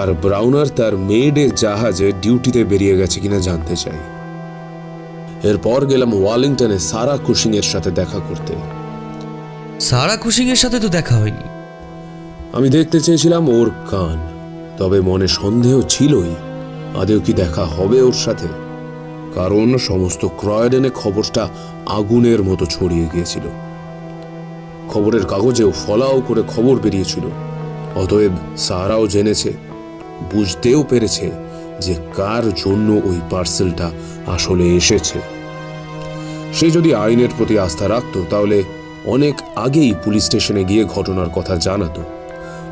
আর 0.00 0.12
ব্রাউনার 0.12 0.68
তার 0.68 0.96
মেয়েডের 0.96 1.54
জাহাজে 1.54 2.12
ডিউটিতে 2.22 2.64
বেরিয়ে 2.64 2.96
গেছে 2.96 3.20
কিনা 3.20 3.38
জানতে 3.38 3.76
চাই। 3.76 4.00
এরপর 5.42 5.86
গেলাম 5.86 6.14
ওয়ালিংটনে 6.14 6.78
সারা 6.78 7.18
কুশিং 7.26 7.56
এর 7.56 7.62
সাথে 7.62 7.90
দেখা 7.90 8.18
করতে। 8.18 8.54
সারা 9.80 10.16
কুশিং 10.16 10.48
এর 10.48 10.56
সাথে 10.56 10.80
তো 10.80 10.88
দেখা 10.88 11.16
হয়নি। 11.16 11.46
আমি 12.52 12.68
দেখতে 12.68 13.00
চেয়েছিলাম 13.00 13.48
ওর 13.48 13.70
কান 13.90 14.18
তবে 14.78 15.00
মনে 15.00 15.28
সন্দেহ 15.28 15.82
ছিলই 15.88 16.34
আদেও 16.96 17.20
কি 17.20 17.32
দেখা 17.32 17.64
হবে 17.64 18.02
ওর 18.02 18.12
সাথে? 18.12 18.46
কারণ 19.34 19.76
সমস্ত 19.78 20.26
ক্রয়ডেনে 20.26 20.90
খবরটা 20.94 21.48
আগুনের 21.86 22.42
মতো 22.42 22.66
ছড়িয়ে 22.66 23.06
গিয়েছিল। 23.12 23.42
খবরের 24.88 25.26
কাগজেও 25.26 25.72
ফলাও 25.86 26.22
করে 26.28 26.42
খবর 26.48 26.76
বেরিয়েছিল। 26.76 27.24
অতএব 27.96 28.32
সারাও 28.56 29.06
জেনেছে, 29.06 29.52
বুঝতেও 30.32 30.84
পেরেছে 30.88 31.30
যে 31.80 31.94
কার 32.14 32.52
জন্য 32.54 33.00
ওই 33.04 33.20
পার্সেলটা 33.30 33.90
আসলে 34.26 34.64
এসেছে। 34.64 35.18
সে 36.54 36.70
যদি 36.70 36.94
আইনের 36.94 37.28
প্রতি 37.36 37.58
আস্থা 37.58 37.88
রাখতো, 37.88 38.24
তাহলে 38.30 38.62
অনেক 39.04 39.34
আগেই 39.56 39.94
পুলিশ 40.04 40.24
স্টেশনে 40.24 40.64
গিয়ে 40.64 40.84
ঘটনার 40.84 41.30
কথা 41.30 41.56
জানাতো। 41.56 42.02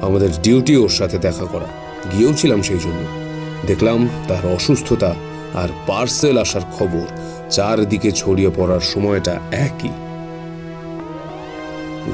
আমাদের 0.03 0.29
ডিউটি 0.43 0.77
ওর 0.77 0.89
সাথে 0.89 1.19
দেখা 1.19 1.45
করা। 1.45 1.67
গিয়েও 2.13 2.35
ছিলাম 2.35 2.63
সেই 2.63 2.79
জন্য। 2.79 3.24
দেখলাম 3.65 4.09
তার 4.29 4.47
অসুস্থতা 4.47 5.15
আর 5.55 5.69
পার্সেল 5.87 6.39
আসার 6.39 6.65
খবর। 6.79 7.07
চারদিকে 7.51 8.13
ছড়িয়ে 8.13 8.51
পড়ার 8.57 8.81
সময়টা 8.81 9.35
একই। 9.53 9.93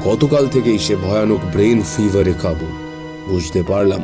গতকাল 0.05 0.47
থেকেই 0.47 0.79
সে 0.79 0.95
ভয়ানক 0.95 1.41
ব্রেন 1.53 1.81
ফিভারে 1.95 2.33
কাবু। 2.41 2.67
বুঝতে 3.29 3.63
পারলাম, 3.63 4.01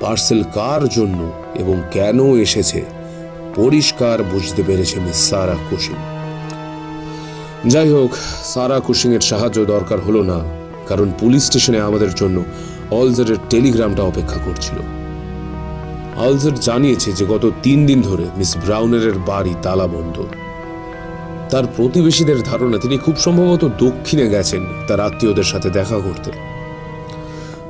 পার্সেল 0.00 0.42
কার 0.54 0.88
জন্য 0.88 1.32
এবং 1.54 1.82
কেন 1.90 2.36
এসেছে, 2.36 2.82
পরিষ্কার 3.54 4.22
বুঝতে 4.22 4.62
পেরেছে 4.62 5.00
মিস 5.00 5.18
সারা 5.30 5.56
কুশিং 5.70 5.96
যাই 7.66 7.88
হোক, 7.88 8.12
সারা 8.44 8.80
কুশিং 8.80 9.14
এর 9.14 9.20
সাহায্য 9.20 9.64
দরকার 9.64 10.00
হলো 10.00 10.22
না, 10.22 10.38
কারণ 10.86 11.08
পুলিশ 11.18 11.42
স্টেশনে 11.46 11.80
আমাদের 11.80 12.14
জন্য 12.14 12.44
অলজারের 12.90 13.36
টেলিগ্রামটা 13.50 14.02
অপেক্ষা 14.02 14.40
করছিল। 14.46 14.97
অলজার 16.18 16.60
জানিয়েছে 16.60 17.12
যে 17.12 17.24
গত 17.26 17.50
তিন 17.62 17.86
দিন 17.86 18.02
ধরে 18.02 18.24
মিস 18.36 18.56
ব্রাউনারের 18.56 19.18
বাড়ি 19.26 19.54
তালা 19.62 19.86
বন্ধ 19.86 20.22
তার 21.50 21.64
প্রতিবেশীদের 21.76 22.42
ধারণা, 22.42 22.78
তিনি 22.78 22.98
খুব 22.98 23.16
সম্ভবত 23.16 23.64
দক্ষিণে 23.64 24.28
গেছেন 24.28 24.66
তার 24.88 25.00
আত্মীয়দের 25.00 25.42
সাথে 25.42 25.70
দেখা 25.70 25.98
করতে। 25.98 26.30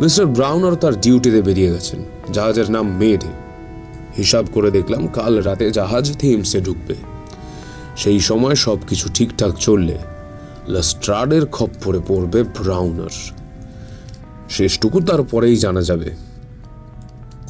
মিস্টার 0.00 0.26
ব্রাউনার 0.26 0.74
তার 0.74 1.00
ডিউটিতে 1.00 1.42
বেরিয়ে 1.42 1.70
গেছেন। 1.70 2.04
জাহাজের 2.32 2.70
নাম 2.70 2.96
মেডে। 2.96 3.26
হিসাব 4.16 4.44
করে 4.52 4.70
দেখলাম, 4.70 5.06
কাল 5.06 5.42
রাতে 5.42 5.70
জাহাজ 5.70 6.18
থিমসে 6.18 6.60
ঢুকবে। 6.60 6.94
সেই 7.96 8.20
সময় 8.20 8.54
সব 8.54 8.78
কিছু 8.88 9.08
ঠিকঠাক 9.14 9.52
চললে 9.54 9.98
লাস্ট্রাডের 10.68 11.46
খপ্পরে 11.46 12.00
পড়বে 12.08 12.42
ব্রাউনার। 12.42 13.14
শেষটুকু 14.50 15.00
তারপরেই 15.00 15.56
জানা 15.56 15.82
যাবে। 15.82 16.27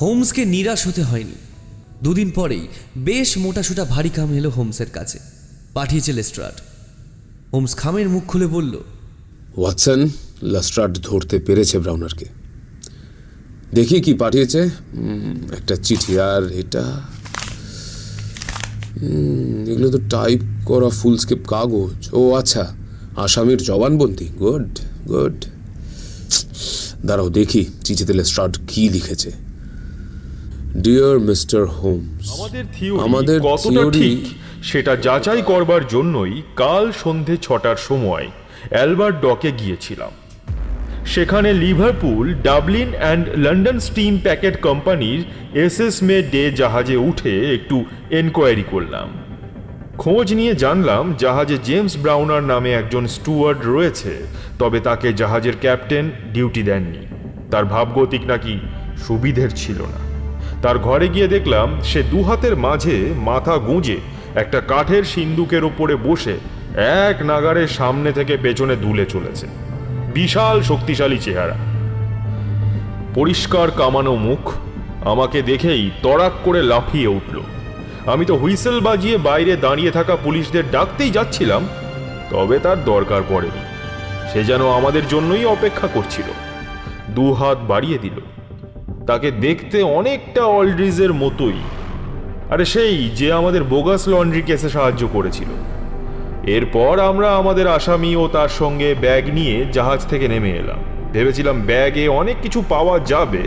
হোমসকে 0.01 0.44
নিরাশ 0.44 0.86
হতে 0.86 1.03
হয়নি। 1.03 1.36
দুদিন 2.03 2.30
পরেই 2.30 2.64
বেশ 2.96 3.38
মোটাসোটা 3.38 3.84
ভারী 3.84 4.09
খাম 4.09 4.34
এলো 4.34 4.51
হোমসের 4.51 4.90
কাছে। 4.90 5.18
পাঠিয়েছে 5.74 6.12
লেস্ট্রাড। 6.12 6.57
হোমস 7.53 7.76
খামের 7.76 8.09
মুখ 8.09 8.22
খুলে 8.26 8.46
বলল, 8.46 8.74
ওয়াটসন, 9.57 10.09
লাস্ট্রাড 10.42 10.99
ধরতে 11.03 11.38
পেরেছে 11.38 11.78
ব্রাউনারকে। 11.78 12.26
দেখি 13.74 14.01
কি 14.01 14.14
পাঠিয়েছে। 14.14 14.61
একটা 15.53 15.76
চিঠি 15.76 16.18
আর 16.18 16.42
এটা। 16.53 16.84
এগুলো 19.66 19.88
তো 19.90 19.99
টাইপ 20.11 20.40
করা 20.64 20.88
ফুলস্কেপ 20.88 21.38
কাগজ। 21.46 22.09
ও 22.12 22.34
আচ্ছা 22.34 22.64
আসামির 23.16 23.61
জবানবন্দি। 23.62 24.26
Good 24.38 24.78
good. 25.09 25.44
দাঁড়াও 27.07 27.28
দেখি 27.30 27.66
চিঠিতে 27.84 28.12
লেস্ট্রাড 28.12 28.59
কি 28.68 28.88
লিখেছে। 28.88 29.47
ডিয়ার 30.83 31.18
মিস্টার 31.18 31.64
হোমস 31.64 32.41
আমাদের 32.41 32.64
থিওরি 32.72 33.03
আমাদের 33.03 33.41
কতটা 33.41 33.68
theory- 33.68 33.93
ঠিক 33.93 34.24
সেটা 34.62 34.97
যাচাই 34.97 35.43
করবার 35.43 35.87
জন্যই 35.87 36.43
কাল 36.57 36.93
সন্ধে 36.93 37.37
ছটার 37.37 37.76
সময় 37.76 38.26
অ্যালবার্ট 38.70 39.20
ডকে 39.20 39.53
গিয়েছিলাম। 39.53 40.11
সেখানে 41.07 41.53
Liverpool 41.53 42.35
Dublin 42.35 42.89
and 42.99 43.29
London 43.37 43.79
steam 43.79 44.18
packet 44.22 44.61
কোম্পানির 44.61 45.24
এসএস 45.59 46.03
মে 46.03 46.22
ডে 46.22 46.51
জাহাজে 46.51 46.97
উঠে 46.97 47.55
একটু 47.55 47.85
এনকোয়ারি 48.11 48.64
করলাম। 48.70 49.09
খোঁজ 49.99 50.35
নিয়ে 50.35 50.55
জানলাম 50.55 51.14
জাহাজে 51.18 51.59
জেমস 51.64 51.97
ব্রাউনার 51.97 52.43
নামে 52.43 52.72
একজন 52.72 53.07
স্টুয়ার্ড 53.07 53.59
রয়েছে 53.64 54.26
তবে 54.59 54.81
তাকে 54.81 55.12
জাহাজের 55.12 55.55
ক্যাপ্টেন 55.61 56.11
ডিউটি 56.33 56.62
দেননি। 56.62 57.07
তার 57.51 57.64
ভাবগতিক 57.64 58.26
নাকি 58.26 58.59
সুবিধের 59.07 59.51
ছিল 59.57 59.83
না। 59.83 60.08
তার 60.63 60.79
ঘরে 60.79 61.09
গিয়ে 61.09 61.29
দেখলাম 61.29 61.81
সে 61.83 62.03
দু 62.03 62.23
হাতের 62.23 62.57
মাঝে 62.57 63.15
মাথা 63.17 63.57
গুঁজে 63.59 63.97
একটা 64.35 64.61
কাঠের 64.61 65.05
সিন্দুকের 65.05 65.65
ওপরে 65.65 65.97
বসে 65.97 66.39
এক 67.09 67.23
নাগারে 67.23 67.69
সামনে 67.69 68.13
থেকে 68.13 68.37
পেছনে 68.43 68.77
দুলে 68.77 69.07
চলেছে। 69.07 69.47
বিশাল 70.15 70.63
শক্তিশালী 70.63 71.19
চেহারা। 71.19 71.57
পরিষ্কার 73.15 73.71
কামানো 73.71 74.15
মুখ 74.15 74.53
আমাকে 75.05 75.43
দেখেই 75.43 75.91
তড়াক 76.03 76.33
করে 76.45 76.63
লাফিয়ে 76.63 77.07
উঠল। 77.07 77.41
আমি 78.07 78.25
তো 78.25 78.37
হুইসেল 78.37 78.81
বাজিয়ে 78.81 79.17
বাইরে 79.17 79.57
দাঁড়িয়ে 79.57 79.91
থাকা 79.91 80.17
পুলিশদের 80.17 80.65
ডাকতেই 80.71 81.11
যাচ্ছিলাম, 81.11 81.69
তবে 82.31 82.59
তার 82.59 82.85
দরকার 82.85 83.23
পড়েনি। 83.29 83.63
সে 84.33 84.45
যেন 84.45 84.71
আমাদের 84.71 85.03
জন্যই 85.09 85.45
অপেক্ষা 85.45 85.87
করছিল। 85.87 86.25
দু 87.09 87.33
হাত 87.33 87.59
বাড়িয়ে 87.69 87.99
দিল। 87.99 88.21
তাকে 89.09 89.29
দেখতে 89.31 89.79
অনেকটা 89.83 90.43
অলড্রিজের 90.45 91.13
মতোই। 91.13 91.61
আরে 92.51 92.65
সেই, 92.65 92.97
যে 93.09 93.33
আমাদের 93.33 93.63
বোগাস 93.65 94.03
লন্ড্রি 94.09 94.43
কেসে 94.43 94.69
সাহায্য 94.69 95.03
করেছিল। 95.13 95.51
এরপর 96.57 96.95
আমরা 97.01 97.29
আমাদের 97.37 97.67
আসামি 97.69 98.17
ও 98.17 98.29
তার 98.29 98.49
সঙ্গে 98.49 98.89
ব্যাগ 99.01 99.25
নিয়ে 99.35 99.57
জাহাজ 99.73 100.01
থেকে 100.07 100.29
নেমে 100.29 100.51
এলাম। 100.51 100.81
ভেবেছিলাম 101.13 101.57
ব্যাগে 101.61 102.05
অনেক 102.21 102.37
কিছু 102.43 102.61
পাওয়া 102.69 102.97
যাবে, 102.99 103.45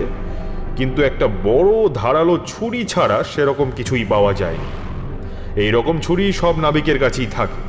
কিন্তু 0.75 0.99
একটা 1.01 1.27
বড় 1.43 1.71
ধারালো 1.93 2.35
ছুরি 2.47 2.81
ছাড়া 2.83 3.23
সেরকম 3.23 3.67
কিছুই 3.75 4.05
পাওয়া 4.05 4.31
যায়নি। 4.33 4.69
এই 5.63 5.71
রকম 5.71 5.95
ছুরি 5.99 6.25
সব 6.31 6.55
নাবিকের 6.59 6.97
কাছেই 6.99 7.29
থাকে। 7.31 7.59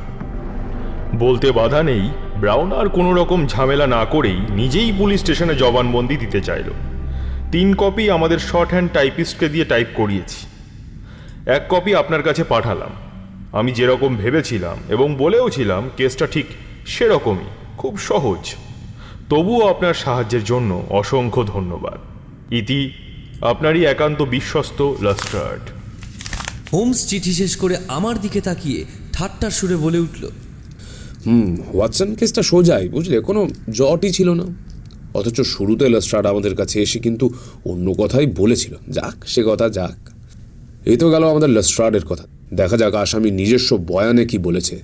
বলতে 1.15 1.47
বাধা 1.51 1.81
নেই, 1.83 2.03
ব্রাউন 2.41 2.69
আর 2.71 2.87
কোনো 2.89 3.11
রকম 3.13 3.39
ঝামেলা 3.47 3.87
না 3.87 4.01
করেই 4.05 4.39
নিজেই 4.49 4.89
পুলিশ 4.97 5.19
স্টেশনে 5.19 5.55
জবানবন্দি 5.55 6.15
দিতে 6.17 6.41
চাইল। 6.41 6.69
তিন 7.53 7.73
কপি 7.73 8.11
আমাদের 8.11 8.39
শর্ট 8.39 8.69
হ্যান্ড 8.69 8.91
টাইপিস্টকে 8.91 9.49
দিয়ে 9.49 9.65
টাইপ 9.65 9.87
করিয়েছি। 9.95 10.45
এক 11.45 11.63
কপি 11.69 11.95
আপনার 11.95 12.23
কাছে 12.23 12.43
পাঠালাম। 12.43 12.91
আমি 13.51 13.71
যেরকম 13.71 14.15
ভেবেছিলাম 14.15 14.77
এবং 14.89 15.15
বলেও 15.15 15.49
ছিলাম 15.49 15.89
কেসটা 15.97 16.27
ঠিক 16.27 16.45
সেরকমই 16.87 17.49
খুব 17.77 17.97
সহজ। 17.99 18.55
তবুও 19.29 19.67
আপনার 19.67 19.93
সাহায্যের 19.93 20.43
জন্য 20.43 20.83
অসংখ্য 20.89 21.43
ধন্যবাদ। 21.43 21.99
ইতি 22.53 22.91
আপনারই 23.41 23.85
একান্ত 23.85 24.21
বিশ্বস্ত 24.21 24.79
লাস্টার্ড। 25.01 25.61
হোমস 26.73 27.07
চিঠি 27.07 27.33
শেষ 27.33 27.55
করে 27.55 27.75
আমার 27.87 28.21
দিকে 28.21 28.41
তাকিয়ে 28.41 28.85
ঠাট্টার 29.13 29.51
সুরে 29.51 29.75
বলে 29.75 29.99
উঠল 29.99 30.23
হুম 31.25 31.57
ওয়াটসন 31.73 32.15
কেসটা 32.15 32.41
সোজাই 32.41 32.89
বুঝলে? 32.89 33.19
কোনো 33.19 33.47
জটই 33.71 34.11
ছিল 34.11 34.29
না। 34.33 34.45
অথচ 35.13 35.41
শুরুতে 35.41 35.89
লেস্ট্রাড 35.89 36.25
আমাদের 36.25 36.55
কাছে 36.55 36.81
এসে 36.81 36.99
কিন্তু 36.99 37.33
অন্য 37.65 37.93
কথাই 37.93 38.25
বলেছিল। 38.25 38.73
যাক, 38.89 39.27
সে 39.27 39.43
কথা 39.45 39.69
যাক। 39.69 40.09
এই 40.85 40.97
তো 40.97 41.09
গেল 41.09 41.29
আমাদের 41.29 41.49
লেস্ট্রাডের 41.49 42.05
কথা। 42.05 42.23
দেখা 42.53 42.77
যাক 42.77 42.95
আসামি 42.95 43.31
নিজস্ব 43.31 43.77
বয়ানে 43.77 44.25
কি 44.25 44.37
বলেছে। 44.37 44.81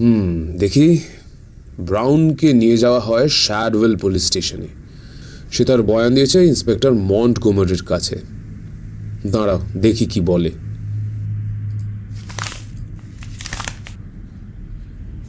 হুম, 0.00 0.52
দেখি। 0.58 0.98
ব্রাউনকে 1.80 2.52
নিয়ে 2.52 2.76
যাওয়া 2.76 3.00
হয় 3.00 3.28
শ্যাডওয়েল 3.28 3.96
পুলিশ 3.96 4.26
স্টেশনে। 4.26 4.66
সে 5.52 5.64
তার 5.64 5.82
বয়ান 5.82 6.14
দিয়েছে 6.14 6.46
ইন্সপেক্টর 6.46 6.92
মন্ট 6.92 7.38
গোমরের 7.38 7.82
কাছে। 7.82 8.20
দাঁড়াও, 9.26 9.60
দেখি 9.76 10.04
কি 10.04 10.20
বলে। 10.20 10.50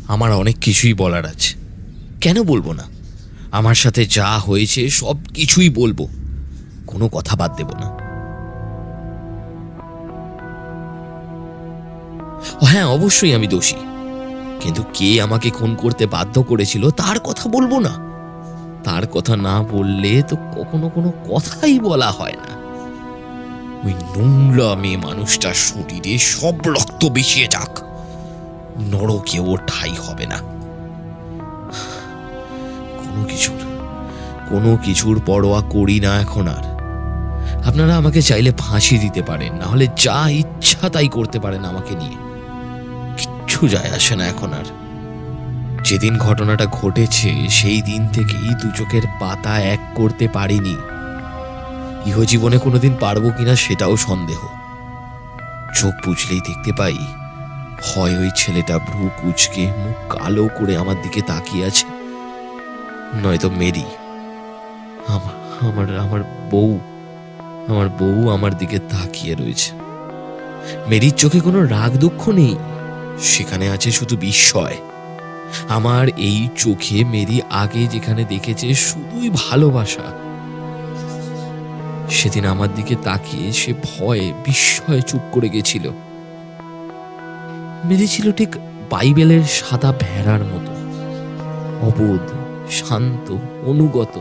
আমার 0.07 0.31
অনেক 0.31 0.55
কিছুই 0.61 0.93
বলার 0.93 1.25
আছে। 1.25 1.55
কেন 2.21 2.43
বলব 2.43 2.71
না? 2.71 3.00
আমার 3.51 3.75
সাথে 3.75 4.05
যা 4.05 4.37
হয়েছে, 4.37 4.89
সব 4.89 5.15
কিছুই 5.33 5.69
বলব। 5.69 6.07
কোনো 6.87 7.09
কথা 7.09 7.35
বাদ 7.35 7.55
দেব 7.55 7.67
না। 7.69 7.85
হ্যাঁ 12.61 12.85
অবশ্যই 12.85 13.33
আমি 13.33 13.47
দোষী। 13.47 13.75
কিন্তু 14.61 14.83
কে 14.93 15.21
আমাকে 15.21 15.49
খুন 15.49 15.75
করতে 15.75 16.05
বাধ্য 16.05 16.43
করেছিল, 16.43 16.89
তার 16.89 17.19
কথা 17.19 17.49
বলব 17.49 17.79
না। 17.79 18.11
তার 18.83 19.07
কথা 19.07 19.35
না 19.35 19.63
বললে 19.63 20.23
তো 20.23 20.35
কখনো 20.35 20.89
কোনো 20.89 21.11
কথাই 21.29 21.79
বলা 21.79 22.11
হয় 22.11 22.33
না। 22.33 22.61
ওই 23.83 23.93
নোংরা 23.93 24.75
মেয়ে 24.75 24.97
মানুষটার 24.97 25.53
শরীরে 25.53 26.17
সব 26.17 26.53
রক্ত 26.65 27.05
বেশিয়ে 27.05 27.47
যাক। 27.47 27.79
নরকেও 28.79 29.57
ঠাই 29.67 29.95
হবে 30.07 30.25
না। 30.25 30.60
কোনো 33.11 33.23
কিছুর 33.27 33.61
কোনো 34.49 34.71
কিছুর 34.83 35.15
পরোয়া 35.25 35.61
করি 35.69 35.97
না 35.99 36.11
এখন 36.19 36.47
আর। 36.47 36.63
আপনারা 37.65 37.93
আমাকে 37.97 38.21
চাইলে 38.21 38.51
ফাঁসি 38.57 38.95
দিতে 38.97 39.21
পারেন, 39.21 39.51
না 39.53 39.65
হলে 39.65 39.85
যা 39.95 40.19
ইচ্ছা 40.41 40.89
তাই 40.89 41.07
করতে 41.07 41.39
পারেন 41.39 41.65
আমাকে 41.65 41.95
নিয়ে। 41.95 42.17
কিচ্ছু 43.17 43.67
যায় 43.67 43.91
আসে 43.91 44.13
না 44.15 44.25
এখন 44.27 44.49
আর। 44.53 44.67
যেদিন 45.83 46.13
ঘটনাটা 46.17 46.65
ঘটেছে, 46.65 47.31
সেই 47.49 47.81
দিন 47.81 48.01
থেকেই 48.07 48.49
দু 48.61 48.67
চোখের 48.77 49.05
পাতা 49.19 49.53
এক 49.59 49.81
করতে 49.95 50.25
পারিনি। 50.27 50.75
ইহজীবনে 52.05 52.57
কোনোদিন 52.57 52.93
পারব 52.99 53.23
কিনা 53.37 53.55
সেটাও 53.55 53.93
সন্দেহ। 53.97 54.41
চোখ 55.75 55.93
বুঝলেই 56.05 56.41
দেখতে 56.47 56.71
পাই, 56.79 56.97
হয় 57.87 58.15
ওই 58.17 58.29
ছেলেটা 58.35 58.75
ভ্রু 58.77 59.05
কুচকে 59.19 59.63
মুখ 59.81 59.97
কালো 60.13 60.45
করে 60.57 60.73
আমার 60.77 60.97
দিকে 61.01 61.21
তাকিয়ে 61.21 61.65
আছে। 61.65 61.85
নয়তো 63.15 63.49
মেরি। 63.49 63.85
আমার 65.67 65.87
আমার 66.03 66.21
বউ 66.51 66.71
আমার 67.69 67.87
বউ 67.99 68.29
আমার 68.29 68.57
দিকে 68.57 68.77
তাকিয়ে 68.79 69.33
রয়েছে। 69.35 69.71
মেরির 70.89 71.15
চোখে 71.17 71.39
কোনো 71.39 71.59
রাগ 71.65 71.91
দুঃখ 71.97 72.21
নেই, 72.29 72.55
সেখানে 73.21 73.65
আছে 73.69 73.91
শুধু 73.91 74.17
বিস্ময়। 74.17 74.77
আমার 75.67 76.05
এই 76.17 76.39
চোখে 76.57 76.97
মেরি 77.03 77.37
আগে 77.49 77.87
যেখানে 77.87 78.21
দেখেছে 78.23 78.67
শুধুই 78.73 79.29
ভালোবাসা। 79.33 80.07
সেদিন 82.09 82.45
আমার 82.45 82.69
দিকে 82.75 82.95
তাকিয়ে 83.03 83.47
সে 83.51 83.73
ভয়ে, 83.73 84.33
বিস্ময়ে 84.45 85.01
চুপ 85.01 85.23
করে 85.31 85.49
গেছিল। 85.49 85.85
মেরি 87.85 88.07
ছিল 88.07 88.31
ঠিক 88.31 88.51
বাইবেলের 88.89 89.43
সাদা 89.43 89.93
ভেড়ার 89.99 90.43
মতো, 90.43 90.73
অবোধ 91.87 92.25
শান্ত, 92.71 93.37
অনুগত। 93.65 94.19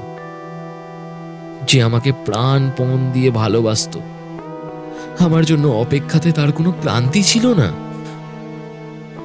যে 1.66 1.82
আমাকে 1.82 2.12
প্রাণপণ 2.24 3.10
দিয়ে 3.12 3.30
ভালোবাসত। 3.30 3.98
আমার 5.18 5.44
জন্য 5.44 5.68
অপেক্ষাতে 5.68 6.32
তার 6.32 6.52
কোনো 6.52 6.70
ক্লান্তি 6.70 7.22
ছিল 7.22 7.54
না। 7.54 7.70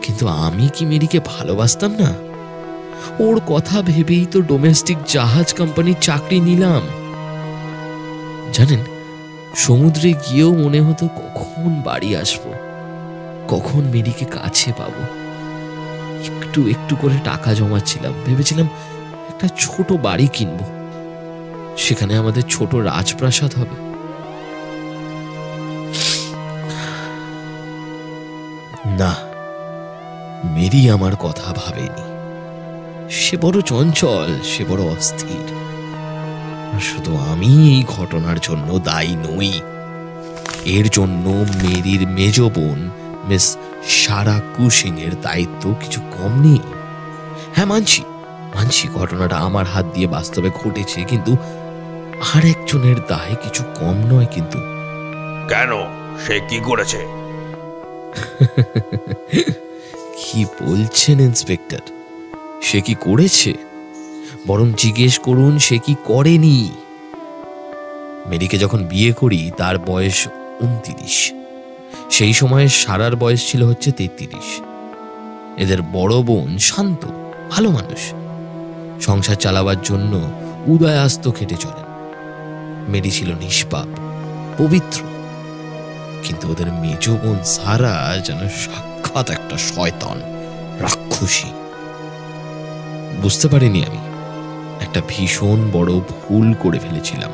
কিন্তু 0.01 0.27
আমি 0.27 0.69
কি 0.73 0.85
মেরিকে 0.85 1.19
ভালোবাসতাম 1.25 1.91
না? 1.91 2.13
ওর 3.19 3.41
কথা 3.47 3.81
ভেবেই 3.81 4.25
তো 4.31 4.41
ডোমেস্টিক 4.41 4.97
জাহাজ 5.07 5.53
কোম্পানির 5.53 5.95
চাকরি 6.01 6.39
নিলাম। 6.39 6.81
জানেন, 8.53 8.79
সমুদ্রে 9.55 10.13
গিয়েও 10.13 10.55
মনে 10.55 10.81
হতো 10.81 11.07
কখন 11.07 11.81
বাড়ি 11.85 12.15
আসব, 12.15 12.53
কখন 13.47 13.79
মেরিকে 13.79 14.25
কাছে 14.25 14.71
পাবো। 14.77 15.01
একটু 16.25 16.67
একটু 16.67 16.95
করে 16.95 17.17
টাকা 17.23 17.53
জমাচ্ছিলাম, 17.53 18.13
ভেবেছিলাম 18.25 18.69
একটা 19.35 19.47
ছোট 19.59 19.91
বাড়ি 19.91 20.27
কিনবো। 20.27 20.65
সেখানে 21.77 22.17
আমাদের 22.17 22.43
ছোট 22.43 22.75
রাজপ্রাসাদ 22.75 23.55
হবে। 23.55 23.77
না, 28.85 29.15
মেরি 30.43 30.89
আমার 30.89 31.15
কথা 31.15 31.53
ভাবেনি। 31.53 32.03
সে 33.09 33.37
বড় 33.37 33.61
চঞ্চল, 33.61 34.39
সে 34.43 34.65
বড় 34.65 34.83
অস্থির। 34.83 35.47
শুধু 36.79 37.17
আমি 37.17 37.69
এই 37.75 37.83
ঘটনার 37.87 38.39
জন্য 38.39 38.79
দায়ী 38.79 39.15
নই। 39.15 39.61
এর 40.65 40.89
জন্য 40.89 41.29
মেরির 41.63 42.07
মেজ 42.07 42.41
বোন, 42.41 42.89
মিস 43.27 43.57
সারা 43.87 44.41
কুশিং 44.57 44.99
এর 44.99 45.15
দায়িত্ব 45.21 45.73
কিছু 45.79 46.01
কম 46.01 46.41
নেই। 46.41 46.59
হ্যাঁ 47.55 47.65
মানছি। 47.65 48.03
মানছি 48.55 48.87
ঘটনাটা 48.87 49.35
আমার 49.35 49.65
হাত 49.65 49.85
দিয়ে 49.93 50.07
বাস্তবে 50.07 50.49
ঘটেছে 50.49 51.03
কিন্তু 51.03 51.37
আর 52.33 52.45
একজনের 52.45 52.95
দায় 53.07 53.35
কিছু 53.43 53.63
কম 53.63 53.95
নয় 54.13 54.25
কিন্তু। 54.25 54.57
কেন? 55.49 55.71
সে 56.27 56.41
কি 56.49 56.59
করেছে? 56.59 56.97
কি 59.93 60.45
বলছেন 60.45 61.19
ইন্সপেক্টর? 61.19 61.79
সে 62.61 62.81
কি 62.81 62.93
করেছে? 62.93 63.53
বরং 64.47 64.71
জিজ্ঞেস 64.77 65.19
করুন 65.19 65.59
সে 65.59 65.77
কি 65.77 65.95
করেনি? 66.03 66.71
মেরিকে 68.25 68.57
যখন 68.57 68.85
বিয়ে 68.85 69.13
করি 69.13 69.51
তার 69.57 69.79
বয়স 69.79 70.27
উনতিরিশ। 70.59 71.33
সেই 72.09 72.33
সময় 72.33 72.67
সারার 72.67 73.15
বয়স 73.15 73.51
ছিল 73.51 73.63
হচ্ছে 73.63 73.91
তেত্রিশ। 73.91 74.61
এদের 75.57 75.81
বড় 75.81 76.21
বোন 76.21 76.57
শান্ত 76.57 77.05
ভালো 77.51 77.71
মানুষ। 77.71 78.13
সংসার 79.01 79.35
চালাবার 79.35 79.81
জন্য 79.83 80.31
উদয়াস্ত 80.67 81.31
খেটে 81.31 81.55
চলেন। 81.55 81.85
মেরি 82.91 83.11
ছিল 83.11 83.33
নিষ্পাপ, 83.33 83.87
পবিত্র, 84.57 85.01
কিন্তু 86.23 86.51
ওদের 86.51 86.73
মেজ 86.73 87.09
বোন 87.09 87.43
সারা 87.43 88.17
যেন 88.25 88.39
সাক্ষাৎ 88.39 89.29
একটা 89.29 89.57
শয়তান, 89.57 90.17
রাক্ষসী। 90.79 91.47
বুঝতে 93.21 93.47
পারিনি 93.47 93.85
আমি, 93.85 93.97
একটা 94.81 95.01
ভীষণ 95.07 95.69
বড় 95.73 95.93
ভুল 95.93 96.53
করে 96.59 96.79
ফেলেছিলাম। 96.79 97.31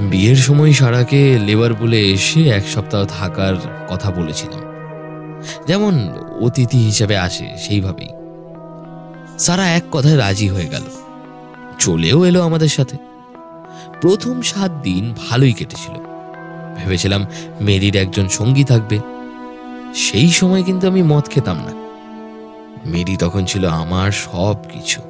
বিয়ের 0.00 0.36
সময় 0.36 0.72
সারাকে 0.72 1.38
লেবার 1.38 1.74
বলে 1.74 2.00
এসে 2.00 2.48
এক 2.48 2.68
সপ্তাহ 2.68 3.04
থাকার 3.04 3.54
কথা 3.88 4.10
বলেছিলাম। 4.10 4.60
যেমন 5.66 6.12
অতিথি 6.40 6.78
হিসেবে 6.78 7.18
আসে, 7.18 7.48
সেইভাবেই। 7.58 8.19
সারা 9.40 9.68
এক 9.70 9.82
কথায় 9.92 10.18
রাজি 10.18 10.48
হয়ে 10.48 10.68
গেল। 10.68 10.82
চলেও 11.78 12.24
এলো 12.24 12.42
আমাদের 12.42 12.68
সাথে। 12.68 12.96
প্রথম 14.00 14.42
সাত 14.42 14.70
দিন 14.70 15.14
ভালোই 15.28 15.52
কেটেছিল। 15.52 15.94
ভেবেছিলাম 16.76 17.26
মেরির 17.60 17.96
একজন 17.96 18.28
সঙ্গী 18.28 18.64
থাকবে। 18.64 18.98
সেই 19.94 20.30
সময় 20.30 20.62
কিন্তু 20.62 20.86
আমি 20.86 21.02
মদ 21.02 21.24
খেতাম 21.24 21.56
না। 21.56 21.72
মেরি 22.86 23.16
তখন 23.16 23.44
ছিল 23.44 23.68
আমার 23.68 24.10
সব 24.10 24.54
কিছু 24.72 25.02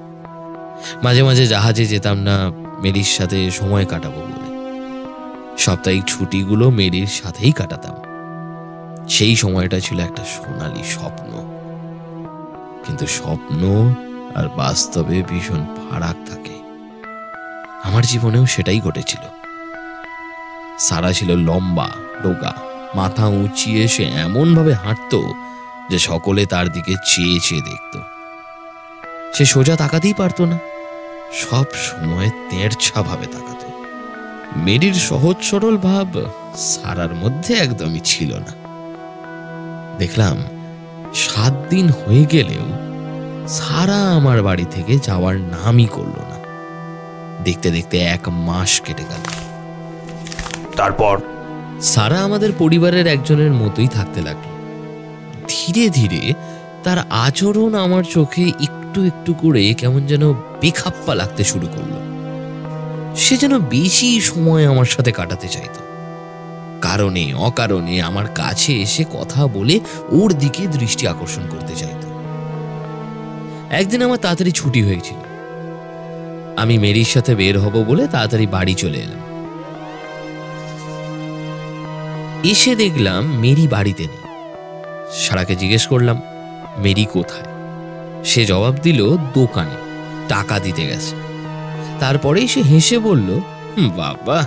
মাঝে 1.03 1.23
মাঝে 1.23 1.47
জাহাজে 1.47 1.87
যেতাম 1.87 2.17
না, 2.17 2.51
মেরির 2.83 3.05
সাথে 3.05 3.51
সময় 3.51 3.87
কাটাবো 3.87 4.21
বলে। 4.21 4.51
সাপ্তাহিক 5.59 6.05
ছুটিগুলো 6.05 6.71
মেরির 6.71 7.07
সাথেই 7.07 7.53
কাটাতাম। 7.53 7.97
সেই 9.09 9.37
সময়টা 9.37 9.81
ছিল 9.81 10.01
একটা 10.01 10.25
সোনালি 10.25 10.85
স্বপ্ন। 10.85 11.61
কিন্তু 12.87 13.07
স্বপ্ন 13.07 13.95
আর 14.35 14.49
বাস্তবে 14.49 15.23
ভীষণ 15.23 15.65
ফারাক 15.77 16.29
থাকে। 16.29 16.61
আমার 17.85 18.03
জীবনেও 18.03 18.47
সেটাই 18.47 18.81
ঘটেছিল। 18.81 19.21
সারা 20.79 21.13
ছিল 21.13 21.37
লম্বা, 21.37 21.91
রোগা, 22.21 22.55
মাথা 22.95 23.27
উঁচিয়ে 23.27 23.89
সে 23.89 24.05
এমনভাবে 24.05 24.73
হাঁটতো 24.73 25.35
যে 25.91 25.99
সকলে 25.99 26.47
তার 26.47 26.73
দিকে 26.73 26.95
চেয়ে 27.07 27.41
চেয়ে 27.41 27.61
দেখত। 27.61 28.01
সে 29.35 29.45
সোজা 29.45 29.77
তাকাতেই 29.77 30.15
পারতো 30.15 30.45
না। 30.45 30.59
সব 31.33 31.65
সময় 31.75 32.31
তেরছা 32.31 33.03
ভাবে 33.03 33.27
তাকাতো। 33.27 33.85
মেরির 34.57 34.95
সহজ 34.95 35.37
সরল 35.43 35.77
ভাব 35.77 36.23
সারার 36.57 37.15
মধ্যে 37.15 37.55
একদমই 37.55 38.01
ছিল 38.01 38.39
না। 38.39 38.61
দেখলাম 39.99 40.37
সাত 41.15 41.53
দিন 41.71 41.91
হয়ে 41.91 42.25
গেলেও 42.25 42.90
সারা 43.49 44.11
আমার 44.11 44.43
বাড়ি 44.43 44.65
থেকে 44.71 44.99
যাওয়ার 44.99 45.37
নামই 45.37 45.87
করল 45.87 46.13
না। 46.17 46.41
দেখতে 47.45 47.71
দেখতে 47.71 47.99
এক 47.99 48.29
মাস 48.29 48.81
কেটে 48.81 49.03
গেল। 49.03 49.31
তারপর? 50.77 51.21
সারা 51.83 52.21
আমাদের 52.21 52.53
পরিবারের 52.59 53.07
একজনের 53.07 53.53
মতোই 53.53 53.89
থাকতে 53.89 54.23
লাগল। 54.23 54.51
ধীরে 55.49 55.89
ধীরে 55.89 56.33
তার 56.85 56.99
আচরণ 57.11 57.75
আমার 57.75 58.05
চোখে 58.05 58.49
একটু 58.49 59.05
একটু 59.05 59.35
করে 59.35 59.75
কেমন 59.75 60.07
যেন 60.07 60.33
বেখাপ্পা 60.33 61.15
লাগতে 61.15 61.45
শুরু 61.45 61.67
করল। 61.67 62.11
সে 63.17 63.37
যেন 63.37 63.59
বেশি 63.59 64.21
সময় 64.21 64.71
আমার 64.71 64.85
সাথে 64.85 65.13
কাটাতে 65.13 65.49
চাইতো। 65.49 65.81
কারণে 66.81 67.35
অকারণে 67.35 68.03
আমার 68.03 68.27
কাছে 68.27 68.73
এসে 68.81 69.05
কথা 69.13 69.47
বলে 69.47 69.81
ওর 70.09 70.33
দিকে 70.33 70.67
দৃষ্টি 70.67 71.09
আকর্ষণ 71.09 71.43
করতে 71.51 71.75
চাইতো 71.75 72.00
একদিন 73.71 74.03
আমার 74.03 74.19
তাড়াতাড়ি 74.19 74.51
ছুটি 74.51 74.83
হয়েছিল। 74.83 75.17
আমি 76.57 76.79
মেরির 76.79 77.05
সাথে 77.05 77.35
বের 77.35 77.59
হব 77.59 77.85
বলে 77.85 78.07
তাড়াতাড়ি 78.07 78.47
বাড়ি 78.47 78.75
চলে 78.75 78.99
এলাম। 78.99 79.21
এসে 82.45 82.77
দেখলাম 82.77 83.27
মেরি 83.27 83.69
বাড়িতে 83.69 84.03
নেই। 84.03 84.25
সারাকে 85.13 85.57
জিজ্ঞেস 85.57 85.87
করলাম, 85.87 86.21
মেরি 86.79 87.07
কোথায়? 87.13 87.47
সে 88.25 88.45
জবাব 88.45 88.75
দিল, 88.83 89.17
দোকানে। 89.35 89.77
টাকা 90.29 90.59
দিতে 90.59 90.87
গেছে। 90.87 91.17
তারপরেই 92.01 92.49
সে 92.49 92.63
হেসে 92.63 92.99
বলল 92.99 93.41
বাবা, 93.97 94.47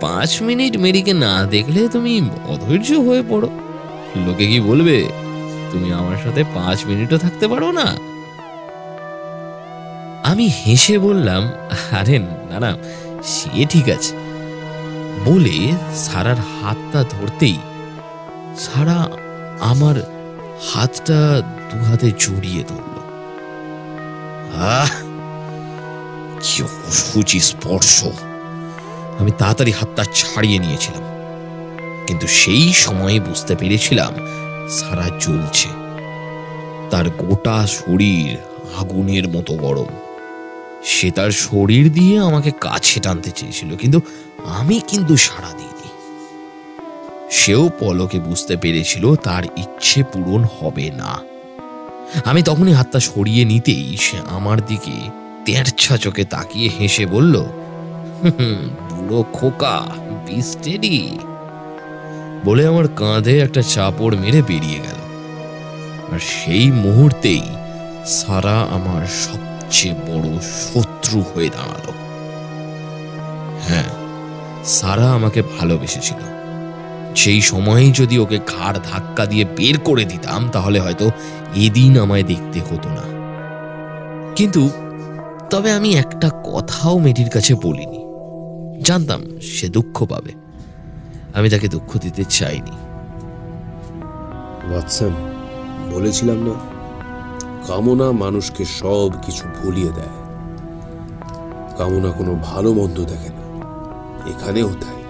পাঁচ 0.00 0.42
মিনিট 0.42 0.76
মেরিকে 0.76 1.12
না 1.12 1.44
দেখলে 1.44 1.88
তুমি 1.88 2.30
অধৈর্য 2.48 2.92
হয়ে 2.92 3.22
পড়ো। 3.28 3.50
লোকে 4.26 4.46
কি 4.46 4.60
বলবে, 4.60 5.06
তুমি 5.72 5.92
আমার 5.92 6.16
সাথে 6.24 6.44
পাঁচ 6.54 6.86
মিনিটও 6.86 7.18
থাকতে 7.18 7.48
পারো 7.48 7.72
না? 7.72 8.13
আমি 10.24 10.48
হেসে 10.48 10.98
বললাম, 10.98 11.48
আরে 11.90 12.18
না 12.18 12.60
না, 12.60 12.76
সে 13.24 13.66
ঠিক 13.66 13.88
আছে। 13.88 14.16
বলে 15.24 15.72
সারার 15.96 16.36
হাতটা 16.36 17.04
ধরতেই 17.10 17.58
সারা 18.58 19.08
আমার 19.60 19.94
হাতটা 20.72 21.40
দু 21.40 21.84
হাতে 21.84 22.10
জড়িয়ে 22.10 22.64
ধরল। 22.68 22.94
কি 26.40 26.62
অসুচি 26.62 27.40
স্পর্শ। 27.40 28.04
আমি 29.18 29.30
তাড়াতাড়ি 29.38 29.72
হাতটা 29.72 30.04
ছাড়িয়ে 30.14 30.58
নিয়েছিলাম। 30.58 31.02
কিন্তু 32.06 32.26
সেই 32.26 32.72
সময়ে 32.72 33.20
বুঝতে 33.20 33.56
পেরেছিলাম 33.56 34.14
সারা 34.68 35.08
জ্বলছে। 35.20 35.68
তার 36.90 37.10
গোটা 37.10 37.66
শরীর 37.66 38.36
আগুনের 38.78 39.28
মতো 39.28 39.54
গরম। 39.54 40.03
সে 40.84 41.08
তার 41.10 41.30
শরীর 41.44 41.84
দিয়ে 41.92 42.14
আমাকে 42.20 42.50
কাছে 42.60 42.98
টানতে 43.00 43.30
চেয়েছিল, 43.30 43.70
কিন্তু 43.76 43.98
আমি 44.58 44.76
কিন্তু 44.90 45.14
সাড়া 45.16 45.52
দিইনি। 45.58 45.88
সেও 47.30 47.64
পলকে 47.80 48.18
বুঝতে 48.18 48.54
পেরেছিল 48.56 49.04
তার 49.16 49.44
ইচ্ছে 49.56 50.00
পূরণ 50.12 50.42
হবে 50.56 50.86
না। 50.90 51.12
আমি 52.24 52.40
তখনই 52.42 52.72
হাতটা 52.72 53.00
সরিয়ে 53.00 53.44
নিতেই 53.44 53.86
সে 53.96 54.16
আমার 54.28 54.58
দিকে 54.66 54.96
তেরছা 55.44 55.94
চোখে 55.96 56.24
তাকিয়ে 56.24 56.68
হেসে 56.78 57.04
বলল 57.06 57.34
বুড়ো 58.90 59.20
খোকা 59.32 59.76
বিস্টেডি 60.26 60.98
বলে 62.44 62.62
আমার 62.66 62.86
কাঁধে 62.96 63.34
একটা 63.40 63.62
চাপড় 63.62 64.14
মেরে 64.16 64.40
বেরিয়ে 64.42 64.80
গেল। 64.86 65.00
আর 66.12 66.20
সেই 66.34 66.66
মুহূর্তেই 66.84 67.44
সারা 68.18 68.56
আমার 68.76 69.02
সবচেয়ে 69.74 69.94
বড় 69.94 70.40
শত্রু 70.40 71.24
হয়ে 71.34 71.48
দাঁড়াল। 71.48 71.92
হ্যাঁ 73.60 73.84
সারা 74.64 75.12
আমাকে 75.12 75.42
ভালোবেসেছিল। 75.42 76.16
সেই 77.16 77.40
সময়েই 77.40 77.92
যদি 77.92 78.18
ওকে 78.18 78.38
ঘাড় 78.38 78.78
ধাক্কা 78.92 79.26
দিয়ে 79.26 79.44
বের 79.44 79.80
করে 79.80 80.04
দিতাম, 80.04 80.48
তাহলে 80.48 80.80
হয়তো 80.80 81.10
এদিন 81.54 81.98
আমায় 81.98 82.22
দেখতে 82.22 82.60
হতো 82.60 82.88
না। 82.88 83.04
কিন্তু 84.36 84.70
তবে 85.50 85.72
আমি 85.72 85.94
একটা 85.94 86.30
কথাও 86.52 86.98
মেরির 86.98 87.28
কাছে 87.28 87.54
বলিনি। 87.54 88.00
জানতাম 88.82 89.40
সে 89.40 89.68
দুঃখ 89.68 90.04
পাবে। 90.04 90.32
আমি 91.34 91.50
তাকে 91.50 91.68
দুঃখ 91.68 91.98
দিতে 91.98 92.24
চাইনি। 92.24 92.76
বলেছিলাম 95.94 96.36
না? 96.36 96.73
কামনা 97.66 98.12
মানুষকে 98.12 98.64
সব 98.64 99.10
কিছু 99.22 99.48
ভুলিয়ে 99.62 99.92
দেয়। 99.92 100.24
কামনা 101.78 102.10
কোনো 102.10 102.36
ভালো 102.42 102.74
মন্দ 102.74 103.00
দেখে 103.00 103.28
না। 103.28 103.44
এখানেও 104.30 104.68
তাই। 104.68 105.04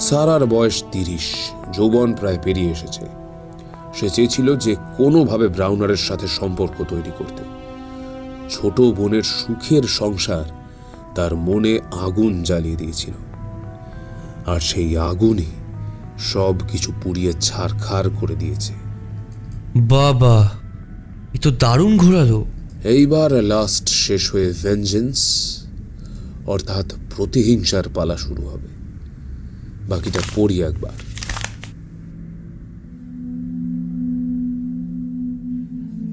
সারার 0.00 0.46
বয়স 0.46 0.84
তিরিশ, 0.92 1.50
যৌবন 1.72 2.14
প্রায় 2.14 2.38
পেরিয়ে 2.42 2.70
এসেছে। 2.70 3.06
সে 3.94 4.10
চেয়েছিল 4.10 4.56
যে 4.56 4.76
কোনোভাবে 4.96 5.48
ব্রাউনারের 5.48 5.96
সাথে 5.96 6.26
সম্পর্ক 6.26 6.84
তৈরি 6.88 7.10
করতে। 7.18 7.44
ছোট 8.50 8.80
বোনের 8.80 9.22
সুখের 9.22 9.82
সংসার 9.82 10.44
তার 11.14 11.36
মনে 11.36 11.78
আগুন 12.04 12.42
জ্বালিয়ে 12.42 12.76
দিয়েছিল। 12.76 13.14
আর 14.46 14.60
সেই 14.60 14.98
আগুনই 14.98 15.46
সব 16.18 16.54
কিছু 16.68 16.92
পুড়িয়ে 17.02 17.32
ছারখার 17.32 18.04
করে 18.10 18.34
দিয়েছে। 18.34 18.85
বাবা 19.76 20.50
এ 21.34 21.38
তো 21.38 21.50
দারুণ 21.50 21.96
ঘোরালো। 21.96 22.44
এইবার 22.84 23.44
লাস্ট 23.44 23.88
শেষ 23.88 24.32
হয়ে 24.32 24.52
ভেঞ্জেন্স 24.62 25.18
অর্থাৎ 26.46 26.94
প্রতিহিংসার 27.16 27.82
পালা 27.94 28.16
শুরু 28.16 28.42
হবে। 28.42 28.68
বাকিটা 29.88 30.20
পড়ি 30.36 30.62
একবার। 30.62 30.90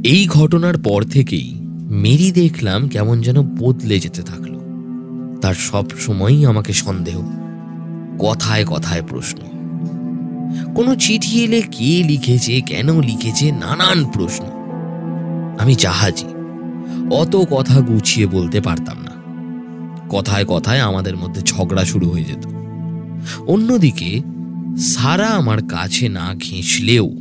এই 0.06 0.28
ঘটনার 0.28 0.78
পর 0.78 1.04
থেকেই 1.04 1.56
মেরি 1.90 2.32
দেখলাম 2.32 2.90
কেমন 2.90 3.22
যেন 3.22 3.42
বদলে 3.42 4.00
যেতে 4.00 4.22
থাকল। 4.22 4.60
তার 5.42 5.54
সব 5.54 5.86
সময়ই 6.00 6.46
আমাকে 6.46 6.74
সন্দেহ 6.74 7.22
কথায় 8.20 8.66
কথায় 8.66 9.02
প্রশ্ন। 9.08 9.53
কোনো 10.76 10.96
চিঠি 10.96 11.44
এলে 11.44 11.62
কে 11.62 12.04
লিখেছে, 12.08 12.62
কেন 12.62 13.02
লিখেছে, 13.02 13.52
নানান 13.52 14.06
প্রশ্ন। 14.06 14.44
আমি 15.60 15.76
জাহাজি, 15.76 16.26
অত 17.12 17.36
কথা 17.36 17.82
গুছিয়ে 17.82 18.28
বলতে 18.28 18.62
পারতাম 18.62 18.98
না। 19.02 19.14
কথায় 20.10 20.46
কথায় 20.46 20.80
আমাদের 20.80 21.18
মধ্যে 21.18 21.42
ঝগড়া 21.42 21.86
শুরু 21.86 22.10
হয়ে 22.10 22.24
যেত। 22.24 22.48
অন্যদিকে, 23.48 24.22
সারা 24.78 25.28
আমার 25.28 25.68
কাছে 25.68 26.10
না 26.10 26.36
ঘেঁষলেও 26.36 27.12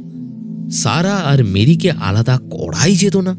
সারা 0.70 1.14
আর 1.14 1.45
মেরিকে 1.45 1.91
আলাদা 1.91 2.39
করাই 2.51 2.97
যেত 2.97 3.16
না। 3.16 3.35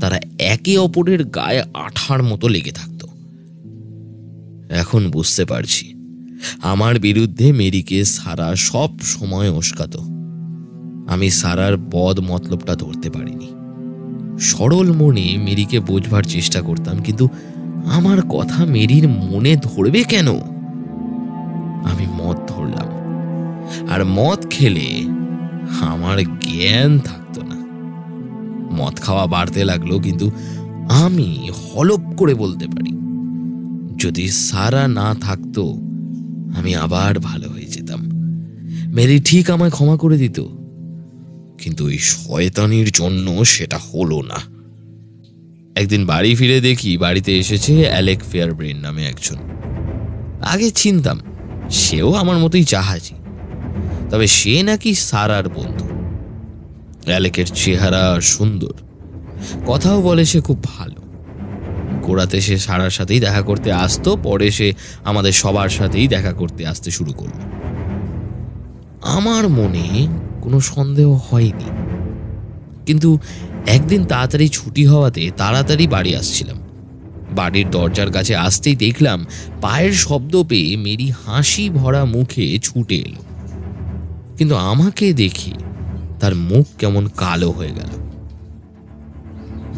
তারা 0.00 0.20
একে 0.38 0.78
অপরের 0.78 1.24
গায়ে 1.24 1.62
আঠার 1.74 2.22
মতো 2.22 2.48
লেগে 2.48 2.70
থাকতো। 2.70 3.08
এখন 4.70 5.10
বুঝতে 5.10 5.44
পারছি। 5.44 6.01
আমার 6.60 6.98
বিরুদ্ধে 6.98 7.52
মেরিকে 7.52 8.04
সারা 8.04 8.56
সব 8.56 8.90
সময় 9.00 9.50
উস্কাত 9.50 9.96
আমি 11.08 11.30
সারার 11.30 11.76
বদ 11.76 12.20
মতলবটা 12.20 12.74
ধরতে 12.74 13.10
পারিনি। 13.10 13.48
সরল 14.40 14.92
মনে 14.92 15.36
মেরিকে 15.36 15.80
বোঝবার 15.80 16.22
চেষ্টা 16.22 16.62
করতাম, 16.62 16.98
কিন্তু 17.02 17.28
আমার 17.84 18.18
কথা 18.28 18.64
মেরির 18.64 19.08
মনে 19.08 19.56
ধরবে 19.56 20.04
কেন? 20.04 20.28
আমি 21.84 22.06
মদ 22.22 22.36
ধরলাম। 22.48 22.88
আর 23.90 24.04
মদ 24.04 24.46
খেলে 24.50 24.88
আমার 25.80 26.18
জ্ঞান 26.40 26.98
থাকতো 26.98 27.40
না। 27.42 27.58
মদ 28.74 28.94
খাওয়া 29.00 29.26
বাড়তে 29.26 29.64
লাগল, 29.64 29.98
কিন্তু 29.98 30.30
আমি 30.88 31.48
হলপ 31.50 32.00
করে 32.16 32.34
বলতে 32.34 32.66
পারি, 32.66 32.92
যদি 33.96 34.28
সারা 34.28 34.88
না 34.88 35.14
থাকতো 35.20 35.78
আমি 36.56 36.74
আবার 36.74 37.18
ভালো 37.18 37.48
হয়ে 37.48 37.64
যেতাম। 37.64 38.10
মেরি 38.94 39.20
ঠিক 39.20 39.50
আমায় 39.50 39.70
ক্ষমা 39.70 39.96
করে 39.96 40.18
দিত। 40.18 40.40
কিন্তু 41.58 41.84
ওই 41.84 41.98
শয়তানির 41.98 42.90
জন্য 42.90 43.44
সেটা 43.44 43.78
হলো 43.78 44.22
না। 44.22 44.52
একদিন 45.80 46.06
বাড়ি 46.06 46.34
ফিরে 46.34 46.60
দেখি 46.60 46.98
বাড়িতে 46.98 47.38
এসেছে 47.38 47.80
অ্যালেক 47.80 48.22
ফেয়ারব্রেন 48.22 48.76
নামে 48.76 49.04
একজন। 49.04 49.36
আগে 50.42 50.70
চিনতাম, 50.70 51.20
সেও 51.70 52.12
আমার 52.12 52.38
মতোই 52.38 52.64
জাহাজি। 52.64 53.14
তবে 54.10 54.26
সে 54.26 54.62
নাকি 54.62 54.94
সারার 54.94 55.48
বন্ধু। 55.48 55.88
অ্যালেকের 57.04 57.46
চেহারা 57.46 58.20
সুন্দর। 58.20 58.72
কথাও 59.66 60.02
বলে 60.02 60.24
সে 60.24 60.40
খুব 60.40 60.64
ভালো। 60.64 60.91
গোড়াতে 62.02 62.40
সে 62.40 62.58
সারার 62.58 62.90
সাথেই 62.90 63.20
দেখা 63.20 63.42
করতে 63.42 63.72
আসতো, 63.72 64.16
পরে 64.16 64.50
সে 64.50 64.72
আমাদের 65.04 65.32
সবার 65.32 65.68
সাথেই 65.68 66.08
দেখা 66.08 66.32
করতে 66.32 66.66
আসতে 66.66 66.90
শুরু 66.90 67.12
করল। 67.12 67.40
আমার 69.02 69.48
মনে 69.48 70.06
কোনো 70.42 70.60
সন্দেহ 70.60 71.20
হয়নি। 71.30 71.64
কিন্তু 72.86 73.18
একদিন 73.66 74.04
তাড়াতাড়ি 74.04 74.48
ছুটি 74.48 74.86
হওয়াতে 74.86 75.30
তাড়াতাড়ি 75.36 75.86
বাড়ি 75.86 76.16
আসছিলাম। 76.16 76.56
বাড়ির 77.32 77.70
দরজার 77.70 78.12
কাছে 78.12 78.36
আসতেই 78.36 78.76
দেখলাম 78.76 79.26
পায়ের 79.60 79.92
শব্দ 79.92 80.42
পেয়ে 80.42 80.76
মেরি 80.76 81.12
হাসি 81.26 81.70
ভরা 81.70 82.04
মুখে 82.04 82.58
ছুটে 82.58 82.96
এলো। 82.96 83.22
কিন্তু 84.38 84.54
আমাকে 84.54 85.12
দেখে 85.12 85.50
তার 86.20 86.34
মুখ 86.34 86.66
কেমন 86.78 87.08
কালো 87.16 87.50
হয়ে 87.50 87.70
গেল। 87.70 88.01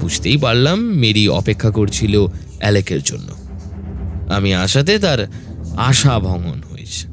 বুঝতেই 0.05 0.37
পারলাম 0.37 0.79
মেরি 0.81 1.29
অপেক্ষা 1.29 1.71
করছিল 1.71 2.27
অ্যালেকের 2.59 3.03
জন্য। 3.03 3.33
আমি 4.33 4.55
আসাতে 4.55 4.99
তার 4.99 5.31
আশা 5.77 6.19
ভঙ্গন 6.19 6.61
হয়েছে। 6.71 7.09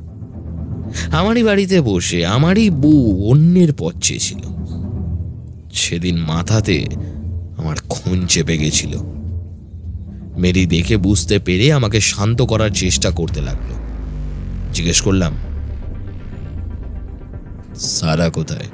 আমারই 1.15 1.43
বাড়িতে 1.43 1.81
বসে 1.81 2.25
আমারই 2.25 2.69
বউ 2.69 3.29
অন্যের 3.29 3.73
পথ 3.77 3.95
চেয়েছিল। 4.01 4.39
সেদিন 5.73 6.17
মাথাতে 6.17 6.85
আমার 7.57 7.75
খুন 7.89 8.25
চেপে 8.25 8.57
গেছিল। 8.57 8.97
মেরি 10.37 10.65
দেখে 10.65 10.97
বুঝতে 10.97 11.39
পেরে 11.39 11.73
আমাকে 11.73 12.01
শান্ত 12.01 12.41
করার 12.41 12.69
চেষ্টা 12.69 13.09
করতে 13.09 13.41
লাগল। 13.41 13.73
জিজ্ঞেস 14.73 15.01
করলাম, 15.01 15.33
সারা 17.75 18.29
কোথায়? 18.29 18.65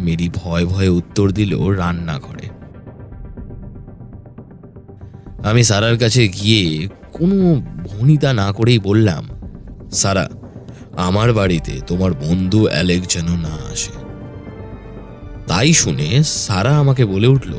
মেরি 0.00 0.28
ভয় 0.34 0.66
ভয়ে 0.66 0.88
উত্তর 0.88 1.30
দিল, 1.30 1.66
রান্নাঘরে। 1.68 2.59
আমি 5.42 5.62
সারার 5.64 5.98
কাছে 5.98 6.28
গিয়ে 6.28 6.88
কোনো 7.12 7.62
ভনিতা 7.88 8.32
না 8.32 8.52
করেই 8.52 8.78
বললাম, 8.78 9.28
সারা, 9.92 10.28
আমার 10.96 11.32
বাড়িতে 11.32 11.80
তোমার 11.86 12.12
বন্ধু 12.14 12.66
অ্যালেক 12.66 13.06
যেন 13.06 13.28
না 13.36 13.54
আসে। 13.72 13.92
তাই 15.46 15.72
শুনে 15.72 16.22
সারা 16.22 16.78
আমাকে 16.78 17.04
বলে 17.04 17.26
উঠল 17.26 17.54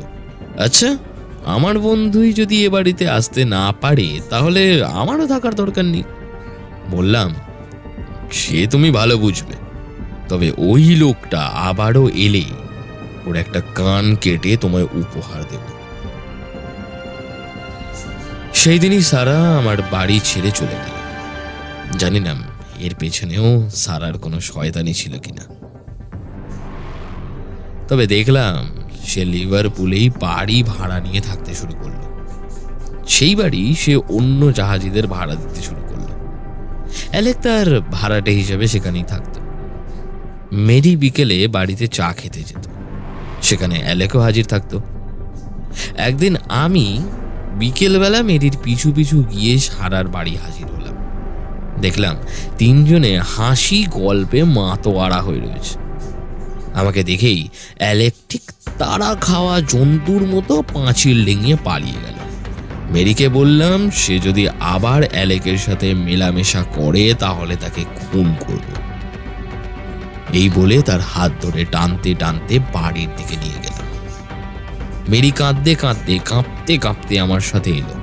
আচ্ছা 0.58 0.96
আমার 1.44 1.78
বন্ধুই 1.78 2.32
যদি 2.32 2.66
এ 2.66 2.68
বাড়িতে 2.68 3.08
আসতে 3.08 3.44
না 3.44 3.72
পারে, 3.80 4.20
তাহলে 4.30 4.84
আমারও 4.84 5.26
থাকার 5.26 5.54
দরকার 5.54 5.84
নেই। 5.84 6.02
বললাম, 6.90 7.34
সে 8.32 8.66
তুমি 8.66 8.90
ভালো 8.90 9.18
বুঝবে, 9.18 9.54
তবে 10.28 10.52
ওই 10.58 10.96
লোকটা 10.96 11.40
আবারও 11.40 12.08
এলে 12.08 12.44
ওর 13.26 13.36
একটা 13.36 13.60
কান 13.74 14.16
কেটে 14.16 14.56
তোমায় 14.56 14.84
উপহার 14.84 15.42
দেব। 15.50 15.81
সেই 18.62 18.78
দিনই 18.78 19.02
সারা 19.02 19.58
আমার 19.58 19.76
বাড়ি 19.90 20.20
ছেড়ে 20.24 20.50
চলে 20.50 20.74
গেল। 20.74 21.98
জানি 21.98 22.20
না, 22.20 22.34
এর 22.78 22.94
পেছনেও 22.94 23.70
সারার 23.74 24.18
কোনো 24.18 24.40
শয়তানি 24.40 24.94
ছিল 24.94 25.18
কিনা। 25.18 25.42
তবে 27.88 28.06
দেখলাম, 28.06 28.82
সে 29.04 29.24
লিভারপুলেই 29.24 30.10
বাড়ি 30.10 30.62
ভাড়া 30.62 31.00
নিয়ে 31.00 31.20
থাকতে 31.20 31.54
শুরু 31.54 31.74
করল। 31.74 32.26
সেই 33.08 33.34
বাড়ি 33.34 33.74
সে 33.74 33.96
অন্য 33.96 34.52
জাহাজিদের 34.52 35.06
ভাড়া 35.06 35.34
দিতে 35.34 35.62
শুরু 35.62 35.80
করল। 35.88 36.06
অ্যালেক 37.10 37.36
তার 37.42 37.80
ভাড়াটে 37.80 38.30
হিসেবে 38.30 38.66
সেখানেই 38.66 39.02
থাকতো। 39.02 39.40
মেরি 40.52 40.96
বিকেলে 40.96 41.48
বাড়িতে 41.48 41.86
চা 41.86 42.12
খেতে 42.12 42.42
যেত। 42.42 42.66
সেখানে 43.42 43.80
অ্যালেকও 43.82 44.20
হাজির 44.20 44.46
থাকতো। 44.46 44.80
একদিন 45.96 46.36
আমি 46.48 47.02
বিকেলবেলা 47.62 48.22
মেরির 48.22 48.56
পিছু 48.62 48.92
পিছু 48.92 49.22
গিয়ে 49.22 49.58
সারার 49.58 50.08
বাড়ি 50.08 50.36
হাজির 50.36 50.66
হলাম। 50.66 50.96
দেখলাম 51.80 52.16
তিনজনে 52.58 53.18
হাসি 53.18 53.86
গল্পে 53.90 54.42
মাতোয়ারা 54.42 55.20
হয়ে 55.22 55.40
রয়েছে। 55.40 55.78
আমাকে 56.74 57.04
দেখেই 57.04 57.48
অ্যালেক 57.76 58.14
তারা 58.78 59.14
খাওয়া 59.20 59.60
জন্তুর 59.60 60.22
মতো 60.22 60.62
পাঁচিল 60.74 61.16
লেঙিয়ে 61.16 61.56
পালিয়ে 61.64 62.00
গেল। 62.02 62.18
মেরিকে 62.90 63.28
বললাম, 63.28 63.90
সে 63.90 64.18
যদি 64.18 64.48
আবার 64.48 65.02
অ্যালেকের 65.10 65.58
সাথে 65.58 65.94
মেলামেশা 65.94 66.62
করে, 66.62 67.14
তাহলে 67.18 67.56
তাকে 67.56 67.84
খুন 67.96 68.34
করব। 68.46 68.68
এই 70.32 70.50
বলে 70.54 70.82
তার 70.82 71.00
হাত 71.00 71.32
ধরে 71.42 71.64
টানতে 71.64 72.14
টানতে 72.14 72.58
বাড়ির 72.58 73.08
দিকে 73.16 73.36
নিয়ে 73.36 73.58
মেরি 75.08 75.30
কাঁদতে 75.30 75.74
কাঁদতে, 75.74 76.18
কাঁপতে 76.24 76.78
কাঁপতে 76.78 77.20
আমার 77.20 77.40
সাথে 77.40 77.70
এলো। 77.70 77.94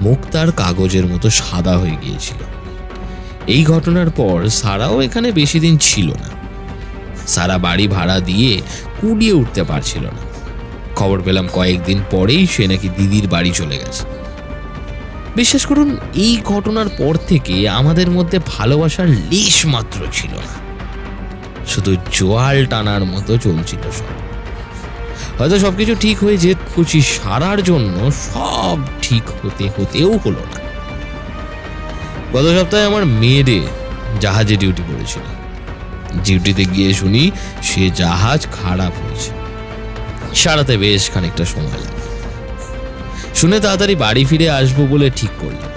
মুখ 0.00 0.18
তার 0.32 0.52
কাগজের 0.52 1.06
মতো 1.06 1.30
সাদা 1.30 1.78
হয়ে 1.78 1.96
গিয়েছিল। 2.02 2.36
এই 3.46 3.64
ঘটনার 3.64 4.10
পর 4.10 4.48
সারাও 4.48 5.00
এখানে 5.00 5.32
বেশি 5.32 5.60
দিন 5.60 5.78
ছিল 5.78 6.10
না। 6.10 6.28
সারা 7.26 7.58
বাড়ি 7.58 7.88
ভাড়া 7.88 8.20
দিয়ে 8.20 8.62
কুড়িয়ে 9.00 9.32
উঠতে 9.32 9.64
পারছিল 9.64 10.02
না। 10.02 10.22
খবর 10.96 11.22
পেলাম 11.22 11.48
কয়েকদিন 11.52 12.02
পরেই 12.10 12.46
সে 12.46 12.66
নাকি 12.66 12.88
দিদির 12.88 13.28
বাড়ি 13.28 13.50
চলে 13.50 13.78
গেছে। 13.78 14.04
বিশ্বাস 15.36 15.66
করুন, 15.66 15.96
এই 16.14 16.40
ঘটনার 16.44 16.88
পর 16.88 17.14
থেকে 17.26 17.68
আমাদের 17.68 18.10
মধ্যে 18.10 18.38
ভালোবাসার 18.46 19.08
লেশ 19.08 19.66
মাত্র 19.66 20.00
ছিল 20.12 20.30
না। 20.30 20.54
শুধু 21.66 21.96
জোয়াল 22.12 22.66
টানার 22.66 23.04
মতো 23.04 23.38
চলছিল 23.38 23.90
সব। 23.90 24.25
হয়তো 25.38 25.58
সবকিছু 25.58 25.94
ঠিক 26.00 26.24
হয়ে 26.24 26.36
যে 26.36 26.54
খুশি 26.74 27.00
সারার 27.02 27.62
জন্য 27.62 28.12
সব 28.12 28.78
ঠিক 29.02 29.22
হতে 29.28 29.68
হতেও 29.78 30.18
হলো 30.24 30.42
না। 30.54 30.60
গত 32.32 32.60
সপ্তাহে 32.60 32.84
আমার 32.84 33.06
মেয়েরে 33.06 33.60
জাহাজে 34.20 34.56
ডিউটি 34.56 34.82
পড়েছিল। 34.82 35.22
ডিউটিতে 36.24 36.64
গিয়ে 36.64 36.94
শুনি 36.94 37.30
সে 37.62 37.90
জাহাজ 37.90 38.46
খারাপ 38.52 38.92
হয়েছে। 39.04 39.30
সারাতে 40.34 40.76
বেশ 40.76 41.10
খানিকটা 41.10 41.44
সময় 41.44 41.64
লাগে 41.64 41.96
শুনে 43.34 43.60
তাড়াতাড়ি 43.60 43.94
বাড়ি 43.94 44.24
ফিরে 44.24 44.50
আসব 44.50 44.86
বলে 44.90 45.10
ঠিক 45.16 45.30
করলাম। 45.40 45.70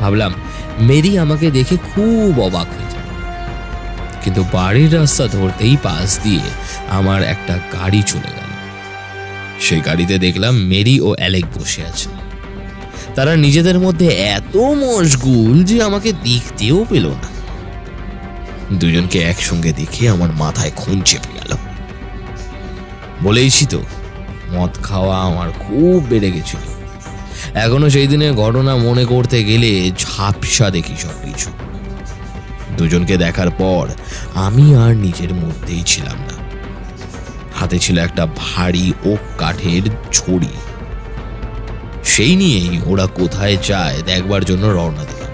ভাবলাম, 0.00 0.34
মেরি 0.80 1.18
আমাকে 1.18 1.50
দেখে 1.50 1.76
খুব 1.76 2.40
অবাক 2.40 2.66
হয়ে 2.66 2.90
যাবে। 2.90 3.10
কিন্তু 4.24 4.44
বাড়ির 4.52 4.94
রাস্তা 4.94 5.26
ধরতেই 5.26 5.76
পাশ 5.82 6.18
দিয়ে 6.22 6.40
আমার 6.88 7.22
একটা 7.22 7.58
গাড়ি 7.72 8.02
চলে 8.02 8.30
গেল। 8.36 8.43
সেই 9.64 9.80
গাড়িতে 9.80 10.18
দেখলাম 10.18 10.54
মেরি 10.54 11.00
ও 11.00 11.14
অ্যালেক 11.14 11.44
বসে 11.54 11.82
আছে। 11.82 12.08
তারা 13.14 13.36
নিজেদের 13.36 13.78
মধ্যে 13.78 14.06
এত 14.06 14.56
মশগুল 14.56 15.64
যে 15.64 15.82
আমাকে 15.82 16.12
দেখতেও 16.12 16.86
পেল 16.90 17.08
না। 17.08 17.28
দুজনকে 18.72 19.18
একসঙ্গে 19.18 19.72
দেখে 19.72 20.08
আমার 20.08 20.32
মাথায় 20.32 20.70
খুন 20.76 21.00
চেপে 21.00 21.34
গেল। 21.34 21.56
বলেইছি 23.22 23.66
তো, 23.66 23.82
মদ 24.52 24.70
খাওয়া 24.82 25.20
আমার 25.20 25.50
খুব 25.50 26.06
বেড়ে 26.08 26.30
গেছিল। 26.30 26.74
এখনও 27.54 27.90
সেই 27.90 28.06
দিনের 28.06 28.32
ঘটনা 28.32 28.76
মনে 28.76 29.04
করতে 29.04 29.44
গেলে 29.44 29.90
ঝাপসা 29.98 30.70
দেখি 30.70 30.96
সব 30.98 31.24
কিছু 31.24 31.50
দুজনকে 32.76 33.16
দেখার 33.16 33.50
পর 33.50 33.88
আমি 34.34 34.76
আর 34.76 34.96
নিজের 34.96 35.34
মধ্যেই 35.34 35.82
ছিলাম 35.86 36.23
হাতে 37.64 37.78
ছিল 37.78 37.98
একটা 37.98 38.26
ভারী 38.36 38.92
ও 39.04 39.16
কাঠের 39.38 39.82
ছড়ি 40.12 40.52
সেই 42.04 42.36
নিয়েই 42.36 42.80
ওরা 42.86 43.06
কোথায় 43.06 43.56
যায় 43.56 44.02
দেখবার 44.02 44.44
জন্য 44.44 44.66
রওনা 44.66 45.04
দিলাম 45.04 45.32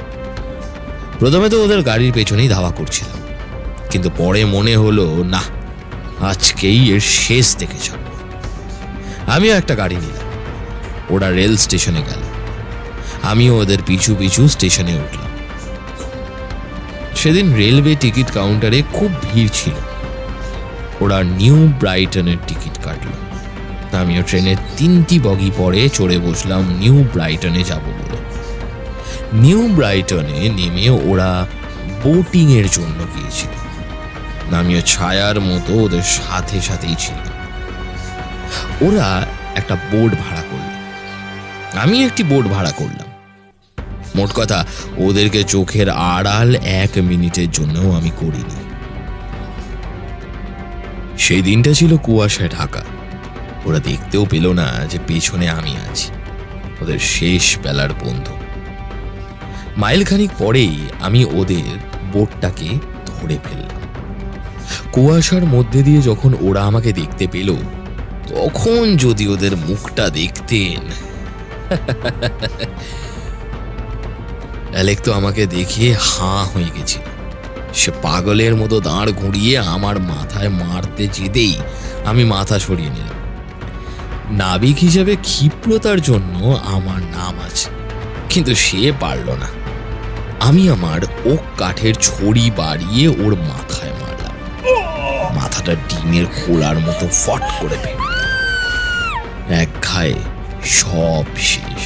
প্রথমে 1.18 1.48
তো 1.48 1.64
ওদের 1.64 1.82
গাড়ির 1.82 2.12
পেছনেই 2.12 2.48
ধাওয়া 2.48 2.70
করছিলাম। 2.70 3.18
কিন্তু 3.90 4.10
পরে 4.16 4.44
মনে 4.44 4.76
হলো 4.76 5.24
না 5.24 5.42
আজকেই 6.20 6.94
এর 6.94 7.00
শেষ 7.00 7.56
দেখে 7.56 7.78
ছাড়ব 7.82 8.08
আমিও 9.30 9.56
একটা 9.56 9.74
গাড়ি 9.74 9.96
নিলাম। 9.96 10.26
ওরা 11.10 11.30
রেল 11.30 11.56
স্টেশনে 11.56 12.02
গেল। 12.02 12.22
আমিও 13.22 13.58
ওদের 13.58 13.78
পিছু 13.86 14.16
পিছু 14.18 14.48
স্টেশনে 14.48 14.94
উঠলাম। 14.94 15.30
সেদিন 17.16 17.54
রেলওয়ে 17.54 17.96
টিকিট 18.00 18.30
কাউন্টারে 18.30 18.82
খুব 18.92 19.10
ভিড় 19.22 19.48
ছিল। 19.52 19.72
ওরা 21.00 21.22
নিউ 21.22 21.72
ব্রাইটনের 21.78 22.36
টিকিট 22.46 22.84
কাটল। 22.84 23.30
আমিও 23.96 24.22
ট্রেনের 24.22 24.56
তিনটি 24.76 25.18
বগি 25.18 25.50
পরে 25.56 25.88
চড়ে 25.88 26.18
বসলাম 26.18 26.76
নিউ 26.78 27.04
ব্রাইটনে 27.12 27.62
যাব 27.62 27.80
বলে। 27.86 28.16
নিউ 29.32 29.68
ব্রাইটনে 29.68 30.48
নেমে 30.48 30.90
ওরা 30.90 31.46
বোটিং 32.02 32.52
এর 32.52 32.68
জন্য 32.72 32.98
গিয়েছিল। 33.16 33.50
আমিও 34.54 34.80
ছায়ার 34.80 35.40
মতো 35.40 35.74
ওদের 35.74 36.02
সাথে 36.02 36.60
সাথেই 36.60 36.94
ছিলাম। 36.98 37.26
ওরা 38.88 39.26
একটা 39.54 39.74
বোট 39.74 40.12
ভাড়া 40.12 40.42
করল। 40.42 41.78
আমি 41.78 42.04
একটি 42.04 42.22
বোট 42.22 42.46
ভাড়া 42.46 42.70
করলাম। 42.70 43.06
মোট 44.16 44.30
কথা, 44.34 44.66
ওদেরকে 44.96 45.44
চোখের 45.44 45.90
আড়াল 45.90 46.54
এক 46.54 46.90
মিনিটের 46.96 47.50
জন্যও 47.50 47.92
আমি 47.92 48.10
করিনি। 48.10 48.59
সেই 51.20 51.42
দিনটা 51.42 51.72
ছিল 51.72 51.96
কুয়াশায় 51.96 52.48
ঢাকা। 52.48 52.82
ওরা 53.64 53.78
দেখতেও 53.78 54.24
পেল 54.24 54.52
না 54.52 54.86
যে 54.90 54.98
পেছনে 55.06 55.50
আমি 55.50 55.76
আছি, 55.90 56.08
ওদের 56.80 56.98
শেষ 56.98 57.58
বেলার 57.62 57.88
বন্ধু। 58.04 58.32
মাইলখানিক 59.76 60.30
পরেই 60.38 60.78
আমি 61.00 61.24
ওদের 61.24 61.78
বোটটাকে 62.12 62.78
ধরে 63.06 63.28
ফেললাম। 63.28 63.80
কুয়াশার 64.92 65.44
মধ্যে 65.44 65.82
দিয়ে 65.82 66.02
যখন 66.02 66.34
ওরা 66.40 66.64
আমাকে 66.64 66.92
দেখতে 66.92 67.26
পেল, 67.26 67.56
তখন 68.28 68.96
যদি 68.96 69.28
ওদের 69.28 69.56
মুখটা 69.56 70.10
দেখতেন। 70.10 70.80
অ্যালেক 74.72 74.98
তো 75.04 75.12
আমাকে 75.12 75.46
দেখে 75.46 75.94
হাঁ 76.00 76.44
হয়ে 76.44 76.64
গেছিল। 76.64 77.19
সে 77.72 77.90
পাগলের 78.02 78.54
মতো 78.56 78.80
দাঁড় 78.80 79.10
ঘুরিয়ে 79.12 79.58
আমার 79.58 79.96
মাথায় 80.00 80.48
মারতে 80.48 81.04
যেতেই 81.06 81.54
আমি 82.04 82.22
মাথা 82.24 82.58
সরিয়ে 82.58 82.90
নিলাম। 82.90 83.18
নাবিক 84.30 84.76
হিসেবে 84.78 85.16
ক্ষিপ্রতার 85.16 86.00
জন্য 86.00 86.34
আমার 86.76 87.00
নাম 87.16 87.34
আছে, 87.46 87.68
কিন্তু 88.28 88.54
সে 88.54 88.92
পারল 89.00 89.28
না। 89.42 89.48
আমি 90.40 90.62
আমার 90.68 91.00
ওক 91.32 91.42
কাঠের 91.58 91.94
ছড়ি 91.94 92.50
বাড়িয়ে 92.56 93.08
ওর 93.08 93.32
মাথায় 93.50 93.94
মারলাম। 94.00 94.34
মাথাটা 95.34 95.74
ডিমের 95.88 96.26
খোলার 96.26 96.76
মতো 96.80 97.04
ফট 97.22 97.42
করে 97.60 97.76
ফেলল 97.84 98.02
এক 99.62 99.68
ঘায়ে 99.82 100.18
সব 100.78 101.26
শেষ। 101.36 101.84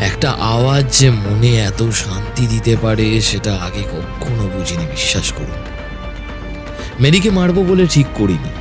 একটা 0.00 0.30
আওয়াজ 0.30 0.98
যে 0.98 1.10
মনে 1.10 1.50
এত 1.68 1.80
শান্তি 1.90 2.46
দিতে 2.46 2.76
পারে 2.76 3.20
সেটা 3.20 3.52
আগে 3.56 3.82
কখনো 3.92 4.44
বুঝিনি, 4.54 4.86
বিশ্বাস 4.90 5.32
করুন। 5.32 5.60
মেরিকে 7.00 7.30
মারবো 7.30 7.64
বলে 7.64 7.86
ঠিক 7.86 8.06
করিনি, 8.14 8.52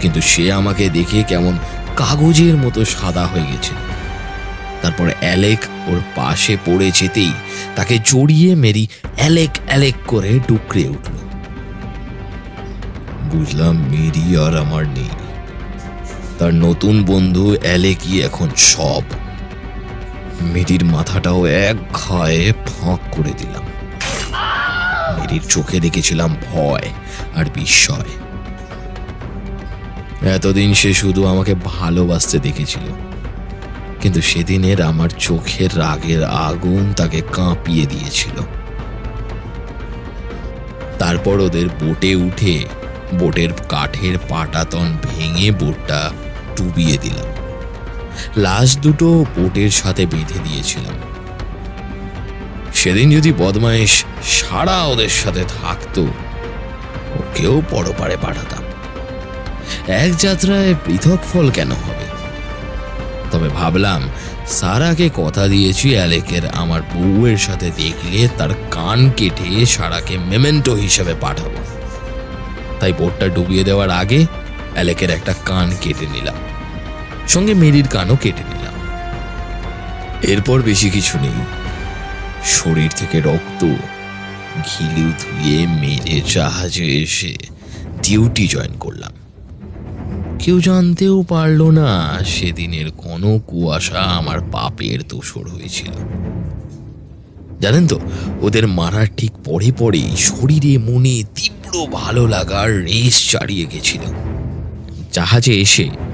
কিন্তু 0.00 0.20
সে 0.20 0.52
আমাকে 0.52 0.88
দেখে 0.88 1.22
কেমন 1.22 1.58
কাগজের 1.96 2.56
মতো 2.56 2.84
সাদা 2.84 3.26
হয়ে 3.26 3.48
গেছিল 3.52 3.78
তারপর 4.82 5.06
অ্যালেক 5.20 5.58
ওর 5.88 5.98
পাশে 6.16 6.56
পড়ে 6.66 6.90
যেতেই 6.90 7.32
তাকে 7.76 7.98
জড়িয়ে 8.04 8.54
মেরি 8.54 8.88
অ্যালেক 9.16 9.50
অ্যালেক 9.66 9.94
করে 10.06 10.40
ডুকরে 10.48 10.84
উঠল। 10.88 11.16
বুঝলাম 13.30 13.74
মেরি 13.76 14.36
আর 14.36 14.56
আমার 14.56 14.84
নেই। 14.86 15.12
তার 16.38 16.54
নতুন 16.54 17.04
বন্ধু 17.04 17.56
অ্যালেকই 17.62 18.22
এখন 18.22 18.48
সব। 18.56 19.04
মেরির 20.40 20.84
মাথাটাও 20.84 21.46
এক 21.46 21.76
ঘায়ে 21.92 22.52
ফাঁক 22.52 22.98
করে 23.10 23.30
দিলাম। 23.38 23.62
মেরির 25.18 25.40
চোখে 25.48 25.80
দেখেছিলাম 25.80 26.36
ভয় 26.52 26.88
আর 27.36 27.44
বিস্ময়। 27.54 28.10
এতদিন 30.30 30.74
সে 30.74 30.94
শুধু 30.94 31.26
আমাকে 31.26 31.54
ভালোবাসতে 31.64 32.38
দেখেছিল। 32.38 32.82
কিন্তু 34.00 34.20
সেদিনের 34.20 34.82
আমার 34.82 35.08
চোখের 35.18 35.78
রাগের 35.78 36.24
আগুন 36.24 36.92
তাকে 36.96 37.22
কাঁপিয়ে 37.32 37.86
দিয়েছিল। 37.86 38.40
তারপর 40.98 41.40
ওদের 41.40 41.68
বোটে 41.68 42.14
উঠে 42.14 42.64
বোটের 43.14 43.48
কাঠের 43.68 44.18
পাটাতন 44.28 44.96
ভেঙে 45.02 45.50
বোটটা 45.50 46.10
ডুবিয়ে 46.56 46.98
দিলাম। 46.98 47.29
লাশ 48.36 48.78
দুটো 48.78 49.24
বোটের 49.36 49.70
সাথে 49.70 50.06
বেঁধে 50.06 50.38
দিয়েছিলাম। 50.44 50.94
সেদিন 52.74 53.10
যদি 53.10 53.32
বদমাইশ 53.32 54.04
সারা 54.22 54.84
ওদের 54.84 55.08
সাথে 55.08 55.44
থাকতো, 55.62 56.02
ওকেও 57.18 57.62
পরপারে 57.70 58.16
পাঠাতাম। 58.22 58.62
এক 59.88 60.16
যাত্রায় 60.16 60.74
পৃথক 60.86 61.18
ফল 61.32 61.50
কেন 61.50 61.70
হবে? 61.70 62.06
তবে 63.30 63.48
ভাবলাম, 63.48 64.08
সারাকে 64.46 65.10
কথা 65.14 65.48
দিয়েছি 65.48 65.94
অ্যালেকের 65.94 66.42
আমার 66.46 66.80
বউয়ের 66.82 67.38
সাথে 67.38 67.70
দেখলে 67.76 68.28
তার 68.38 68.48
কান 68.70 69.10
কেটে 69.10 69.66
সারাকে 69.66 70.18
মেমেন্টো 70.18 70.74
হিসেবে 70.74 71.14
পাঠাবো। 71.20 71.60
তাই 72.80 72.92
বোটটা 72.92 73.28
ডুবিয়ে 73.28 73.64
দেওয়ার 73.64 73.90
আগে 73.90 74.26
অ্যালেকের 74.74 75.10
একটা 75.10 75.34
কান 75.44 75.76
কেটে 75.80 76.06
নিলাম। 76.06 76.34
সঙ্গে 77.30 77.54
মেরির 77.54 77.88
কানও 77.88 78.16
কেটে 78.16 78.42
নিলাম। 78.54 78.74
এরপর 80.22 80.62
বেশি 80.62 80.90
কিছু 80.90 81.18
নেই। 81.18 81.40
শরীর 82.44 82.90
থেকে 82.96 83.20
রক্ত 83.20 83.64
ঘিলু 84.64 85.10
ধুয়ে 85.10 85.66
মেরে 85.66 86.20
জাহাজে 86.34 87.02
এসে 87.02 87.36
ডিউটি 88.02 88.46
জয়েন 88.46 88.78
করলাম। 88.78 89.12
কেউ 90.38 90.60
জানতেও 90.60 91.22
পারল 91.22 91.70
না 91.70 92.18
সেদিনের 92.24 92.90
ঘন 92.90 93.38
কুয়াশা 93.38 94.00
আমার 94.00 94.40
পাপের 94.52 94.98
দোষর 95.08 95.48
হয়েছিল। 95.48 95.90
জানেন 97.60 97.86
তো, 97.86 98.00
ওদের 98.40 98.68
মারার 98.68 99.06
ঠিক 99.16 99.32
পরে 99.44 99.72
পরেই 99.78 100.16
শরীরে 100.16 100.78
মনে 100.78 101.22
তীব্র 101.34 101.86
ভালো 101.86 102.26
লাগার 102.26 102.84
রেস 102.84 103.30
চাড়িয়ে 103.30 103.66
গেছিল। 103.66 104.00
জাহাজে 105.12 105.52
এসে 105.52 106.09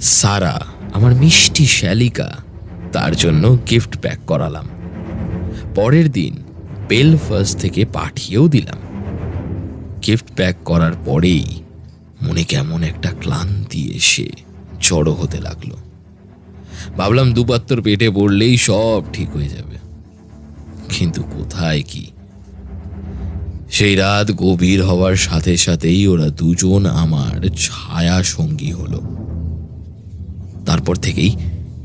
সারা, 0.00 0.60
আমার 0.92 1.14
মিষ্টি 1.14 1.66
শ্যালিকা, 1.66 2.30
তার 2.92 3.16
জন্য 3.16 3.58
গিফট 3.70 3.98
প্যাক 4.00 4.18
করালাম। 4.26 4.68
পরের 5.74 6.12
দিন 6.12 6.42
বেলফাস 6.88 7.56
থেকে 7.56 7.84
পাঠিয়েও 7.84 8.48
দিলাম। 8.48 8.78
গিফট 10.06 10.26
প্যাক 10.36 10.56
করার 10.64 10.92
পরেই 11.04 11.44
মনে 12.22 12.44
কেমন 12.44 12.82
একটা 12.82 13.12
ক্লান্তি 13.20 13.92
এসে 13.92 14.28
জড়ো 14.80 15.14
হতে 15.14 15.40
লাগল। 15.40 15.70
ভাবলাম 16.96 17.32
দুপাত্তর 17.32 17.82
পেটে 17.82 18.10
পড়লেই 18.10 18.56
সব 18.56 19.02
ঠিক 19.12 19.30
হয়ে 19.30 19.48
যাবে। 19.48 19.76
কিন্তু 20.88 21.22
কোথায় 21.22 21.82
কি? 21.88 22.10
সেই 23.70 23.96
রাত 23.96 24.32
গভীর 24.32 24.84
হওয়ার 24.84 25.16
সাথে 25.16 25.56
সাথেই 25.56 26.06
ওরা 26.06 26.28
দুজন 26.28 26.86
আমার 26.86 27.48
ছায়া 27.48 28.22
সঙ্গী 28.22 28.72
হলো। 28.72 29.25
তারপর 30.66 30.96
থেকেই 30.96 31.36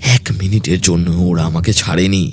এক 0.03 0.29
মিনিটের 0.41 0.81
জন্য 0.81 1.11
ওরা 1.11 1.43
আমাকে 1.43 1.73
ছাড়েনি। 1.73 2.31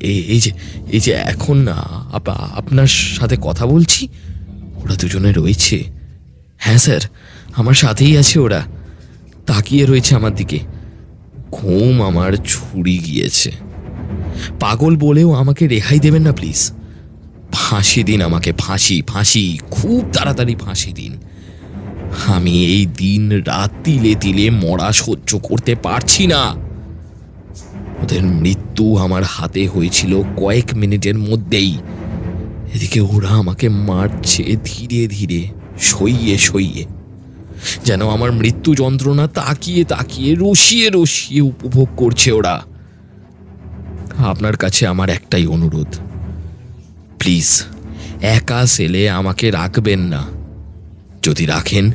এই 0.00 0.40
যে 0.40 0.50
এই 0.92 1.00
যে 1.00 1.12
এখন 1.12 1.56
না, 1.56 1.72
আপ- 2.12 2.30
আপনার 2.30 2.86
সাথে 2.86 3.36
কথা 3.40 3.66
বলছি? 3.66 4.08
ওরা 4.76 4.94
দুজনে 4.94 5.32
রয়েছে। 5.32 5.84
হ্যাঁ 6.58 6.78
স্যার, 6.78 7.00
আমার 7.52 7.74
সাথেই 7.74 8.18
আছে 8.18 8.38
ওরা। 8.38 8.62
তাকিয়ে 9.46 9.86
রয়েছে 9.86 10.14
আমার 10.14 10.34
দিকে। 10.34 10.58
ঘুম 11.52 12.02
আমার 12.02 12.32
ছুরি 12.32 12.98
গিয়েছে। 12.98 13.52
পাগল 14.60 14.96
বলেও 14.96 15.32
আমাকে 15.32 15.68
রেহাই 15.68 16.00
দেবেন 16.00 16.22
না, 16.22 16.32
প্লিজ। 16.32 16.72
ফাঁসি 17.52 18.04
দিন 18.04 18.22
আমাকে, 18.22 18.52
ফাঁসি 18.52 19.02
ফাঁসি, 19.06 19.58
খুব 19.70 20.04
তাড়াতাড়ি 20.12 20.54
ফাঁসি 20.54 20.92
দিন। 20.92 21.16
আমি 22.26 22.64
এই 22.64 22.86
দিন 22.86 23.32
রাত 23.32 23.70
তিলে 23.84 24.14
তিলে 24.14 24.50
মরা 24.50 24.92
সহ্য 24.92 25.38
করতে 25.38 25.74
পারছি 25.74 26.26
না। 26.26 26.54
ওদের 28.02 28.22
মৃত্যু 28.22 28.96
আমার 28.96 29.22
হাতে 29.22 29.68
হয়েছিল 29.68 30.22
কয়েক 30.36 30.74
মিনিটের 30.74 31.18
মধ্যেই। 31.18 31.78
এদিকে 32.74 33.00
ওরা 33.00 33.28
আমাকে 33.28 33.68
মারছে 33.68 34.56
ধীরে 34.64 35.06
ধীরে, 35.06 35.48
সইয়ে 35.80 36.38
সইয়ে। 36.38 36.84
যেন 37.84 38.08
আমার 38.08 38.32
মৃত্যু 38.32 38.74
যন্ত্রণা 38.74 39.26
তাকিয়ে 39.26 39.84
তাকিয়ে 39.84 40.34
রসিয়ে 40.34 40.90
রসিয়ে 40.90 41.40
উপভোগ 41.40 41.88
করছে 41.96 42.32
ওরা। 42.32 42.62
আপনার 44.16 44.56
কাছে 44.56 44.86
আমার 44.86 45.10
একটাই 45.10 45.46
অনুরোধ। 45.46 45.86
প্লিজ, 47.18 47.62
একা 48.22 48.66
সেলে 48.66 49.10
আমাকে 49.10 49.50
রাখবেন 49.50 50.00
না। 50.00 50.43
যদি 51.24 51.46
রাখেন, 51.46 51.92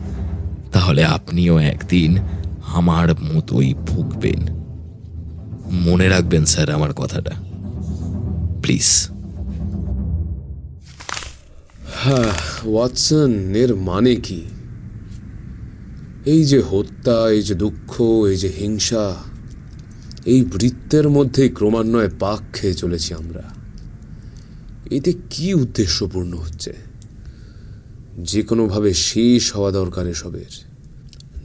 তাহলে 0.71 1.05
আপনিও 1.05 1.59
একদিন 1.59 2.17
আমার 2.61 3.21
মতোই 3.21 3.73
ভুগবেন। 3.73 4.59
মনে 5.71 6.09
রাখবেন 6.09 6.45
স্যার 6.45 6.69
আমার 6.69 6.93
কথাটা। 6.93 7.32
প্লিজ। 8.61 9.09
ওয়াটসন, 12.65 13.55
এর 13.55 13.75
মানে 13.75 14.15
কি? 14.15 14.45
এই 16.25 16.45
যে 16.45 16.61
হত্যা, 16.61 17.30
এই 17.30 17.41
যে 17.41 17.55
দুঃখ, 17.55 18.01
এই 18.01 18.38
যে 18.38 18.51
হিংসা, 18.59 19.15
এই 20.25 20.45
বৃত্তের 20.45 21.09
মধ্যেই 21.09 21.49
ক্রমান্বয়ে 21.49 22.09
পাক 22.19 22.39
খেয়ে 22.53 22.73
চলেছি 22.73 23.13
আমরা। 23.13 23.43
এতে 24.91 25.13
কি 25.30 25.53
উদ্দেশ্যপূর্ণ 25.53 26.34
হচ্ছে? 26.34 26.88
যে 28.24 28.41
কোনোভাবে 28.41 28.93
শেষ 28.93 29.55
হওয়া 29.55 29.72
দরকার 29.72 30.07
এসবের। 30.07 30.65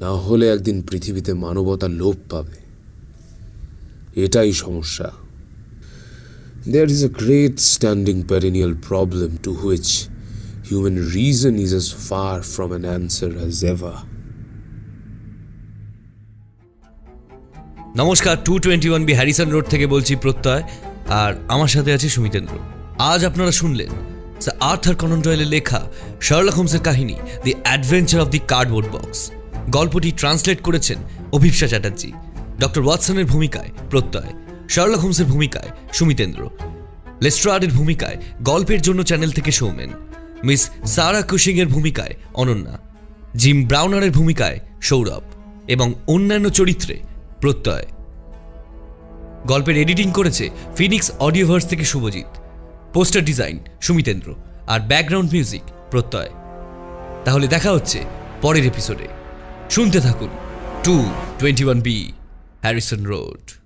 না 0.00 0.10
হলে 0.10 0.48
একদিন 0.48 0.82
পৃথিবীতে 0.82 1.34
মানবতা 1.34 1.88
লোপ 1.88 2.16
পাবে। 2.30 2.64
এটাই 4.20 4.52
সমস্যা। 4.52 5.10
There 6.66 6.86
is 6.86 7.02
a 7.04 7.08
great 7.08 7.56
standing 7.58 8.22
perennial 8.28 8.74
problem 8.90 9.30
to 9.46 9.50
which 9.66 10.08
human 10.70 10.96
reason 11.14 11.58
is 11.66 11.72
as 11.72 11.88
far 12.10 12.42
from 12.42 12.72
an 12.72 12.84
answer 12.84 13.30
as 13.48 13.64
ever. 13.64 13.92
নমস্কার 17.96 18.36
two 18.44 18.58
twenty 18.58 18.88
one 18.88 19.04
B 19.04 19.12
Harrison 19.12 19.50
Road 19.50 19.64
থেকে 19.64 19.86
বলছি 19.86 20.16
প্রত্যয়, 20.16 20.62
আর 21.08 21.34
আমার 21.48 21.68
সাথে 21.68 21.92
আছে 21.92 22.08
সুমিতেন্দ্র। 22.08 22.58
আজ 22.98 23.24
আপনারা 23.24 23.50
শুনলেন 23.50 24.13
স্যার 24.40 24.56
আর্থার 24.60 24.96
কনন 24.96 25.20
ডয়েলের 25.20 25.46
লেখা 25.46 25.82
শার্লক 26.20 26.54
হোমসের 26.54 26.80
কাহিনী 26.80 27.14
the 27.44 27.54
adventure 27.62 28.20
of 28.20 28.28
the 28.28 28.38
cardboard 28.38 28.88
box 28.92 29.30
গল্পটি 29.70 30.12
ট্রান্সলেট 30.12 30.62
করেছেন 30.62 30.98
অভিপ্সা 31.32 31.66
চ্যাটার্জি। 31.66 32.12
ডক্টর 32.60 32.82
ওয়াটসনের 32.82 33.24
ভূমিকায় 33.24 33.70
প্রত্যয় 33.90 34.32
শার্লক 34.68 34.98
হোমসের 34.98 35.26
ভূমিকায় 35.26 35.68
সুমিতেন্দ্র। 35.92 36.50
লেস্ট্রাডের 37.22 37.70
ভূমিকায় 37.70 38.16
গল্পের 38.42 38.82
জন্য 38.82 39.02
চ্যানেল 39.02 39.30
থেকে 39.30 39.50
সৌমেন 39.50 39.90
মিস 40.44 40.70
সারা 40.86 41.22
কুশিংয়ের 41.22 41.66
ভূমিকায় 41.66 42.14
অনন্যা। 42.34 42.78
জিম 43.36 43.66
ব্রাউনারের 43.66 44.10
ভূমিকায় 44.10 44.60
সৌরভ। 44.82 45.22
এবং 45.68 45.94
অন্যান্য 46.06 46.48
চরিত্রে 46.48 46.98
প্রত্যয়। 47.40 47.86
গল্পের 49.46 49.76
এডিটিং 49.76 50.10
করেছে 50.10 50.50
ফিনিক্স 50.76 51.10
অডিওভার্স 51.18 51.66
থেকে 51.66 51.84
শুভজিৎ। 51.84 52.43
পোস্টার 52.94 53.24
ডিজাইন 53.24 53.58
সুমিতেন্দ্র 53.80 54.34
আর 54.66 54.80
ব্যাকগ্রাউন্ড 54.80 55.32
মিউজিক 55.32 55.62
প্রত্যয়। 55.90 56.30
তাহলে 57.24 57.48
দেখা 57.48 57.72
হচ্ছে 57.72 58.04
পরের 58.42 58.66
এপিসোডে। 58.66 59.08
শুনতে 59.70 60.00
থাকুন। 60.00 60.28
Two 60.84 61.10
twenty 61.38 61.64
one 61.64 61.80
B, 61.80 62.12
Harrison 62.62 63.04
Road. 63.04 63.63